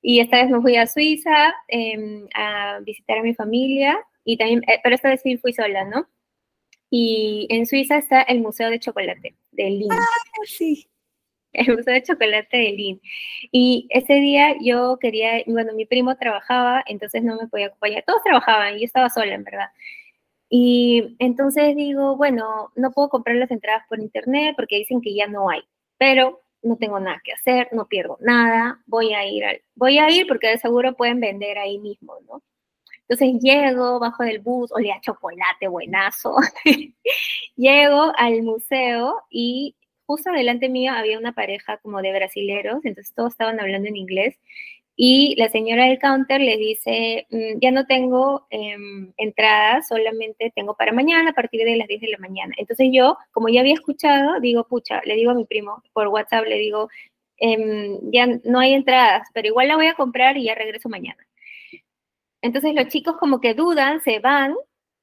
Y 0.00 0.20
esta 0.20 0.38
vez 0.42 0.50
me 0.50 0.60
fui 0.62 0.76
a 0.76 0.86
Suiza 0.86 1.54
em, 1.68 2.26
a 2.34 2.78
visitar 2.80 3.18
a 3.18 3.22
mi 3.22 3.34
familia, 3.34 3.98
y 4.24 4.36
también, 4.36 4.62
eh, 4.68 4.80
pero 4.82 4.94
esta 4.94 5.08
vez 5.10 5.22
sí 5.22 5.36
fui 5.38 5.52
sola, 5.52 5.84
¿no? 5.84 6.06
Y 6.90 7.46
en 7.50 7.66
Suiza 7.66 7.98
está 7.98 8.22
el 8.22 8.40
Museo 8.40 8.70
de 8.70 8.80
Chocolate 8.80 9.34
de 9.52 9.70
Lima. 9.70 9.96
Ah, 9.98 10.40
sí 10.44 10.88
el 11.52 11.76
Museo 11.76 11.94
de 11.94 12.02
Chocolate 12.02 12.56
de 12.56 12.72
Lin. 12.72 13.00
Y 13.52 13.86
ese 13.90 14.14
día 14.14 14.54
yo 14.60 14.98
quería, 15.00 15.42
bueno, 15.46 15.72
mi 15.74 15.86
primo 15.86 16.16
trabajaba, 16.16 16.82
entonces 16.86 17.22
no 17.22 17.36
me 17.36 17.48
podía 17.48 17.66
acompañar. 17.66 18.04
Todos 18.06 18.22
trabajaban, 18.22 18.76
y 18.76 18.80
yo 18.80 18.84
estaba 18.84 19.10
sola, 19.10 19.34
en 19.34 19.44
verdad. 19.44 19.68
Y 20.48 21.16
entonces 21.18 21.76
digo, 21.76 22.16
bueno, 22.16 22.72
no 22.74 22.90
puedo 22.92 23.08
comprar 23.10 23.36
las 23.36 23.50
entradas 23.50 23.84
por 23.88 24.00
internet 24.00 24.54
porque 24.56 24.76
dicen 24.76 25.00
que 25.02 25.14
ya 25.14 25.26
no 25.26 25.50
hay, 25.50 25.60
pero 25.98 26.40
no 26.62 26.76
tengo 26.76 26.98
nada 27.00 27.20
que 27.22 27.32
hacer, 27.32 27.68
no 27.72 27.86
pierdo 27.86 28.16
nada, 28.20 28.82
voy 28.86 29.12
a 29.12 29.26
ir 29.26 29.44
al, 29.44 29.62
voy 29.74 29.98
a 29.98 30.10
ir 30.10 30.26
porque 30.26 30.48
de 30.48 30.58
seguro 30.58 30.94
pueden 30.96 31.20
vender 31.20 31.58
ahí 31.58 31.78
mismo, 31.78 32.14
¿no? 32.26 32.42
Entonces 33.08 33.40
llego, 33.42 33.98
bajo 33.98 34.22
del 34.22 34.40
bus, 34.40 34.70
olía 34.72 35.00
chocolate, 35.00 35.68
buenazo. 35.68 36.36
llego 37.56 38.12
al 38.16 38.42
museo 38.42 39.22
y 39.30 39.76
justo 40.06 40.30
delante 40.32 40.68
mío 40.68 40.92
había 40.92 41.18
una 41.18 41.32
pareja 41.32 41.78
como 41.78 42.02
de 42.02 42.12
brasileros, 42.12 42.84
entonces 42.84 43.14
todos 43.14 43.32
estaban 43.32 43.60
hablando 43.60 43.88
en 43.88 43.96
inglés. 43.96 44.38
Y 44.96 45.36
la 45.38 45.48
señora 45.48 45.84
del 45.84 45.98
counter 46.00 46.40
le 46.40 46.56
dice, 46.56 47.26
mm, 47.30 47.60
ya 47.60 47.70
no 47.70 47.86
tengo 47.86 48.46
em, 48.50 49.12
entradas, 49.16 49.88
solamente 49.88 50.52
tengo 50.56 50.74
para 50.76 50.92
mañana 50.92 51.30
a 51.30 51.34
partir 51.34 51.64
de 51.64 51.76
las 51.76 51.88
10 51.88 52.00
de 52.00 52.08
la 52.08 52.18
mañana. 52.18 52.54
Entonces 52.58 52.88
yo, 52.92 53.16
como 53.32 53.48
ya 53.48 53.60
había 53.60 53.74
escuchado, 53.74 54.40
digo, 54.40 54.64
pucha, 54.66 55.00
le 55.04 55.14
digo 55.14 55.30
a 55.30 55.34
mi 55.34 55.44
primo 55.44 55.82
por 55.92 56.08
WhatsApp, 56.08 56.46
le 56.46 56.58
digo, 56.58 56.88
em, 57.38 57.98
ya 58.10 58.26
no 58.44 58.58
hay 58.60 58.74
entradas, 58.74 59.28
pero 59.34 59.48
igual 59.48 59.68
la 59.68 59.76
voy 59.76 59.86
a 59.86 59.94
comprar 59.94 60.36
y 60.36 60.44
ya 60.44 60.54
regreso 60.54 60.88
mañana. 60.88 61.24
Entonces 62.42 62.74
los 62.74 62.88
chicos 62.88 63.16
como 63.18 63.40
que 63.40 63.54
dudan, 63.54 64.00
se 64.00 64.20
van 64.20 64.54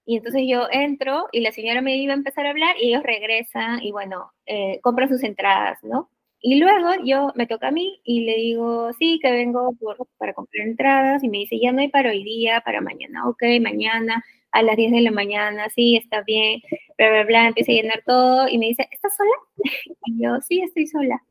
y 0.05 0.17
entonces 0.17 0.43
yo 0.47 0.67
entro 0.71 1.27
y 1.31 1.41
la 1.41 1.51
señora 1.51 1.81
me 1.81 1.97
iba 1.97 2.13
a 2.13 2.17
empezar 2.17 2.45
a 2.45 2.51
hablar 2.51 2.75
y 2.79 2.89
ellos 2.89 3.03
regresan 3.03 3.81
y 3.83 3.91
bueno, 3.91 4.31
eh, 4.45 4.79
compran 4.81 5.09
sus 5.09 5.23
entradas, 5.23 5.83
¿no? 5.83 6.09
Y 6.41 6.59
luego 6.59 6.91
yo 7.03 7.31
me 7.35 7.47
toca 7.47 7.69
a 7.69 7.71
mí 7.71 7.99
y 8.03 8.21
le 8.25 8.35
digo, 8.35 8.93
sí, 8.93 9.19
que 9.21 9.31
vengo 9.31 9.73
por, 9.79 9.97
para 10.17 10.33
comprar 10.33 10.67
entradas 10.67 11.23
y 11.23 11.29
me 11.29 11.39
dice, 11.39 11.59
ya 11.59 11.71
no 11.71 11.81
hay 11.81 11.87
para 11.89 12.11
hoy 12.11 12.23
día, 12.23 12.61
para 12.63 12.81
mañana, 12.81 13.27
ok, 13.27 13.43
mañana 13.61 14.23
a 14.51 14.61
las 14.61 14.77
10 14.77 14.91
de 14.91 15.01
la 15.01 15.11
mañana, 15.11 15.69
sí, 15.69 15.97
está 15.97 16.21
bien, 16.21 16.61
bla, 16.97 17.09
bla, 17.09 17.23
bla, 17.25 17.47
empieza 17.47 17.71
a 17.71 17.75
llenar 17.75 18.03
todo 18.05 18.47
y 18.47 18.57
me 18.57 18.67
dice, 18.67 18.87
¿estás 18.91 19.15
sola? 19.17 19.31
Y 20.05 20.23
yo, 20.23 20.39
sí, 20.41 20.61
estoy 20.61 20.87
sola. 20.87 21.21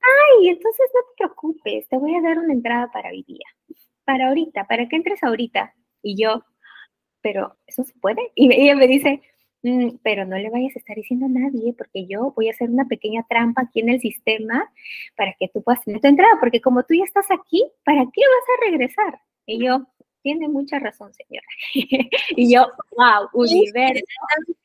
Ay, 0.00 0.48
entonces 0.48 0.86
no 0.94 1.00
te 1.02 1.14
preocupes, 1.16 1.88
te 1.88 1.96
voy 1.96 2.14
a 2.14 2.20
dar 2.22 2.38
una 2.38 2.52
entrada 2.52 2.90
para 2.92 3.10
hoy 3.10 3.22
día, 3.26 3.46
para 4.04 4.28
ahorita, 4.28 4.66
para 4.66 4.88
que 4.88 4.96
entres 4.96 5.22
ahorita. 5.22 5.74
Y 6.02 6.22
yo, 6.22 6.44
pero 7.22 7.56
¿eso 7.66 7.84
se 7.84 7.94
puede? 8.00 8.20
Y 8.34 8.52
ella 8.52 8.76
me 8.76 8.86
dice, 8.86 9.22
mm, 9.62 9.96
pero 10.02 10.26
no 10.26 10.36
le 10.36 10.50
vayas 10.50 10.76
a 10.76 10.78
estar 10.78 10.96
diciendo 10.96 11.26
a 11.26 11.28
nadie 11.28 11.74
porque 11.76 12.06
yo 12.06 12.32
voy 12.36 12.48
a 12.48 12.52
hacer 12.52 12.70
una 12.70 12.86
pequeña 12.86 13.24
trampa 13.28 13.62
aquí 13.62 13.80
en 13.80 13.90
el 13.90 14.00
sistema 14.00 14.70
para 15.16 15.34
que 15.38 15.48
tú 15.48 15.62
puedas 15.62 15.82
tener 15.84 16.00
tu 16.00 16.08
entrada, 16.08 16.36
porque 16.40 16.60
como 16.60 16.82
tú 16.84 16.94
ya 16.94 17.04
estás 17.04 17.30
aquí, 17.30 17.64
¿para 17.84 18.02
qué 18.04 18.22
vas 18.22 18.48
a 18.58 18.70
regresar? 18.70 19.20
Y 19.46 19.64
yo, 19.64 19.86
tiene 20.22 20.48
mucha 20.48 20.78
razón, 20.78 21.12
señora. 21.14 21.46
y 22.36 22.52
yo, 22.52 22.66
wow, 22.96 23.28
universo, 23.34 24.04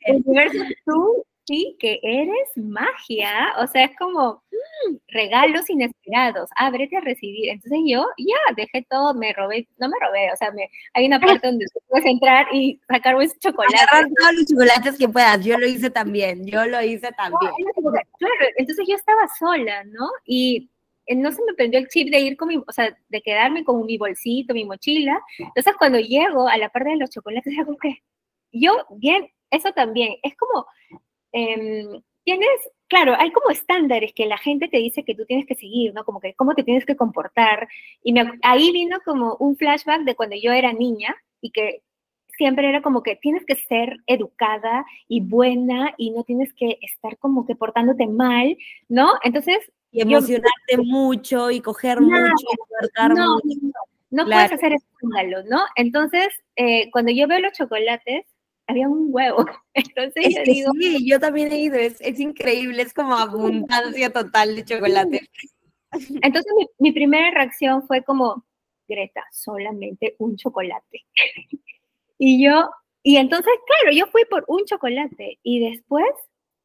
universo, 0.08 0.64
tú 0.86 1.26
sí 1.50 1.76
que 1.80 2.00
eres 2.04 2.50
magia, 2.56 3.56
o 3.58 3.66
sea, 3.66 3.86
es 3.86 3.98
como 3.98 4.44
mm, 4.52 4.96
regalos 5.08 5.68
inesperados, 5.70 6.50
ábrete 6.56 6.98
a 6.98 7.02
recibir. 7.02 7.50
Entonces 7.50 7.80
yo 7.88 8.06
ya 8.18 8.54
dejé 8.56 8.86
todo, 8.88 9.16
me 9.16 9.34
robé, 9.34 9.68
no 9.80 9.90
me 9.90 9.96
robé, 10.00 10.32
o 10.32 10.38
sea, 10.38 10.52
me, 10.52 10.70
hay 10.94 11.08
una 11.08 11.20
parte 11.20 11.48
donde 11.48 11.66
puedes 11.88 12.06
entrar 12.06 12.46
y 12.54 12.80
sacar 12.88 13.16
un 13.16 13.28
chocolate. 13.40 13.76
Agarrar 13.76 14.10
todos 14.16 14.34
los 14.36 14.46
chocolates 14.46 14.98
que 14.98 15.10
puedas, 15.10 15.44
yo 15.44 15.58
lo 15.58 15.68
hice 15.68 15.90
también, 15.90 16.46
yo 16.46 16.66
lo 16.66 16.82
hice 16.84 17.12
también. 17.14 17.52
claro, 18.18 18.46
entonces 18.58 18.86
yo 18.88 18.96
estaba 18.96 19.28
sola, 19.40 19.84
¿no? 19.86 20.08
Y 20.26 20.70
eh, 21.08 21.16
no 21.16 21.32
se 21.32 21.44
me 21.46 21.56
prendió 21.56 21.80
el 21.80 21.88
chip 21.88 22.12
de 22.12 22.20
ir 22.20 22.38
con 22.38 22.50
mi, 22.50 22.58
o 22.58 22.72
sea, 22.72 22.96
de 23.10 23.22
quedarme 23.22 23.64
con 23.64 23.84
mi 23.88 23.98
bolsito, 23.98 24.54
mi 24.54 24.66
mochila. 24.66 25.20
Entonces 25.40 25.74
cuando 25.80 26.00
llego 26.00 26.48
a 26.48 26.58
la 26.58 26.70
parte 26.70 26.92
de 26.92 26.98
los 26.98 27.10
chocolates, 27.10 27.52
es 27.58 27.66
como 27.66 27.78
que 27.78 28.04
yo, 28.52 28.86
bien, 28.92 29.32
eso 29.50 29.72
también, 29.72 30.16
es 30.22 30.36
como 30.36 30.68
Em, 31.32 32.02
tienes, 32.24 32.50
claro, 32.88 33.16
hay 33.18 33.32
como 33.32 33.50
estándares 33.50 34.14
que 34.14 34.26
la 34.26 34.38
gente 34.38 34.68
te 34.68 34.78
dice 34.78 35.04
que 35.04 35.16
tú 35.16 35.26
tienes 35.26 35.46
que 35.46 35.56
seguir, 35.56 35.94
¿no? 35.94 36.04
Como 36.04 36.20
que 36.20 36.34
cómo 36.36 36.56
te 36.56 36.64
tienes 36.64 36.86
que 36.86 36.96
comportar. 36.96 37.68
Y 38.04 38.14
ahí 38.44 38.72
vino 38.72 39.00
como 39.06 39.36
un 39.40 39.56
flashback 39.58 40.04
de 40.04 40.16
cuando 40.16 40.36
yo 40.36 40.52
era 40.52 40.74
niña 40.74 41.16
y 41.42 41.52
que 41.52 41.82
siempre 42.38 42.70
era 42.70 42.82
como 42.82 43.04
que 43.04 43.18
tienes 43.18 43.46
que 43.46 43.56
ser 43.56 43.98
educada 44.08 44.86
y 45.10 45.20
buena 45.20 45.94
y 45.98 46.12
no 46.12 46.24
tienes 46.24 46.54
que 46.54 46.80
estar 46.82 47.18
como 47.18 47.46
que 47.46 47.56
portándote 47.56 48.08
mal, 48.08 48.58
¿no? 48.88 49.14
Entonces... 49.24 49.58
Y 49.92 50.02
emocionarte 50.02 50.78
mucho 50.78 51.52
y 51.52 51.62
coger 51.62 52.00
mucho 52.00 52.16
y 52.16 53.14
no, 53.14 53.40
mucho. 53.44 53.72
No, 54.12 54.26
puedes 54.26 54.52
hacer 54.54 54.74
escándalo, 54.74 55.44
¿no? 55.50 55.64
Entonces, 55.76 56.28
eh, 56.56 56.90
cuando 56.92 57.12
yo 57.12 57.28
veo 57.28 57.40
los 57.40 57.54
chocolates, 57.54 58.26
había 58.70 58.88
un 58.88 59.08
huevo. 59.10 59.46
Entonces 59.74 60.36
yo 60.36 60.44
digo. 60.46 60.72
Sí, 60.80 61.10
yo 61.10 61.20
también 61.20 61.52
he 61.52 61.60
ido, 61.60 61.76
es, 61.76 62.00
es 62.02 62.20
increíble, 62.20 62.84
es 62.84 62.94
como 62.94 63.16
abundancia 63.16 64.12
total 64.12 64.56
de 64.56 64.64
chocolate. 64.64 65.30
Entonces 66.22 66.54
mi, 66.56 66.68
mi, 66.78 66.92
primera 66.92 67.32
reacción 67.32 67.86
fue 67.88 68.04
como, 68.04 68.46
Greta, 68.88 69.24
solamente 69.32 70.16
un 70.20 70.36
chocolate. 70.36 71.06
y 72.18 72.44
yo 72.44 72.70
Y 73.02 73.18
entonces, 73.18 73.54
claro, 73.66 73.96
yo 73.96 74.06
fui 74.08 74.24
por 74.30 74.46
un 74.48 74.66
chocolate 74.66 75.40
y 75.42 75.72
después 75.72 76.06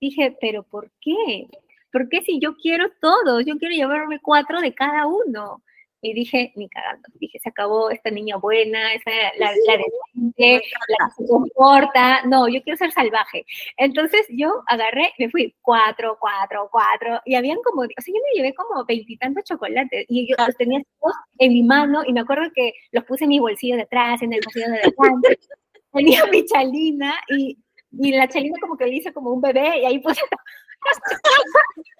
dije, 0.00 0.36
pero 0.40 0.62
¿por 0.62 0.90
qué? 1.00 1.48
¿Por 1.90 2.08
qué 2.08 2.22
si 2.22 2.38
yo 2.40 2.56
quiero 2.56 2.90
todos? 3.00 3.44
Yo 3.46 3.56
quiero 3.56 3.74
llevarme 3.74 4.20
cuatro 4.20 4.60
de 4.60 4.74
cada 4.74 5.06
uno. 5.06 5.62
Y 6.04 6.12
dije, 6.12 6.52
ni 6.54 6.68
cagando. 6.68 7.08
Dije, 7.14 7.38
se 7.38 7.48
acabó 7.48 7.88
esta 7.88 8.10
niña 8.10 8.36
buena, 8.36 8.92
esa, 8.92 9.10
la, 9.38 9.52
la 9.66 9.78
decente, 9.78 10.62
la 10.98 11.08
que 11.08 11.14
se 11.16 11.26
comporta. 11.26 12.26
No, 12.26 12.46
yo 12.46 12.62
quiero 12.62 12.76
ser 12.76 12.92
salvaje. 12.92 13.46
Entonces 13.78 14.26
yo 14.28 14.62
agarré, 14.66 15.14
me 15.18 15.30
fui 15.30 15.56
cuatro, 15.62 16.18
cuatro, 16.20 16.68
cuatro. 16.70 17.22
Y 17.24 17.36
habían 17.36 17.56
como, 17.64 17.80
o 17.80 17.86
sea, 17.86 18.14
yo 18.14 18.20
me 18.20 18.36
llevé 18.36 18.54
como 18.54 18.84
veintitantos 18.84 19.44
chocolates. 19.44 20.04
Y 20.10 20.28
yo 20.28 20.36
los 20.46 20.54
tenía 20.58 20.82
todos 21.00 21.16
en 21.38 21.54
mi 21.54 21.62
mano. 21.62 22.02
Y 22.06 22.12
me 22.12 22.20
acuerdo 22.20 22.50
que 22.54 22.74
los 22.92 23.04
puse 23.04 23.24
en 23.24 23.30
mi 23.30 23.38
bolsillo 23.38 23.76
de 23.76 23.82
atrás, 23.82 24.20
en 24.20 24.34
el 24.34 24.40
bolsillo 24.44 24.66
de 24.68 24.80
adelante. 24.80 25.38
tenía 25.94 26.26
mi 26.26 26.44
chalina 26.44 27.14
y, 27.30 27.56
y 27.92 28.12
la 28.12 28.28
chalina 28.28 28.58
como 28.60 28.76
que 28.76 28.84
le 28.84 28.96
hice 28.96 29.10
como 29.10 29.30
un 29.30 29.40
bebé. 29.40 29.80
Y 29.80 29.84
ahí 29.86 30.00
puse. 30.00 30.20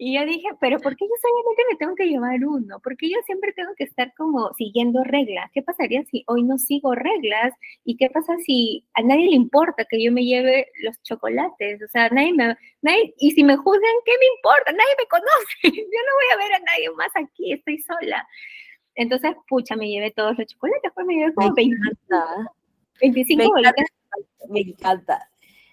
Y 0.00 0.14
yo 0.14 0.24
dije, 0.24 0.48
pero 0.60 0.78
¿por 0.78 0.96
qué 0.96 1.04
yo 1.06 1.14
solamente 1.20 1.62
me 1.70 1.76
tengo 1.76 1.94
que 1.96 2.06
llevar 2.06 2.44
uno? 2.44 2.78
¿Por 2.78 2.96
qué 2.96 3.10
yo 3.10 3.18
siempre 3.26 3.52
tengo 3.52 3.74
que 3.74 3.82
estar 3.84 4.14
como 4.16 4.52
siguiendo 4.54 5.02
reglas? 5.02 5.50
¿Qué 5.52 5.60
pasaría 5.60 6.04
si 6.04 6.22
hoy 6.28 6.44
no 6.44 6.56
sigo 6.56 6.94
reglas? 6.94 7.52
¿Y 7.84 7.96
qué 7.96 8.08
pasa 8.08 8.36
si 8.46 8.84
a 8.94 9.02
nadie 9.02 9.26
le 9.26 9.34
importa 9.34 9.84
que 9.90 10.02
yo 10.02 10.12
me 10.12 10.24
lleve 10.24 10.68
los 10.84 11.02
chocolates? 11.02 11.82
O 11.82 11.88
sea, 11.88 12.08
nadie 12.10 12.32
me... 12.32 12.56
Nadie, 12.80 13.12
y 13.18 13.32
si 13.32 13.42
me 13.42 13.56
juzgan, 13.56 13.94
¿qué 14.04 14.12
me 14.20 14.26
importa? 14.36 14.70
Nadie 14.70 14.94
me 14.98 15.06
conoce. 15.06 15.62
Yo 15.64 16.00
no 16.06 16.12
voy 16.14 16.28
a 16.32 16.36
ver 16.36 16.54
a 16.54 16.58
nadie 16.60 16.90
más 16.96 17.10
aquí, 17.16 17.52
estoy 17.52 17.78
sola. 17.80 18.24
Entonces, 18.94 19.34
pucha, 19.48 19.74
me 19.74 19.88
llevé 19.88 20.12
todos 20.12 20.38
los 20.38 20.46
chocolates, 20.46 20.92
pues 20.94 21.06
me 21.06 21.14
llevé 21.14 21.34
como 21.34 21.48
me 21.48 21.64
25 23.00 23.52
me 23.54 23.72
Me 24.48 24.60
encanta 24.60 25.28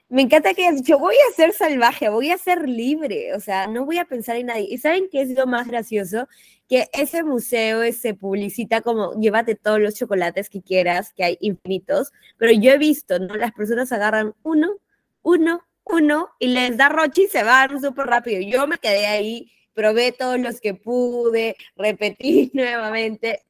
me 0.10 0.22
encanta 0.22 0.54
que 0.54 0.68
hayas 0.68 0.82
dicho, 0.84 1.00
voy 1.00 1.16
a 1.16 1.36
ser 1.36 1.54
salvaje, 1.54 2.10
voy 2.10 2.30
a 2.32 2.38
ser 2.38 2.70
libre, 2.70 3.34
o 3.34 3.40
sea, 3.40 3.68
no 3.68 3.86
voy 3.86 3.98
a 3.98 4.06
pensar 4.06 4.36
en 4.36 4.48
nadie. 4.48 4.68
¿Y 4.70 4.78
saben 4.78 5.10
qué 5.12 5.22
es 5.22 5.30
lo 5.30 5.48
más 5.48 5.68
gracioso? 5.68 6.28
Que 6.70 6.88
ese 6.94 7.24
museo 7.24 7.82
se 7.92 8.14
publicita 8.14 8.82
como, 8.82 9.20
llévate 9.20 9.56
todos 9.56 9.80
los 9.80 9.96
chocolates 9.96 10.50
que 10.50 10.62
quieras, 10.62 11.14
que 11.14 11.24
hay 11.24 11.38
infinitos, 11.42 12.12
pero 12.38 12.52
yo 12.52 12.72
he 12.72 12.78
visto, 12.78 13.20
¿no? 13.20 13.36
Las 13.36 13.52
personas 13.54 13.92
agarran 13.92 14.36
uno, 14.44 14.76
uno, 15.24 15.62
uno, 15.86 16.30
y 16.40 16.48
les 16.50 16.78
da 16.78 16.90
roche 16.90 17.24
y 17.24 17.28
se 17.28 17.44
van 17.44 17.82
súper 17.82 18.06
rápido. 18.08 18.42
Yo 18.42 18.68
me 18.68 18.78
quedé 18.78 19.08
ahí, 19.08 19.52
probé 19.74 20.12
todos 20.12 20.40
los 20.40 20.62
que 20.62 20.76
pude, 20.76 21.56
repetí 21.76 22.52
nuevamente. 22.54 23.44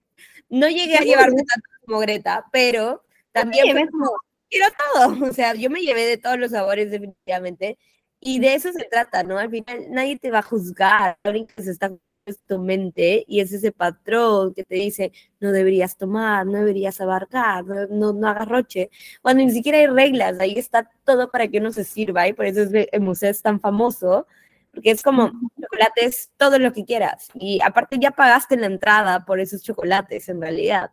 No 0.49 0.69
llegué 0.69 0.97
a 0.97 1.01
llevarme 1.01 1.43
tanto 1.43 1.69
como 1.85 1.99
Greta, 1.99 2.45
pero 2.51 3.03
también 3.33 3.87
como 3.89 4.11
quiero 4.49 4.67
todo. 4.77 5.05
O 5.31 5.33
sea, 5.33 5.53
yo 5.55 5.69
me 5.69 5.81
llevé 5.81 6.05
de 6.05 6.17
todos 6.17 6.37
los 6.37 6.51
sabores 6.51 6.91
definitivamente. 6.91 7.77
Y 8.19 8.39
de 8.39 8.55
eso 8.55 8.71
se 8.73 8.85
trata, 8.85 9.23
¿no? 9.23 9.37
Al 9.37 9.49
final 9.51 9.87
nadie 9.91 10.17
te 10.17 10.31
va 10.31 10.39
a 10.39 10.41
juzgar, 10.41 11.17
alguien 11.23 11.47
que 11.47 11.61
se 11.63 11.71
está 11.71 11.87
en 11.87 11.99
tu 12.47 12.57
mente 12.59 13.23
y 13.27 13.39
es 13.41 13.51
ese 13.53 13.71
patrón 13.71 14.53
que 14.53 14.63
te 14.63 14.75
dice, 14.75 15.11
no 15.39 15.51
deberías 15.51 15.95
tomar, 15.97 16.45
no 16.45 16.53
deberías 16.53 16.99
abarcar, 17.01 17.65
no, 17.65 17.85
no, 17.87 18.13
no 18.13 18.27
hagas 18.27 18.47
roche. 18.47 18.89
Cuando 19.21 19.43
ni 19.43 19.51
siquiera 19.51 19.77
hay 19.77 19.87
reglas, 19.87 20.39
ahí 20.39 20.57
está 20.57 20.89
todo 21.03 21.29
para 21.31 21.47
que 21.47 21.59
uno 21.59 21.71
se 21.71 21.83
sirva 21.83 22.27
y 22.27 22.33
por 22.33 22.45
eso 22.47 22.61
el 22.73 23.01
museo 23.01 23.29
es 23.29 23.41
tan 23.41 23.59
famoso, 23.59 24.25
porque 24.73 24.91
es 24.91 25.03
como 25.03 25.31
chocolates, 25.61 26.31
todo 26.37 26.57
lo 26.59 26.73
que 26.73 26.85
quieras. 26.85 27.29
Y 27.35 27.61
aparte 27.63 27.97
ya 27.99 28.11
pagaste 28.11 28.57
la 28.57 28.67
entrada 28.67 29.25
por 29.25 29.39
esos 29.39 29.61
chocolates 29.63 30.29
en 30.29 30.41
realidad. 30.41 30.91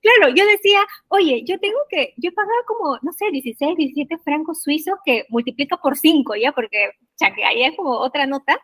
Claro, 0.00 0.34
yo 0.34 0.46
decía, 0.46 0.80
oye, 1.08 1.44
yo 1.44 1.58
tengo 1.60 1.78
que, 1.88 2.14
yo 2.16 2.32
pagaba 2.32 2.62
como, 2.66 2.98
no 3.02 3.12
sé, 3.12 3.30
16, 3.30 3.76
17 3.76 4.18
francos 4.18 4.62
suizos 4.62 4.94
que 5.04 5.26
multiplica 5.28 5.76
por 5.76 5.96
5, 5.96 6.36
¿ya? 6.36 6.52
Porque, 6.52 6.90
ya 7.20 7.34
que 7.34 7.44
ahí 7.44 7.64
es 7.64 7.76
como 7.76 7.90
otra 7.92 8.26
nota. 8.26 8.58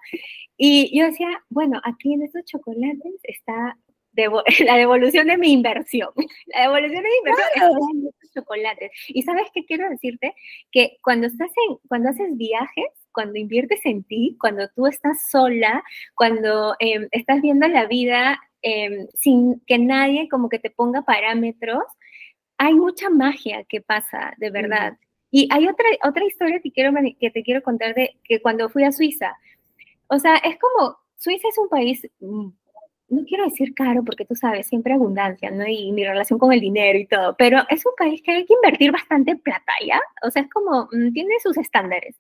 Y 0.57 0.99
yo 0.99 1.07
decía, 1.07 1.29
bueno, 1.51 1.81
aquí 1.85 2.15
en 2.15 2.23
estos 2.23 2.45
chocolates 2.45 3.21
está 3.25 3.77
la 4.65 4.77
devolución 4.77 5.27
de 5.27 5.39
mi 5.39 5.53
inversión. 5.53 6.09
La 6.47 6.63
devolución 6.63 7.03
de 7.03 7.09
mi 7.09 7.17
inversión 7.19 7.49
está 7.55 7.67
en 7.67 8.09
estos 8.09 8.31
chocolates. 8.33 8.91
Y 9.09 9.23
¿sabes 9.23 9.49
qué 9.53 9.65
quiero 9.65 9.89
decirte? 9.91 10.35
Que 10.73 10.97
cuando 11.03 11.27
estás 11.27 11.51
en, 11.69 11.77
cuando 11.89 12.11
haces 12.11 12.37
viajes, 12.37 12.87
cuando 13.13 13.39
inviertes 13.39 13.81
en 13.85 14.05
ti, 14.05 14.37
cuando 14.41 14.69
tú 14.75 14.87
estás 14.87 15.31
sola, 15.31 15.83
cuando 16.15 16.75
em, 16.79 17.09
estás 17.13 17.41
viendo 17.41 17.67
la 17.69 17.87
vida 17.87 18.41
Em, 18.63 19.07
sin 19.15 19.61
que 19.67 19.79
nadie 19.79 20.29
como 20.29 20.49
que 20.49 20.59
te 20.59 20.71
ponga 20.71 21.03
parámetros, 21.03 21.85
hay 22.59 22.75
mucha 22.75 23.11
magia 23.11 23.65
que 23.69 23.81
pasa, 23.81 24.35
de 24.39 24.51
verdad. 24.51 24.99
Y 25.31 25.49
hay 25.53 25.69
otra, 25.69 25.87
otra 26.05 26.25
historia 26.25 26.61
que, 26.61 26.73
quiero, 26.73 26.93
que 27.21 27.31
te 27.31 27.43
quiero 27.43 27.63
contar 27.63 27.95
de 27.95 28.19
que 28.25 28.41
cuando 28.41 28.69
fui 28.69 28.85
a 28.85 28.93
Suiza, 28.93 29.37
o 30.09 30.19
sea, 30.19 30.37
es 30.37 30.57
como, 30.59 30.97
Suiza 31.17 31.49
es 31.49 31.59
un 31.59 31.69
país, 31.69 32.09
mm, 32.21 32.49
no 33.09 33.25
quiero 33.27 33.45
decir 33.45 33.75
caro 33.75 34.03
porque 34.05 34.25
tú 34.25 34.35
sabes, 34.35 34.67
siempre 34.67 34.95
abundancia, 34.95 35.51
¿no? 35.51 35.67
Y 35.67 35.93
mi 35.93 36.05
relación 36.05 36.39
con 36.39 36.53
el 36.53 36.61
dinero 36.61 36.99
y 36.99 37.07
todo, 37.07 37.37
pero 37.39 37.63
es 37.71 37.85
un 37.87 37.93
país 37.97 38.23
que 38.23 38.33
hay 38.33 38.47
que 38.47 38.55
invertir 38.55 38.93
bastante 38.93 39.37
plata, 39.37 39.73
¿ya? 39.87 40.01
O 40.23 40.31
sea, 40.31 40.43
es 40.43 40.51
como, 40.51 40.89
mm, 40.93 41.13
tiene 41.13 41.39
sus 41.43 41.57
estándares. 41.59 42.17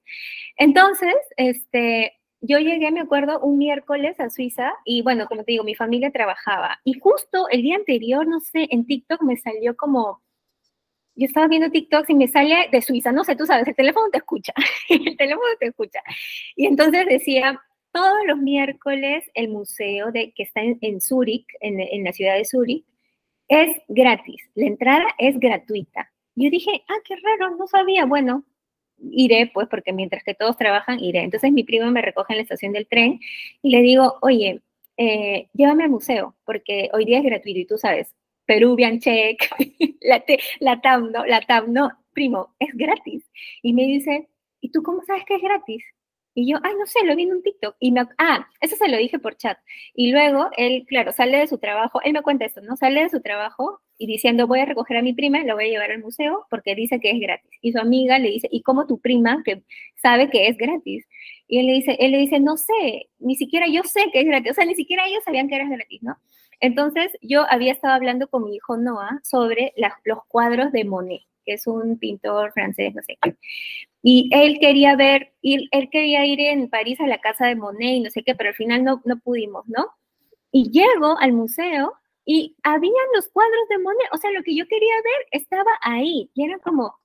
Entonces, 0.56 1.14
este, 1.36 2.12
yo 2.40 2.58
llegué, 2.58 2.90
me 2.90 3.00
acuerdo, 3.00 3.40
un 3.40 3.58
miércoles 3.58 4.18
a 4.20 4.30
Suiza 4.30 4.72
y 4.84 5.02
bueno, 5.02 5.26
como 5.26 5.44
te 5.44 5.52
digo, 5.52 5.64
mi 5.64 5.74
familia 5.74 6.10
trabajaba. 6.10 6.80
Y 6.84 6.94
justo 6.98 7.48
el 7.50 7.62
día 7.62 7.76
anterior, 7.76 8.26
no 8.26 8.40
sé, 8.40 8.68
en 8.70 8.86
TikTok 8.86 9.22
me 9.22 9.36
salió 9.36 9.76
como, 9.76 10.22
yo 11.14 11.26
estaba 11.26 11.48
viendo 11.48 11.70
TikTok 11.70 12.08
y 12.10 12.14
me 12.14 12.28
sale 12.28 12.68
de 12.70 12.82
Suiza, 12.82 13.12
no 13.12 13.24
sé, 13.24 13.36
tú 13.36 13.46
sabes, 13.46 13.66
el 13.66 13.74
teléfono 13.74 14.06
te 14.10 14.18
escucha, 14.18 14.52
el 14.88 15.16
teléfono 15.16 15.46
te 15.58 15.66
escucha. 15.68 16.00
Y 16.54 16.66
entonces 16.66 17.06
decía, 17.06 17.60
todos 17.92 18.18
los 18.26 18.38
miércoles 18.38 19.24
el 19.34 19.48
museo 19.48 20.12
de, 20.12 20.32
que 20.32 20.42
está 20.42 20.60
en, 20.60 20.78
en 20.82 21.00
Zúrich, 21.00 21.46
en, 21.60 21.80
en 21.80 22.04
la 22.04 22.12
ciudad 22.12 22.34
de 22.34 22.44
Zúrich, 22.44 22.84
es 23.48 23.76
gratis, 23.88 24.42
la 24.54 24.66
entrada 24.66 25.06
es 25.18 25.38
gratuita. 25.38 26.10
Yo 26.34 26.50
dije, 26.50 26.84
ah, 26.88 26.98
qué 27.04 27.16
raro, 27.16 27.56
no 27.56 27.66
sabía. 27.66 28.04
Bueno, 28.04 28.44
iré, 28.98 29.50
pues, 29.52 29.68
porque 29.68 29.92
mientras 29.92 30.24
que 30.24 30.34
todos 30.34 30.56
trabajan, 30.56 31.00
iré. 31.00 31.20
Entonces 31.22 31.52
mi 31.52 31.64
primo 31.64 31.90
me 31.90 32.02
recoge 32.02 32.32
en 32.32 32.38
la 32.38 32.42
estación 32.42 32.72
del 32.72 32.86
tren 32.88 33.20
y 33.62 33.70
le 33.70 33.82
digo, 33.82 34.18
oye, 34.22 34.62
eh, 34.96 35.48
llévame 35.52 35.84
al 35.84 35.90
museo, 35.90 36.36
porque 36.44 36.90
hoy 36.92 37.04
día 37.04 37.18
es 37.18 37.24
gratuito 37.24 37.60
y 37.60 37.66
tú 37.66 37.78
sabes, 37.78 38.14
Peruvian 38.46 39.00
check, 39.00 39.38
la, 40.00 40.24
la 40.60 40.80
TAM, 40.80 41.12
¿no? 41.12 41.26
La 41.26 41.40
TAM, 41.40 41.72
no, 41.72 41.90
primo, 42.12 42.54
es 42.58 42.70
gratis. 42.74 43.24
Y 43.62 43.72
me 43.72 43.84
dice, 43.84 44.28
¿y 44.60 44.70
tú 44.70 44.82
cómo 44.82 45.02
sabes 45.04 45.24
que 45.26 45.36
es 45.36 45.42
gratis? 45.42 45.84
Y 46.34 46.50
yo, 46.50 46.58
ay, 46.62 46.74
no 46.78 46.86
sé, 46.86 47.04
lo 47.04 47.16
vi 47.16 47.22
en 47.24 47.32
un 47.32 47.42
TikTok. 47.42 47.76
Y 47.80 47.92
me, 47.92 48.02
ah, 48.18 48.46
eso 48.60 48.76
se 48.76 48.88
lo 48.88 48.96
dije 48.98 49.18
por 49.18 49.36
chat. 49.36 49.58
Y 49.94 50.12
luego 50.12 50.50
él, 50.56 50.84
claro, 50.86 51.12
sale 51.12 51.38
de 51.38 51.46
su 51.46 51.58
trabajo, 51.58 52.00
él 52.02 52.12
me 52.12 52.22
cuenta 52.22 52.44
esto, 52.44 52.60
¿no? 52.60 52.76
Sale 52.76 53.02
de 53.02 53.08
su 53.10 53.20
trabajo 53.22 53.80
y 53.98 54.06
diciendo, 54.06 54.46
voy 54.46 54.60
a 54.60 54.64
recoger 54.66 54.96
a 54.98 55.02
mi 55.02 55.12
prima, 55.12 55.42
lo 55.44 55.54
voy 55.54 55.64
a 55.64 55.68
llevar 55.68 55.90
al 55.90 56.02
museo 56.02 56.46
porque 56.50 56.74
dice 56.74 57.00
que 57.00 57.10
es 57.10 57.20
gratis. 57.20 57.50
Y 57.62 57.72
su 57.72 57.78
amiga 57.78 58.18
le 58.18 58.30
dice, 58.30 58.48
¿y 58.50 58.62
cómo 58.62 58.86
tu 58.86 58.98
prima 59.00 59.42
que 59.44 59.62
sabe 59.96 60.28
que 60.30 60.48
es 60.48 60.56
gratis? 60.56 61.06
Y 61.48 61.58
él 61.58 61.66
le 61.66 61.72
dice, 61.74 61.96
él 61.98 62.12
le 62.12 62.18
dice, 62.18 62.40
no 62.40 62.56
sé, 62.56 63.08
ni 63.18 63.36
siquiera 63.36 63.66
yo 63.68 63.82
sé 63.84 64.10
que 64.12 64.20
es 64.20 64.26
gratis. 64.26 64.52
O 64.52 64.54
sea, 64.54 64.64
ni 64.64 64.74
siquiera 64.74 65.06
ellos 65.06 65.22
sabían 65.24 65.48
que 65.48 65.56
era 65.56 65.68
gratis, 65.68 66.02
¿no? 66.02 66.16
Entonces, 66.60 67.12
yo 67.20 67.44
había 67.50 67.72
estado 67.72 67.94
hablando 67.94 68.28
con 68.28 68.44
mi 68.44 68.56
hijo 68.56 68.76
Noah 68.76 69.20
sobre 69.22 69.72
los 69.76 70.18
cuadros 70.28 70.72
de 70.72 70.84
Monet, 70.84 71.22
que 71.44 71.54
es 71.54 71.66
un 71.66 71.98
pintor 71.98 72.52
francés, 72.52 72.94
no 72.94 73.02
sé 73.02 73.18
qué. 73.20 73.36
Y 74.02 74.30
él 74.32 74.58
quería 74.60 74.96
ver, 74.96 75.32
él, 75.42 75.68
él 75.70 75.88
quería 75.90 76.24
ir 76.24 76.40
en 76.40 76.68
París 76.68 77.00
a 77.00 77.06
la 77.06 77.18
casa 77.18 77.46
de 77.46 77.56
Monet 77.56 77.96
y 77.96 78.00
no 78.00 78.10
sé 78.10 78.22
qué, 78.22 78.34
pero 78.34 78.50
al 78.50 78.56
final 78.56 78.84
no, 78.84 79.02
no 79.04 79.18
pudimos, 79.18 79.66
¿no? 79.68 79.86
Y 80.50 80.70
llego 80.70 81.18
al 81.18 81.32
museo 81.32 81.92
y 82.26 82.56
habían 82.64 82.92
los 83.14 83.28
cuadros 83.28 83.68
de 83.70 83.78
Monet, 83.78 84.08
o 84.12 84.18
sea, 84.18 84.32
lo 84.32 84.42
que 84.42 84.56
yo 84.56 84.66
quería 84.66 84.94
ver 84.96 85.26
estaba 85.30 85.70
ahí. 85.80 86.30
Y 86.34 86.44
era 86.44 86.58
como, 86.58 86.98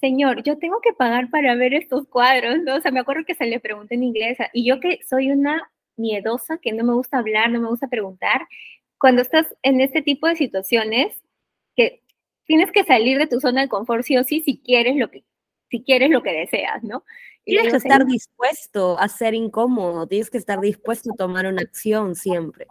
señor, 0.00 0.42
yo 0.44 0.58
tengo 0.58 0.80
que 0.80 0.92
pagar 0.92 1.28
para 1.30 1.56
ver 1.56 1.74
estos 1.74 2.06
cuadros, 2.08 2.60
¿no? 2.62 2.76
O 2.76 2.80
sea, 2.80 2.92
me 2.92 3.00
acuerdo 3.00 3.24
que 3.26 3.34
se 3.34 3.46
le 3.46 3.60
pregunté 3.60 3.96
en 3.96 4.04
inglés, 4.04 4.38
y 4.52 4.64
yo 4.64 4.80
que 4.80 5.00
soy 5.08 5.32
una 5.32 5.70
miedosa, 5.96 6.58
que 6.58 6.72
no 6.72 6.84
me 6.84 6.94
gusta 6.94 7.18
hablar, 7.18 7.50
no 7.50 7.60
me 7.60 7.68
gusta 7.68 7.88
preguntar, 7.88 8.46
cuando 8.98 9.22
estás 9.22 9.46
en 9.62 9.80
este 9.80 10.02
tipo 10.02 10.28
de 10.28 10.36
situaciones, 10.36 11.20
que 11.76 12.02
tienes 12.46 12.70
que 12.72 12.84
salir 12.84 13.18
de 13.18 13.26
tu 13.26 13.40
zona 13.40 13.62
de 13.62 13.68
confort 13.68 14.04
sí 14.04 14.16
o 14.16 14.24
sí 14.24 14.40
si 14.42 14.60
quieres 14.60 14.96
lo 14.96 15.10
que 15.10 15.24
si 15.70 15.82
quieres 15.84 16.10
lo 16.10 16.22
que 16.22 16.32
deseas, 16.32 16.82
¿no? 16.82 17.04
tienes 17.44 17.70
que 17.70 17.76
estar 17.76 18.06
dispuesto 18.06 18.98
a 18.98 19.08
ser 19.08 19.34
incómodo, 19.34 20.06
tienes 20.06 20.30
que 20.30 20.38
estar 20.38 20.60
dispuesto 20.60 21.10
a 21.12 21.16
tomar 21.16 21.46
una 21.46 21.62
acción 21.62 22.14
siempre. 22.14 22.66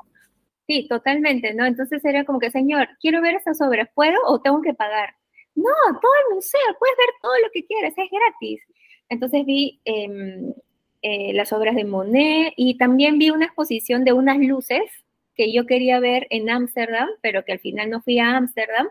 Sí, 0.68 0.88
totalmente, 0.90 1.54
¿no? 1.54 1.66
Entonces 1.66 2.04
era 2.04 2.26
como 2.26 2.40
que, 2.40 2.52
señor, 2.52 2.90
quiero 3.00 3.22
ver 3.22 3.36
estas 3.36 3.62
obras, 3.62 3.90
¿puedo 3.96 4.18
o 4.26 4.42
tengo 4.42 4.62
que 4.62 4.74
pagar? 4.74 5.16
No, 5.56 5.72
todo 6.02 6.12
el 6.30 6.36
museo, 6.36 6.60
puedes 6.78 6.98
ver 6.98 7.08
todo 7.22 7.34
lo 7.42 7.50
que 7.54 7.66
quieras, 7.66 7.94
es 7.98 8.10
gratis. 8.12 8.62
Entonces 9.10 9.46
vi 9.46 9.80
em, 9.86 10.54
eh, 11.02 11.34
las 11.34 11.54
obras 11.54 11.76
de 11.76 11.86
Monet 11.86 12.54
y 12.58 12.78
también 12.78 13.18
vi 13.18 13.30
una 13.30 13.46
exposición 13.46 14.04
de 14.04 14.14
unas 14.14 14.38
luces 14.40 14.84
que 15.36 15.54
yo 15.54 15.66
quería 15.66 16.00
ver 16.00 16.28
en 16.32 16.50
Ámsterdam, 16.50 17.10
pero 17.22 17.46
que 17.46 17.54
al 17.54 17.60
final 17.60 17.90
no 17.90 18.02
fui 18.02 18.20
a 18.20 18.36
Ámsterdam, 18.36 18.90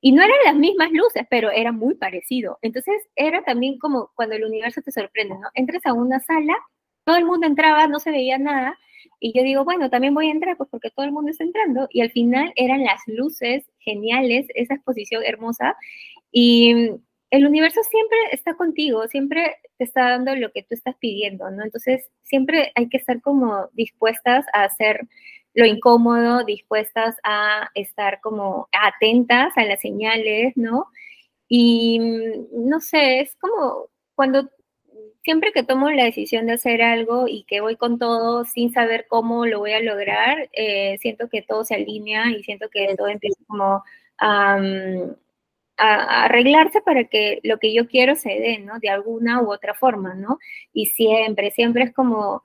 y 0.00 0.12
no 0.12 0.22
eran 0.22 0.36
las 0.44 0.54
mismas 0.54 0.90
luces, 0.92 1.24
pero 1.30 1.50
era 1.50 1.72
muy 1.72 1.94
parecido. 1.94 2.58
Entonces 2.62 2.94
era 3.16 3.42
también 3.42 3.78
como 3.78 4.10
cuando 4.14 4.36
el 4.36 4.44
universo 4.44 4.80
te 4.82 4.92
sorprende, 4.92 5.34
¿no? 5.34 5.48
Entras 5.54 5.84
a 5.86 5.92
una 5.92 6.20
sala, 6.20 6.56
todo 7.04 7.16
el 7.16 7.24
mundo 7.24 7.46
entraba, 7.46 7.86
no 7.88 7.98
se 7.98 8.10
veía 8.10 8.38
nada, 8.38 8.78
y 9.20 9.32
yo 9.36 9.42
digo, 9.42 9.64
bueno, 9.64 9.90
también 9.90 10.14
voy 10.14 10.28
a 10.28 10.32
entrar, 10.32 10.56
pues 10.56 10.68
porque 10.70 10.90
todo 10.90 11.04
el 11.06 11.12
mundo 11.12 11.30
está 11.30 11.44
entrando, 11.44 11.88
y 11.90 12.00
al 12.00 12.10
final 12.10 12.52
eran 12.56 12.84
las 12.84 13.00
luces 13.06 13.64
geniales, 13.80 14.46
esa 14.54 14.74
exposición 14.74 15.22
hermosa, 15.24 15.76
y 16.32 16.90
el 17.30 17.46
universo 17.46 17.80
siempre 17.90 18.18
está 18.32 18.54
contigo, 18.54 19.06
siempre 19.08 19.56
te 19.76 19.84
está 19.84 20.10
dando 20.10 20.34
lo 20.34 20.50
que 20.52 20.62
tú 20.62 20.74
estás 20.74 20.96
pidiendo, 20.98 21.50
¿no? 21.50 21.62
Entonces, 21.62 22.08
siempre 22.22 22.72
hay 22.74 22.88
que 22.88 22.96
estar 22.96 23.20
como 23.20 23.68
dispuestas 23.72 24.46
a 24.54 24.64
hacer 24.64 25.00
lo 25.54 25.66
incómodo, 25.66 26.44
dispuestas 26.44 27.16
a 27.24 27.68
estar 27.74 28.20
como 28.20 28.68
atentas 28.72 29.52
a 29.56 29.64
las 29.64 29.80
señales, 29.80 30.56
¿no? 30.56 30.86
Y 31.48 32.00
mm, 32.00 32.68
no 32.68 32.80
sé, 32.80 33.20
es 33.20 33.34
como 33.36 33.88
cuando 34.14 34.48
siempre 35.28 35.52
que 35.52 35.62
tomo 35.62 35.90
la 35.90 36.04
decisión 36.04 36.46
de 36.46 36.54
hacer 36.54 36.80
algo 36.80 37.28
y 37.28 37.44
que 37.44 37.60
voy 37.60 37.76
con 37.76 37.98
todo 37.98 38.46
sin 38.46 38.72
saber 38.72 39.04
cómo 39.08 39.44
lo 39.44 39.58
voy 39.58 39.72
a 39.72 39.80
lograr, 39.82 40.48
eh, 40.54 40.96
siento 41.02 41.28
que 41.28 41.42
todo 41.42 41.64
se 41.64 41.74
alinea 41.74 42.30
y 42.30 42.42
siento 42.44 42.70
que 42.70 42.94
todo 42.96 43.08
empieza 43.08 43.38
como 43.46 43.84
a, 44.16 44.58
a, 45.76 46.24
arreglarse 46.24 46.80
para 46.80 47.04
que 47.04 47.40
lo 47.42 47.58
que 47.58 47.74
yo 47.74 47.86
quiero 47.88 48.16
se 48.16 48.30
dé, 48.30 48.58
¿no? 48.60 48.78
De 48.78 48.88
alguna 48.88 49.42
u 49.42 49.52
otra 49.52 49.74
forma, 49.74 50.14
¿no? 50.14 50.38
Y 50.72 50.86
siempre, 50.86 51.50
siempre 51.50 51.84
es 51.84 51.92
como, 51.92 52.44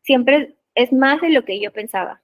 siempre 0.00 0.54
es 0.74 0.94
más 0.94 1.20
de 1.20 1.28
lo 1.28 1.44
que 1.44 1.60
yo 1.60 1.70
pensaba. 1.70 2.22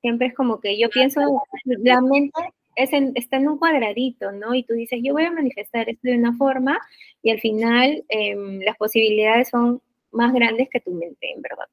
Siempre 0.00 0.28
es 0.28 0.34
como 0.34 0.60
que 0.60 0.78
yo 0.78 0.90
pienso, 0.90 1.20
la 1.64 2.00
mente 2.00 2.40
es 2.76 2.90
está 3.14 3.36
en 3.36 3.48
un 3.48 3.58
cuadradito, 3.58 4.32
¿no? 4.32 4.54
Y 4.54 4.64
tú 4.64 4.74
dices, 4.74 5.00
yo 5.02 5.12
voy 5.12 5.24
a 5.24 5.30
manifestar 5.30 5.88
esto 5.88 6.08
de 6.08 6.18
una 6.18 6.36
forma 6.36 6.78
y 7.22 7.30
al 7.30 7.40
final 7.40 8.04
em, 8.08 8.60
las 8.60 8.76
posibilidades 8.76 9.48
son 9.48 9.80
más 10.12 10.32
grandes 10.32 10.68
que 10.70 10.80
tu 10.80 10.92
mente, 10.92 11.32
en 11.32 11.42
verdad. 11.42 11.66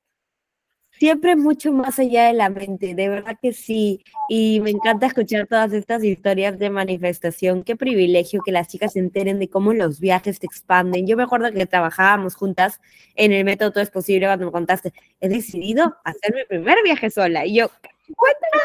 Siempre 1.01 1.35
mucho 1.35 1.71
más 1.71 1.97
allá 1.97 2.27
de 2.27 2.33
la 2.33 2.49
mente, 2.49 2.93
de 2.93 3.09
verdad 3.09 3.35
que 3.41 3.53
sí. 3.53 4.03
Y 4.29 4.59
me 4.59 4.69
encanta 4.69 5.07
escuchar 5.07 5.47
todas 5.47 5.73
estas 5.73 6.03
historias 6.03 6.59
de 6.59 6.69
manifestación. 6.69 7.63
Qué 7.63 7.75
privilegio 7.75 8.41
que 8.45 8.51
las 8.51 8.67
chicas 8.67 8.93
se 8.93 8.99
enteren 8.99 9.39
de 9.39 9.49
cómo 9.49 9.73
los 9.73 9.99
viajes 9.99 10.39
te 10.39 10.45
expanden. 10.45 11.07
Yo 11.07 11.17
me 11.17 11.23
acuerdo 11.23 11.51
que 11.51 11.65
trabajábamos 11.65 12.35
juntas 12.35 12.79
en 13.15 13.31
el 13.31 13.45
método 13.45 13.71
Todo 13.71 13.83
es 13.83 13.89
Posible 13.89 14.27
cuando 14.27 14.45
me 14.45 14.51
contaste, 14.51 14.93
he 15.19 15.27
decidido 15.27 15.97
hacer 16.03 16.35
mi 16.35 16.45
primer 16.45 16.77
viaje 16.83 17.09
sola. 17.09 17.47
Y 17.47 17.55
yo, 17.55 17.71
cuéntame, 18.15 18.61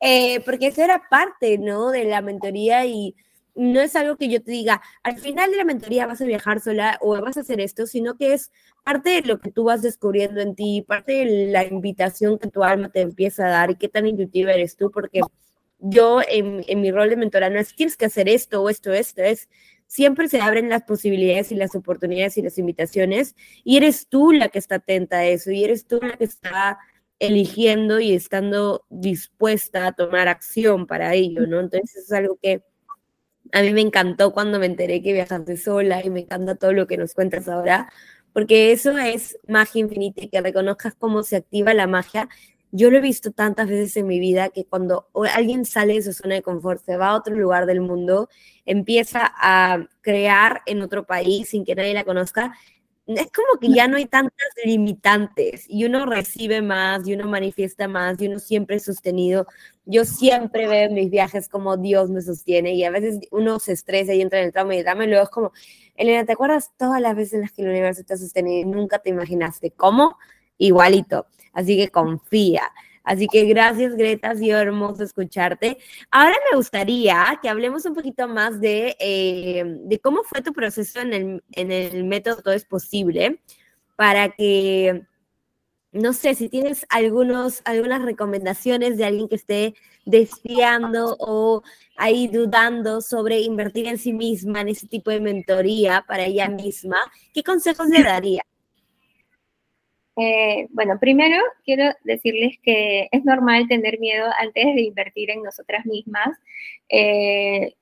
eh, 0.00 0.40
porque 0.40 0.68
eso 0.68 0.82
era 0.82 1.02
parte, 1.08 1.58
¿no? 1.58 1.90
De 1.90 2.04
la 2.04 2.22
mentoría 2.22 2.86
y 2.86 3.14
no 3.54 3.80
es 3.80 3.96
algo 3.96 4.16
que 4.16 4.28
yo 4.28 4.42
te 4.42 4.52
diga, 4.52 4.80
al 5.02 5.18
final 5.18 5.50
de 5.50 5.56
la 5.58 5.64
mentoría 5.64 6.06
vas 6.06 6.20
a 6.20 6.24
viajar 6.24 6.60
sola 6.60 6.98
o 7.00 7.20
vas 7.20 7.36
a 7.36 7.40
hacer 7.40 7.60
esto, 7.60 7.86
sino 7.86 8.16
que 8.16 8.32
es 8.32 8.52
parte 8.84 9.10
de 9.10 9.22
lo 9.22 9.40
que 9.40 9.50
tú 9.50 9.64
vas 9.64 9.82
descubriendo 9.82 10.40
en 10.40 10.54
ti, 10.54 10.82
parte 10.86 11.12
de 11.12 11.46
la 11.50 11.64
invitación 11.64 12.38
que 12.38 12.48
tu 12.48 12.64
alma 12.64 12.88
te 12.90 13.00
empieza 13.00 13.46
a 13.46 13.50
dar 13.50 13.70
y 13.70 13.76
qué 13.76 13.88
tan 13.88 14.06
intuitiva 14.06 14.52
eres 14.52 14.76
tú, 14.76 14.90
porque 14.90 15.20
yo 15.78 16.20
en, 16.26 16.64
en 16.68 16.80
mi 16.80 16.90
rol 16.90 17.10
de 17.10 17.16
mentora 17.16 17.50
no 17.50 17.58
es 17.58 17.74
tienes 17.74 17.96
que 17.96 18.06
hacer 18.06 18.28
esto 18.28 18.62
o 18.62 18.68
esto, 18.68 18.92
esto, 18.92 19.22
es 19.22 19.48
siempre 19.86 20.28
se 20.28 20.40
abren 20.40 20.68
las 20.68 20.84
posibilidades 20.84 21.50
y 21.50 21.56
las 21.56 21.74
oportunidades 21.74 22.38
y 22.38 22.42
las 22.42 22.58
invitaciones 22.58 23.34
y 23.64 23.76
eres 23.76 24.06
tú 24.06 24.30
la 24.30 24.48
que 24.48 24.60
está 24.60 24.76
atenta 24.76 25.18
a 25.18 25.26
eso 25.26 25.50
y 25.50 25.64
eres 25.64 25.86
tú 25.86 25.98
la 26.00 26.16
que 26.16 26.24
está 26.24 26.78
eligiendo 27.20 28.00
y 28.00 28.14
estando 28.14 28.84
dispuesta 28.88 29.86
a 29.86 29.92
tomar 29.92 30.26
acción 30.26 30.86
para 30.86 31.14
ello, 31.14 31.46
¿no? 31.46 31.60
Entonces 31.60 32.04
es 32.04 32.12
algo 32.12 32.38
que 32.42 32.64
a 33.52 33.62
mí 33.62 33.72
me 33.72 33.82
encantó 33.82 34.32
cuando 34.32 34.58
me 34.58 34.66
enteré 34.66 35.02
que 35.02 35.12
viajaste 35.12 35.56
sola 35.56 36.04
y 36.04 36.10
me 36.10 36.20
encanta 36.20 36.54
todo 36.56 36.72
lo 36.72 36.86
que 36.86 36.96
nos 36.96 37.14
cuentas 37.14 37.48
ahora, 37.48 37.92
porque 38.32 38.72
eso 38.72 38.96
es 38.98 39.38
magia 39.46 39.80
infinita 39.80 40.22
y 40.22 40.28
que 40.28 40.40
reconozcas 40.40 40.94
cómo 40.94 41.22
se 41.22 41.36
activa 41.36 41.74
la 41.74 41.86
magia. 41.86 42.28
Yo 42.72 42.90
lo 42.90 42.98
he 42.98 43.00
visto 43.00 43.32
tantas 43.32 43.68
veces 43.68 43.96
en 43.96 44.06
mi 44.06 44.20
vida 44.20 44.48
que 44.48 44.64
cuando 44.64 45.08
alguien 45.34 45.64
sale 45.64 45.94
de 45.94 46.02
su 46.02 46.12
zona 46.12 46.36
de 46.36 46.42
confort, 46.42 46.82
se 46.84 46.96
va 46.96 47.08
a 47.08 47.16
otro 47.16 47.34
lugar 47.34 47.66
del 47.66 47.80
mundo, 47.80 48.28
empieza 48.64 49.30
a 49.36 49.88
crear 50.00 50.62
en 50.66 50.80
otro 50.80 51.04
país 51.04 51.48
sin 51.48 51.64
que 51.64 51.74
nadie 51.74 51.92
la 51.92 52.04
conozca, 52.04 52.54
es 53.16 53.32
como 53.32 53.58
que 53.60 53.68
ya 53.72 53.88
no 53.88 53.96
hay 53.96 54.06
tantas 54.06 54.48
limitantes 54.64 55.64
y 55.68 55.84
uno 55.84 56.06
recibe 56.06 56.62
más 56.62 57.06
y 57.06 57.14
uno 57.14 57.26
manifiesta 57.28 57.88
más 57.88 58.20
y 58.20 58.28
uno 58.28 58.38
siempre 58.38 58.76
es 58.76 58.84
sostenido. 58.84 59.46
Yo 59.84 60.04
siempre 60.04 60.68
veo 60.68 60.86
en 60.88 60.94
mis 60.94 61.10
viajes 61.10 61.48
como 61.48 61.76
Dios 61.76 62.10
me 62.10 62.22
sostiene 62.22 62.74
y 62.74 62.84
a 62.84 62.90
veces 62.90 63.18
uno 63.30 63.58
se 63.58 63.72
estresa 63.72 64.14
y 64.14 64.20
entra 64.20 64.40
en 64.40 64.46
el 64.46 64.52
trauma 64.52 64.74
y 64.74 64.78
el 64.78 64.86
y 64.86 65.06
luego 65.06 65.24
es 65.24 65.30
como, 65.30 65.52
Elena, 65.96 66.24
¿te 66.24 66.32
acuerdas 66.32 66.72
todas 66.76 67.00
las 67.00 67.16
veces 67.16 67.34
en 67.34 67.40
las 67.42 67.52
que 67.52 67.62
el 67.62 67.68
universo 67.68 68.04
te 68.04 68.14
ha 68.14 68.16
sostenido 68.16 68.60
y 68.60 68.64
nunca 68.64 68.98
te 69.00 69.10
imaginaste 69.10 69.70
cómo? 69.72 70.16
Igualito. 70.58 71.26
Así 71.52 71.76
que 71.76 71.88
confía. 71.88 72.70
Así 73.02 73.26
que 73.28 73.44
gracias, 73.44 73.96
Greta, 73.96 74.30
ha 74.30 74.36
sido 74.36 74.58
hermoso 74.58 75.02
escucharte. 75.02 75.78
Ahora 76.10 76.36
me 76.50 76.56
gustaría 76.56 77.38
que 77.42 77.48
hablemos 77.48 77.84
un 77.86 77.94
poquito 77.94 78.28
más 78.28 78.60
de, 78.60 78.96
eh, 79.00 79.64
de 79.66 79.98
cómo 80.00 80.22
fue 80.22 80.42
tu 80.42 80.52
proceso 80.52 81.00
en 81.00 81.12
el, 81.12 81.44
en 81.52 81.72
el 81.72 82.04
método 82.04 82.42
Todo 82.42 82.54
es 82.54 82.64
Posible, 82.64 83.40
para 83.96 84.30
que, 84.30 85.02
no 85.92 86.12
sé, 86.12 86.34
si 86.34 86.48
tienes 86.48 86.86
algunos, 86.90 87.62
algunas 87.64 88.02
recomendaciones 88.02 88.96
de 88.96 89.04
alguien 89.04 89.28
que 89.28 89.36
esté 89.36 89.74
desfiando 90.04 91.16
o 91.20 91.62
ahí 91.96 92.28
dudando 92.28 93.00
sobre 93.00 93.40
invertir 93.40 93.86
en 93.86 93.98
sí 93.98 94.12
misma, 94.12 94.60
en 94.62 94.68
ese 94.68 94.86
tipo 94.88 95.10
de 95.10 95.20
mentoría 95.20 96.04
para 96.06 96.24
ella 96.24 96.48
misma, 96.48 96.98
¿qué 97.34 97.42
consejos 97.42 97.88
le 97.88 98.02
daría? 98.02 98.42
Eh, 100.20 100.66
bueno, 100.70 100.98
primero 101.00 101.42
quiero 101.64 101.94
decirles 102.04 102.58
que 102.62 103.08
es 103.10 103.24
normal 103.24 103.66
tener 103.68 103.98
miedo 103.98 104.26
antes 104.38 104.66
de 104.66 104.82
invertir 104.82 105.30
en 105.30 105.42
nosotras 105.42 105.86
mismas. 105.86 106.36
Eh, 106.90 107.74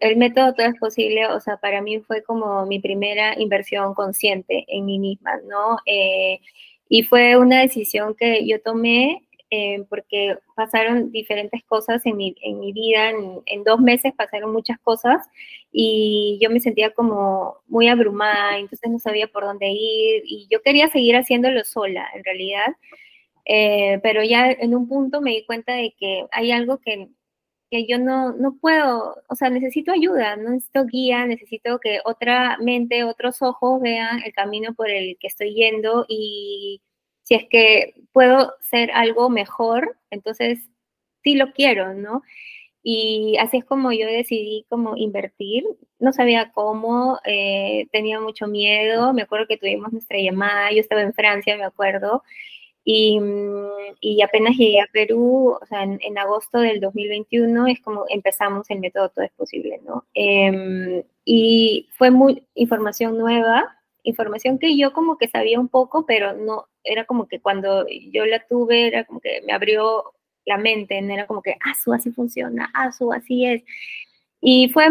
el 0.00 0.16
método 0.16 0.54
todo 0.54 0.66
es 0.66 0.78
posible, 0.78 1.26
o 1.28 1.38
sea, 1.38 1.56
para 1.58 1.82
mí 1.82 2.00
fue 2.00 2.24
como 2.24 2.66
mi 2.66 2.80
primera 2.80 3.38
inversión 3.38 3.94
consciente 3.94 4.64
en 4.66 4.86
mí 4.86 4.98
misma, 4.98 5.36
¿no? 5.48 5.78
Eh, 5.86 6.40
y 6.88 7.04
fue 7.04 7.36
una 7.36 7.60
decisión 7.60 8.16
que 8.16 8.44
yo 8.44 8.60
tomé 8.60 9.22
eh, 9.56 9.86
porque 9.88 10.36
pasaron 10.56 11.12
diferentes 11.12 11.62
cosas 11.64 12.04
en 12.06 12.16
mi, 12.16 12.34
en 12.42 12.58
mi 12.58 12.72
vida, 12.72 13.10
en, 13.10 13.64
dos 13.64 13.80
meses 13.80 14.12
pasaron 14.12 14.52
muchas 14.52 14.80
cosas 14.80 15.28
y 15.70 16.38
yo 16.42 16.50
me 16.50 16.58
sentía 16.58 16.90
como 16.90 17.58
muy 17.68 17.88
abrumada, 17.88 18.58
entonces 18.58 18.90
no 18.90 18.98
sabía 18.98 19.28
por 19.28 19.44
dónde 19.44 19.68
ir 19.70 20.24
y 20.26 20.48
yo 20.50 20.60
quería 20.62 20.88
seguir 20.88 21.14
haciéndolo 21.16 21.62
sola, 21.64 22.08
en 22.14 22.24
realidad, 22.24 22.66
eh, 23.44 24.00
pero 24.02 24.24
ya 24.24 24.50
en 24.50 24.74
un 24.74 24.88
punto 24.88 25.20
me 25.20 25.30
di 25.32 25.44
cuenta 25.46 25.74
de 25.74 25.94
que 25.96 26.26
hay 26.32 26.50
algo 26.50 26.78
que, 26.78 27.08
que 27.70 27.86
yo 27.86 27.98
no, 28.00 28.32
no 28.32 28.56
puedo, 28.60 29.22
o 29.28 29.34
sea, 29.36 29.50
necesito 29.50 29.92
ayuda, 29.92 30.36
necesito 30.36 30.84
guía, 30.86 31.26
necesito 31.26 31.78
que 31.78 32.00
otra 32.04 32.58
mente, 32.58 33.04
otros 33.04 33.40
ojos 33.42 33.80
vean 33.80 34.20
el 34.24 34.32
camino 34.32 34.74
por 34.74 34.90
el 34.90 35.16
que 35.20 35.28
estoy 35.28 35.54
yendo 35.54 36.06
y 36.08 36.80
si 37.24 37.34
es 37.34 37.44
que 37.50 37.94
puedo 38.12 38.54
ser 38.60 38.90
algo 38.92 39.28
mejor, 39.30 39.96
entonces 40.10 40.60
sí 41.22 41.34
lo 41.34 41.52
quiero, 41.52 41.94
¿no? 41.94 42.22
Y 42.82 43.36
así 43.40 43.58
es 43.58 43.64
como 43.64 43.92
yo 43.92 44.06
decidí 44.06 44.66
como 44.68 44.96
invertir. 44.96 45.64
No 45.98 46.12
sabía 46.12 46.52
cómo, 46.52 47.18
eh, 47.24 47.88
tenía 47.92 48.20
mucho 48.20 48.46
miedo. 48.46 49.14
Me 49.14 49.22
acuerdo 49.22 49.46
que 49.48 49.56
tuvimos 49.56 49.90
nuestra 49.92 50.18
llamada, 50.18 50.70
yo 50.70 50.80
estaba 50.80 51.00
en 51.02 51.14
Francia, 51.14 51.56
me 51.56 51.64
acuerdo, 51.64 52.22
y, 52.84 53.18
mm, 53.18 53.96
y 54.00 54.22
apenas 54.22 54.56
llegué 54.56 54.80
a 54.80 54.88
Perú, 54.92 55.56
o 55.60 55.66
sea, 55.66 55.82
en, 55.84 56.18
agosto 56.18 56.58
del 56.58 56.80
2021 56.80 57.66
es 57.68 57.80
como 57.80 58.04
empezamos 58.08 58.70
el 58.70 58.80
método 58.80 59.08
Todo 59.08 59.24
es 59.24 59.32
Posible, 59.32 59.80
¿no? 59.86 60.04
Em, 60.14 61.02
y 61.24 61.88
fue 61.96 62.10
muy 62.10 62.44
información 62.54 63.16
nueva, 63.18 63.78
información 64.04 64.58
que 64.58 64.76
yo 64.76 64.92
como 64.92 65.18
que 65.18 65.28
sabía 65.28 65.58
un 65.58 65.68
poco, 65.68 66.06
pero 66.06 66.34
no, 66.34 66.66
era 66.84 67.04
como 67.06 67.26
que 67.26 67.40
cuando 67.40 67.86
yo 67.88 68.26
la 68.26 68.46
tuve, 68.46 68.86
era 68.86 69.04
como 69.04 69.20
que 69.20 69.42
me 69.46 69.52
abrió 69.52 70.12
la 70.46 70.58
mente, 70.58 71.00
¿no? 71.02 71.14
era 71.14 71.26
como 71.26 71.42
que, 71.42 71.56
ah, 71.64 71.74
su 71.82 71.92
así 71.92 72.10
funciona, 72.12 72.70
ah, 72.74 72.92
su 72.92 73.12
así 73.12 73.46
es. 73.46 73.62
Y 74.40 74.68
fue 74.70 74.88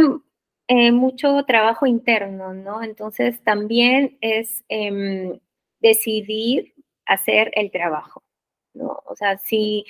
eh, 0.67 0.91
mucho 0.91 1.43
trabajo 1.45 1.85
interno, 1.85 2.53
¿no? 2.53 2.83
Entonces 2.83 3.43
también 3.43 4.17
es 4.21 4.63
em, 4.69 5.39
decidir 5.79 6.73
hacer 7.05 7.51
el 7.55 7.71
trabajo, 7.71 8.23
¿no? 8.73 8.99
O 9.05 9.15
sea, 9.15 9.37
si 9.37 9.85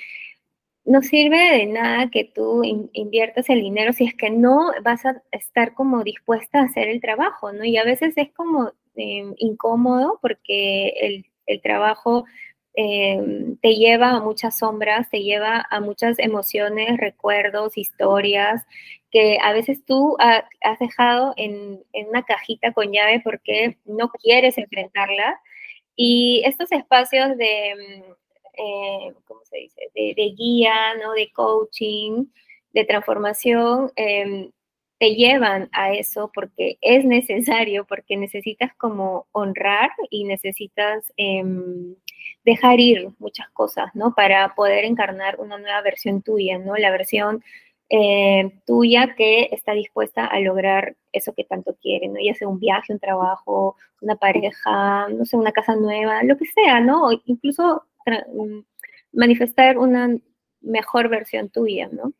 no 0.84 1.02
sirve 1.02 1.38
de 1.38 1.66
nada 1.66 2.10
que 2.10 2.24
tú 2.24 2.62
inviertas 2.64 3.48
el 3.48 3.60
dinero 3.62 3.92
si 3.92 4.04
es 4.04 4.14
que 4.14 4.30
no 4.30 4.70
vas 4.82 5.06
a 5.06 5.22
estar 5.32 5.74
como 5.74 6.04
dispuesta 6.04 6.60
a 6.60 6.64
hacer 6.64 6.88
el 6.88 7.00
trabajo, 7.00 7.52
¿no? 7.52 7.64
Y 7.64 7.76
a 7.78 7.84
veces 7.84 8.14
es 8.18 8.32
como 8.32 8.72
em, 8.96 9.34
incómodo 9.38 10.18
porque 10.22 10.88
el, 11.00 11.26
el 11.46 11.60
trabajo 11.62 12.24
em, 12.74 13.56
te 13.58 13.76
lleva 13.76 14.10
a 14.10 14.20
muchas 14.20 14.58
sombras, 14.58 15.10
te 15.10 15.22
lleva 15.22 15.66
a 15.70 15.80
muchas 15.80 16.18
emociones, 16.18 16.98
recuerdos, 16.98 17.78
historias 17.78 18.64
que 19.14 19.38
a 19.40 19.52
veces 19.52 19.84
tú 19.86 20.16
has 20.18 20.78
dejado 20.80 21.34
en, 21.36 21.80
una 22.08 22.24
cajita 22.24 22.72
con 22.72 22.90
llave 22.90 23.20
porque 23.22 23.78
no 23.84 24.08
quieres 24.08 24.58
enfrentarla. 24.58 25.40
Y 25.94 26.42
estos 26.44 26.72
espacios 26.72 27.36
de, 27.38 28.02
eh, 28.54 29.14
¿cómo 29.24 29.40
se 29.44 29.58
dice?, 29.58 29.88
de, 29.94 30.34
guía, 30.36 30.94
¿no? 31.00 31.12
De 31.12 31.30
coaching, 31.32 32.24
de 32.72 32.84
transformación, 32.84 33.92
em, 33.94 34.50
te 34.98 35.14
llevan 35.14 35.68
a 35.72 35.92
eso 35.92 36.30
porque 36.34 36.78
es 36.80 37.04
necesario, 37.04 37.84
porque 37.84 38.16
necesitas 38.16 38.72
como 38.76 39.26
honrar 39.32 39.90
y 40.10 40.24
necesitas 40.24 41.12
em, 41.16 41.96
dejar 42.44 42.80
ir 42.80 43.08
muchas 43.18 43.48
cosas, 43.50 43.94
¿no? 43.94 44.14
Para 44.14 44.54
poder 44.54 44.84
encarnar 44.84 45.40
una 45.40 45.58
nueva 45.58 45.82
versión 45.82 46.22
tuya, 46.22 46.58
¿no? 46.58 46.76
La 46.76 46.90
versión 46.90 47.42
eh, 47.90 48.60
tuya 48.66 49.14
que 49.16 49.48
está 49.52 49.72
dispuesta 49.72 50.26
a 50.26 50.40
lograr 50.40 50.96
eso 51.12 51.34
que 51.34 51.44
tanto 51.44 51.76
quiere, 51.80 52.08
¿no? 52.08 52.16
Ya 52.24 52.34
sea 52.34 52.48
un 52.48 52.60
viaje, 52.60 52.92
un 52.92 52.98
trabajo, 53.00 53.76
una 54.00 54.16
pareja, 54.16 55.08
no 55.10 55.24
sé, 55.24 55.36
una 55.36 55.52
casa 55.52 55.76
nueva, 55.76 56.22
lo 56.22 56.36
que 56.36 56.46
sea, 56.46 56.80
¿no? 56.80 57.08
O 57.08 57.12
incluso 57.26 57.84
mm, 58.06 58.60
manifestar 59.12 59.78
una 59.78 60.16
mejor 60.60 61.08
versión 61.08 61.50
tuya, 61.50 61.88
¿no? 61.92 62.12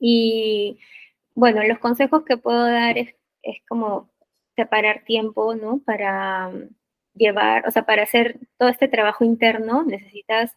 Y 0.00 0.78
bueno, 1.34 1.62
los 1.64 1.78
consejos 1.78 2.24
que 2.24 2.36
puedo 2.36 2.64
dar 2.64 2.98
es, 2.98 3.14
como 3.68 4.10
separar 4.56 5.04
tiempo, 5.04 5.54
¿no? 5.54 5.80
Para 5.84 6.48
mm, 6.48 6.68
llevar, 7.14 7.66
o 7.66 7.70
sea, 7.70 7.84
para 7.84 8.02
hacer 8.02 8.38
todo 8.58 8.68
este 8.68 8.88
trabajo 8.88 9.24
interno 9.24 9.84
necesitas 9.84 10.56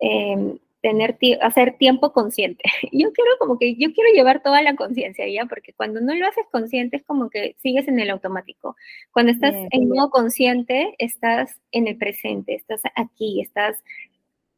em, 0.00 0.58
tener 0.80 1.18
hacer 1.42 1.76
tiempo 1.78 2.12
consciente. 2.12 2.62
Yo 2.92 3.12
quiero 3.12 3.30
como 3.38 3.58
que 3.58 3.74
yo 3.74 3.92
quiero 3.92 4.10
llevar 4.14 4.42
toda 4.42 4.62
la 4.62 4.76
conciencia 4.76 5.28
ya, 5.28 5.46
porque 5.46 5.72
cuando 5.72 6.00
no 6.00 6.14
lo 6.14 6.26
haces 6.26 6.46
consciente 6.50 6.98
es 6.98 7.04
como 7.04 7.30
que 7.30 7.56
sigues 7.58 7.88
en 7.88 7.98
el 8.00 8.10
automático. 8.10 8.76
Cuando 9.10 9.32
estás 9.32 9.54
en 9.70 9.88
modo 9.88 10.10
consciente, 10.10 10.94
estás 10.98 11.60
en 11.72 11.88
el 11.88 11.98
presente, 11.98 12.54
estás 12.54 12.82
aquí, 12.94 13.40
estás 13.40 13.82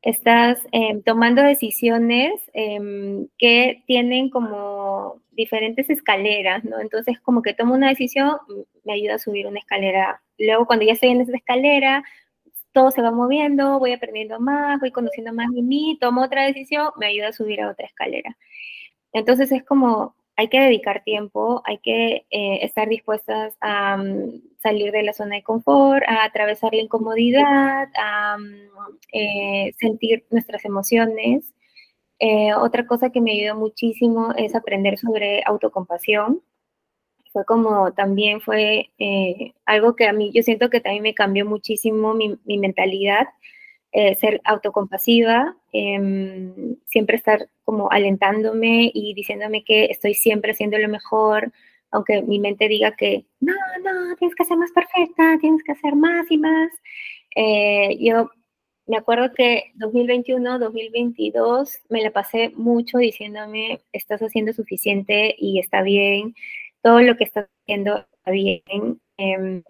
estás 0.03 0.59
em, 0.73 1.03
tomando 1.03 1.43
decisiones 1.43 2.41
em, 2.55 3.29
que 3.39 3.83
tienen 3.87 4.31
como 4.31 5.21
diferentes 5.33 5.91
escaleras, 5.91 6.65
¿no? 6.65 6.81
Entonces, 6.81 7.21
como 7.21 7.43
que 7.43 7.55
tomo 7.55 7.75
una 7.75 7.89
decisión, 7.91 8.39
me 8.85 8.95
ayuda 8.95 9.17
a 9.17 9.19
subir 9.19 9.47
una 9.47 9.59
escalera. 9.59 10.23
Luego, 10.39 10.67
cuando 10.67 10.85
ya 10.85 10.95
estoy 10.95 11.11
en 11.11 11.21
esa 11.23 11.37
escalera, 11.37 12.05
todo 12.73 12.91
se 12.91 13.03
va 13.03 13.11
moviendo, 13.11 13.79
voy 13.79 13.93
aprendiendo 13.93 14.41
más, 14.41 14.81
voy 14.81 14.93
conociendo 14.93 15.33
más 15.33 15.49
de 15.53 15.63
mí, 15.63 15.99
tomo 16.01 16.23
otra 16.23 16.45
decisión, 16.45 16.91
me 16.99 17.07
ayuda 17.07 17.29
a 17.29 17.33
subir 17.33 17.61
a 17.61 17.71
otra 17.71 17.87
escalera. 17.87 18.37
Entonces, 19.13 19.53
es 19.53 19.65
como 19.65 20.15
hay 20.41 20.49
que 20.49 20.59
dedicar 20.59 21.05
tiempo, 21.05 21.61
hay 21.67 21.77
que 21.79 22.25
eh, 22.31 22.61
estar 22.63 22.89
dispuestas 22.89 23.55
a 23.61 23.99
mm, 23.99 24.41
salir 24.63 24.91
de 24.91 25.03
la 25.03 25.13
zona 25.13 25.37
de 25.37 25.43
confort, 25.43 26.03
a 26.09 26.25
atravesar 26.25 26.73
la 26.73 26.81
incomodidad, 26.81 27.89
a 27.95 28.39
mm, 28.39 28.97
eh, 29.13 29.75
sentir 29.79 30.25
nuestras 30.31 30.65
emociones. 30.65 31.53
Eh, 32.21 32.55
otra 32.55 32.87
cosa 32.87 33.11
que 33.11 33.21
me 33.21 33.33
ayudó 33.33 33.55
muchísimo 33.55 34.33
es 34.35 34.55
aprender 34.55 34.97
sobre 34.97 35.43
autocompasión. 35.45 36.41
Fue 37.35 37.45
como 37.45 37.93
también 37.93 38.41
fue 38.41 38.91
algo 39.67 39.95
que 39.95 40.07
a 40.09 40.13
mí 40.15 40.33
yo 40.33 40.43
siento 40.43 40.71
que 40.71 40.81
también 40.81 41.03
me 41.03 41.15
cambió 41.15 41.45
muchísimo 41.45 42.15
mi, 42.15 42.39
mentalidad 42.59 43.29
ser 44.19 44.41
autocompasiva, 44.45 45.57
em, 45.73 46.77
siempre 46.87 47.17
estar 47.17 47.49
como 47.71 47.89
alentándome 47.93 48.91
y 48.93 49.15
diciéndome 49.15 49.63
que 49.63 49.85
estoy 49.85 50.15
siempre 50.15 50.51
haciendo 50.51 50.77
lo 50.77 50.89
mejor, 50.89 51.53
aunque 51.93 52.21
mi 52.21 52.41
mente 52.41 52.67
diga 52.67 52.97
que 52.97 53.27
no, 53.39 53.53
no, 53.85 54.17
tienes 54.17 54.35
que 54.35 54.45
ser 54.45 54.57
más 54.57 54.73
perfecta, 54.73 55.39
tienes 55.41 55.63
que 55.63 55.71
hacer 55.71 55.95
más 55.95 56.29
y 56.33 56.39
más. 56.39 56.73
Eh, 57.37 57.97
yo 58.01 58.29
me 58.87 58.97
acuerdo 58.97 59.33
que 59.33 59.71
2021, 59.77 60.59
2022 60.59 61.79
me 61.91 62.03
la 62.03 62.11
pasé 62.11 62.51
mucho 62.57 62.99
diciéndome, 62.99 63.83
estás 63.93 64.21
haciendo 64.21 64.53
suficiente 64.53 65.37
y 65.39 65.61
está 65.61 65.83
bien, 65.83 66.35
todo 66.83 67.01
lo 67.03 67.17
que 67.17 67.23
estás 67.23 67.47
haciendo 67.63 67.99
está 67.99 68.33
bien. 68.33 69.01
Em, 69.17 69.63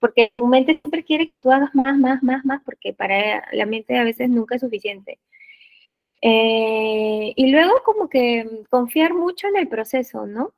porque 0.00 0.32
tu 0.36 0.46
mente 0.48 0.80
siempre 0.82 1.02
quiere 1.02 1.28
que 1.28 1.34
tú 1.40 1.50
hagas 1.50 1.74
más, 1.74 1.96
más, 1.98 2.22
más, 2.22 2.44
más, 2.44 2.62
porque 2.62 2.92
para 2.92 3.42
la 3.52 3.64
mente 3.64 3.96
a 3.96 4.04
veces 4.04 4.28
nunca 4.28 4.56
es 4.56 4.60
suficiente. 4.60 5.18
Eh, 6.22 7.32
y 7.36 7.50
luego 7.50 7.82
como 7.84 8.08
que 8.08 8.46
confiar 8.70 9.12
mucho 9.12 9.48
en 9.48 9.56
el 9.56 9.68
proceso, 9.68 10.26
¿no? 10.26 10.54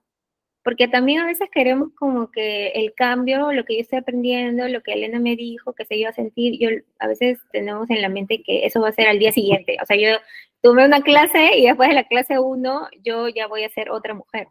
Porque 0.62 0.88
también 0.88 1.20
a 1.20 1.26
veces 1.26 1.48
queremos 1.52 1.90
como 1.96 2.30
que 2.30 2.68
el 2.68 2.94
cambio, 2.94 3.52
lo 3.52 3.64
que 3.64 3.76
yo 3.76 3.80
estoy 3.82 3.98
aprendiendo, 3.98 4.68
lo 4.68 4.82
que 4.82 4.92
Elena 4.94 5.20
me 5.20 5.36
dijo, 5.36 5.74
que 5.74 5.86
se 5.86 5.96
iba 5.96 6.10
a 6.10 6.14
sentir, 6.14 6.58
yo 6.58 6.70
a 7.00 7.08
veces 7.08 7.38
tenemos 7.52 7.90
en 7.90 8.02
la 8.02 8.08
mente 8.08 8.42
que 8.42 8.66
eso 8.66 8.80
va 8.80 8.90
a 8.90 8.92
ser 8.92 9.08
al 9.08 9.18
día 9.18 9.32
siguiente. 9.32 9.78
O 9.82 9.86
sea, 9.86 9.96
yo 9.96 10.18
tuve 10.62 10.84
una 10.86 11.02
clase 11.02 11.58
y 11.58 11.66
después 11.66 11.88
de 11.90 11.94
la 11.94 12.08
clase 12.08 12.38
uno, 12.38 12.88
yo 13.02 13.28
ya 13.28 13.46
voy 13.46 13.64
a 13.64 13.68
ser 13.70 13.90
otra 13.90 14.14
mujer. 14.14 14.48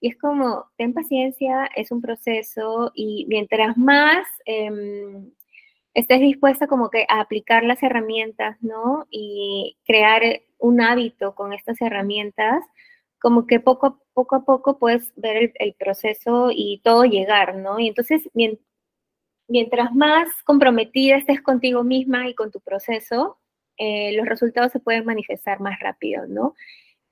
Y 0.00 0.08
es 0.08 0.16
como, 0.18 0.66
ten 0.78 0.94
paciencia, 0.94 1.70
es 1.76 1.90
un 1.92 2.00
proceso 2.00 2.92
y 2.94 3.26
mientras 3.28 3.76
más 3.76 4.26
em, 4.46 5.30
estés 5.94 6.20
dispuesta 6.20 6.66
como 6.66 6.90
que 6.90 7.06
a 7.08 7.20
aplicar 7.20 7.64
las 7.64 7.82
herramientas, 7.82 8.56
¿no? 8.62 9.06
Y 9.10 9.76
crear 9.86 10.22
un 10.58 10.80
hábito 10.80 11.34
con 11.34 11.52
estas 11.52 11.80
herramientas, 11.80 12.64
como 13.20 13.46
que 13.46 13.60
poco, 13.60 13.86
a 13.86 13.98
poco 14.14 14.36
a 14.36 14.44
poco 14.44 14.78
puedes 14.78 15.12
ver 15.16 15.52
el, 15.56 15.74
proceso 15.74 16.50
y 16.52 16.80
todo 16.84 17.04
llegar, 17.04 17.56
¿no? 17.56 17.78
Y 17.78 17.88
entonces, 17.88 18.28
mientras 19.48 19.92
más 19.94 20.28
comprometida 20.44 21.16
estés 21.16 21.42
contigo 21.42 21.84
misma 21.84 22.28
y 22.28 22.34
con 22.34 22.50
tu 22.50 22.60
proceso, 22.60 23.38
eh, 23.78 24.12
los 24.16 24.26
resultados 24.26 24.72
se 24.72 24.80
pueden 24.80 25.04
manifestar 25.04 25.60
más 25.60 25.80
rápido, 25.80 26.26
¿no? 26.26 26.54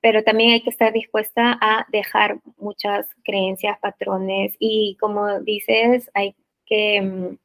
pero 0.00 0.22
también 0.22 0.52
hay 0.52 0.62
que 0.62 0.70
estar 0.70 0.92
dispuesta 0.92 1.58
a 1.60 1.86
dejar 1.90 2.40
muchas 2.56 3.06
creencias, 3.24 3.78
patrones 3.80 4.54
y 4.58 4.96
como 5.00 5.40
dices, 5.40 6.10
hay 6.14 6.36
que 6.66 7.02
mm, 7.02 7.38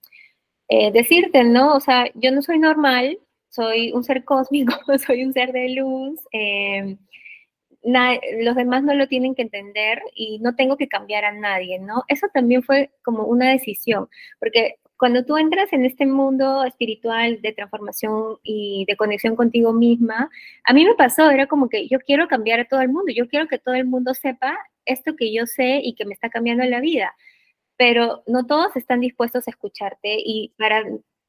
eh, 0.75 0.91
decirte, 0.91 1.43
¿no? 1.43 1.75
O 1.75 1.79
sea, 1.79 2.05
yo 2.15 2.31
no 2.31 2.41
soy 2.41 2.57
normal, 2.57 3.19
soy 3.49 3.91
un 3.91 4.03
ser 4.03 4.23
cósmico, 4.23 4.73
soy 5.05 5.23
un 5.23 5.31
ser 5.31 5.51
de 5.51 5.69
luz, 5.75 6.19
em, 6.31 6.97
los 7.83 8.55
demás 8.55 8.81
no 8.81 8.95
lo 8.95 9.07
tienen 9.07 9.35
que 9.35 9.43
entender 9.43 10.01
y 10.15 10.39
no 10.39 10.55
tengo 10.55 10.75
que 10.75 10.87
cambiar 10.87 11.25
a 11.25 11.31
nadie, 11.31 11.77
¿no? 11.77 12.03
Eso 12.07 12.27
también 12.33 12.63
fue 12.63 12.89
como 13.03 13.25
una 13.25 13.51
decisión, 13.51 14.09
porque 14.39 14.77
cuando 14.97 15.23
tú 15.25 15.37
entras 15.37 15.71
en 15.73 15.85
este 15.85 16.07
mundo 16.07 16.63
espiritual 16.63 17.39
de 17.43 17.53
transformación 17.53 18.37
y 18.41 18.85
de 18.87 18.95
conexión 18.95 19.35
contigo 19.35 19.73
misma, 19.73 20.31
a 20.63 20.73
mí 20.73 20.85
me 20.85 20.95
pasó, 20.95 21.29
era 21.29 21.45
como 21.45 21.69
que 21.69 21.87
yo 21.87 21.99
quiero 21.99 22.27
cambiar 22.27 22.61
a 22.61 22.65
todo 22.67 22.81
el 22.81 22.89
mundo, 22.89 23.11
yo 23.13 23.27
quiero 23.27 23.47
que 23.47 23.59
todo 23.59 23.75
el 23.75 23.85
mundo 23.85 24.15
sepa 24.15 24.57
esto 24.85 25.15
que 25.15 25.31
yo 25.31 25.45
sé 25.45 25.81
y 25.83 25.93
que 25.93 26.05
me 26.05 26.15
está 26.15 26.29
cambiando 26.29 26.63
la 26.63 26.79
vida, 26.79 27.13
pero 27.83 28.23
no 28.27 28.45
todos 28.45 28.73
están 28.77 29.01
dispuestos 29.01 29.45
a 29.45 29.51
escucharte 29.51 30.15
y 30.17 30.53
para 30.57 30.85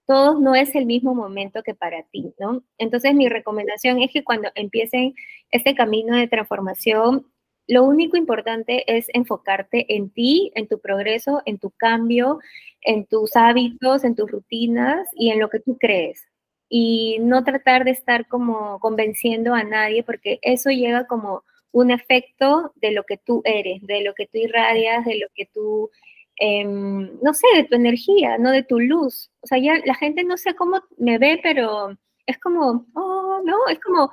todos 0.07 0.41
no 0.41 0.55
es 0.55 0.73
el 0.77 0.87
mismo 0.87 1.13
momento 1.13 1.65
que 1.65 1.75
para 1.75 2.05
ti, 2.05 2.33
¿no? 2.39 2.63
Entonces 2.79 3.13
mi 3.13 3.29
recomendación 3.29 4.01
es 4.01 4.13
que 4.13 4.23
cuando 4.23 4.51
empiecen 4.55 5.17
este 5.51 5.75
camino 5.75 6.17
de 6.17 6.29
transformación, 6.29 7.27
lo 7.67 7.83
único 7.83 8.17
importante 8.17 8.85
es 8.87 9.07
enfocarte 9.15 9.97
en 9.97 10.11
ti, 10.11 10.53
en 10.55 10.69
tu 10.69 10.79
progreso, 10.79 11.43
en 11.45 11.59
tu 11.59 11.73
cambio, 11.73 12.39
en 12.83 13.05
tus 13.07 13.35
hábitos, 13.35 14.05
en 14.05 14.15
tus 14.15 14.31
rutinas 14.31 15.09
y 15.15 15.31
en 15.31 15.41
lo 15.41 15.51
que 15.51 15.59
tú 15.59 15.77
crees. 15.77 16.25
Y 16.69 17.17
no 17.19 17.43
tratar 17.43 17.83
de 17.83 17.91
estar 17.91 18.29
como 18.29 18.79
convenciendo 18.79 19.55
a 19.55 19.65
nadie 19.65 20.05
porque 20.05 20.39
eso 20.41 20.71
llega 20.71 21.09
como 21.09 21.43
un 21.73 21.91
efecto 21.91 22.73
de 22.77 22.93
lo 22.93 23.03
que 23.03 23.17
tú 23.17 23.43
eres, 23.45 23.83
de 23.83 24.05
lo 24.05 24.15
que 24.15 24.27
tú 24.27 24.39
irradias, 24.39 25.05
de 25.05 25.19
lo 25.19 25.27
que 25.35 25.47
tú, 25.47 25.91
em, 26.37 27.11
no 27.22 27.35
sé, 27.35 27.47
de 27.57 27.64
tu 27.64 27.76
energía, 27.76 28.39
no 28.39 28.51
de 28.51 28.62
tu 28.62 28.80
luz. 28.80 29.30
O 29.43 29.47
sea, 29.47 29.59
ya 29.59 29.74
la 29.85 29.95
gente 29.95 30.24
no 30.24 30.37
sé 30.37 30.55
cómo 30.55 30.80
me 30.99 31.18
ve, 31.18 31.41
pero 31.43 31.97
es 32.26 32.39
como, 32.41 32.87
oh, 32.95 33.41
no, 33.45 33.57
es 33.68 33.80
como, 33.80 34.11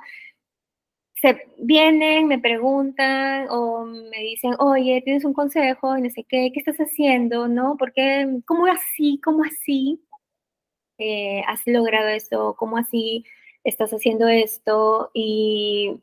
se 1.22 1.40
vienen, 1.58 2.26
me 2.26 2.40
preguntan 2.40 3.46
o 3.50 3.84
me 3.84 4.18
dicen, 4.18 4.54
oye, 4.58 5.02
tienes 5.04 5.24
un 5.24 5.32
consejo, 5.34 5.96
no 5.96 6.10
sé 6.10 6.24
qué, 6.28 6.50
¿qué 6.52 6.58
estás 6.60 6.78
haciendo? 6.78 7.46
¿No? 7.48 7.76
¿Por 7.76 7.92
qué? 7.92 8.26
¿Cómo 8.44 8.66
así? 8.66 9.20
¿Cómo 9.24 9.44
así? 9.44 10.02
Eh, 10.98 11.42
¿Has 11.48 11.60
logrado 11.66 12.08
esto? 12.08 12.56
¿Cómo 12.58 12.76
así 12.78 13.24
estás 13.64 13.92
haciendo 13.92 14.28
esto? 14.28 15.10
Y 15.14 16.00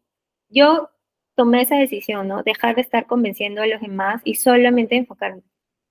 yo 0.49 0.89
tomé 1.35 1.61
esa 1.63 1.77
decisión, 1.77 2.27
¿no? 2.27 2.43
Dejar 2.43 2.75
de 2.75 2.81
estar 2.81 3.05
convenciendo 3.07 3.61
a 3.61 3.67
los 3.67 3.81
demás 3.81 4.21
y 4.25 4.35
solamente 4.35 4.95
enfocarme 4.97 5.43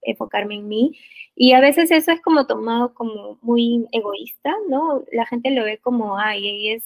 enfocarme 0.03 0.57
en 0.57 0.69
mí. 0.69 0.93
Y 1.35 1.53
a 1.53 1.61
veces 1.61 1.91
eso 1.91 2.13
es 2.13 2.21
como 2.21 2.47
tomado 2.47 2.95
como 2.95 3.39
muy 3.43 3.87
egoísta, 3.93 4.55
¿no? 4.69 5.05
La 5.13 5.27
gente 5.27 5.51
lo 5.51 5.65
ve 5.65 5.79
como, 5.79 6.19
ay, 6.19 6.49
ella 6.49 6.77
es, 6.77 6.85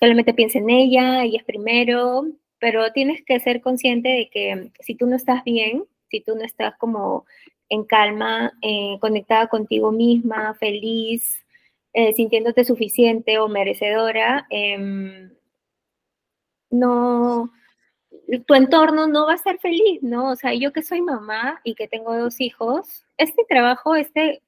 solamente 0.00 0.34
piensa 0.34 0.58
en 0.58 0.70
ella, 0.70 1.24
ella 1.24 1.38
es 1.38 1.44
primero, 1.44 2.26
pero 2.58 2.92
tienes 2.92 3.22
que 3.24 3.40
ser 3.40 3.60
consciente 3.60 4.08
de 4.08 4.30
que 4.30 4.70
si 4.80 4.94
tú 4.94 5.06
no 5.06 5.16
estás 5.16 5.44
bien, 5.44 5.84
si 6.10 6.20
tú 6.20 6.34
no 6.34 6.42
estás 6.44 6.76
como 6.78 7.26
en 7.68 7.84
calma, 7.84 8.52
eh, 8.62 8.98
conectada 9.00 9.48
contigo 9.48 9.92
misma, 9.92 10.54
feliz, 10.54 11.44
eh, 11.92 12.12
sintiéndote 12.14 12.64
suficiente 12.64 13.38
o 13.38 13.48
merecedora, 13.48 14.46
em, 14.50 15.30
no, 16.70 17.50
tu 18.46 18.54
entorno 18.54 19.06
no 19.06 19.26
va 19.26 19.34
a 19.34 19.38
ser 19.38 19.58
feliz, 19.58 20.02
¿no? 20.02 20.30
O 20.30 20.36
sea, 20.36 20.52
yo 20.54 20.72
que 20.72 20.82
soy 20.82 21.00
mamá 21.00 21.60
y 21.64 21.74
que 21.74 21.88
tengo 21.88 22.16
dos 22.16 22.40
hijos, 22.40 23.06
este 23.16 23.44
trabajo, 23.48 23.96
este, 23.96 24.42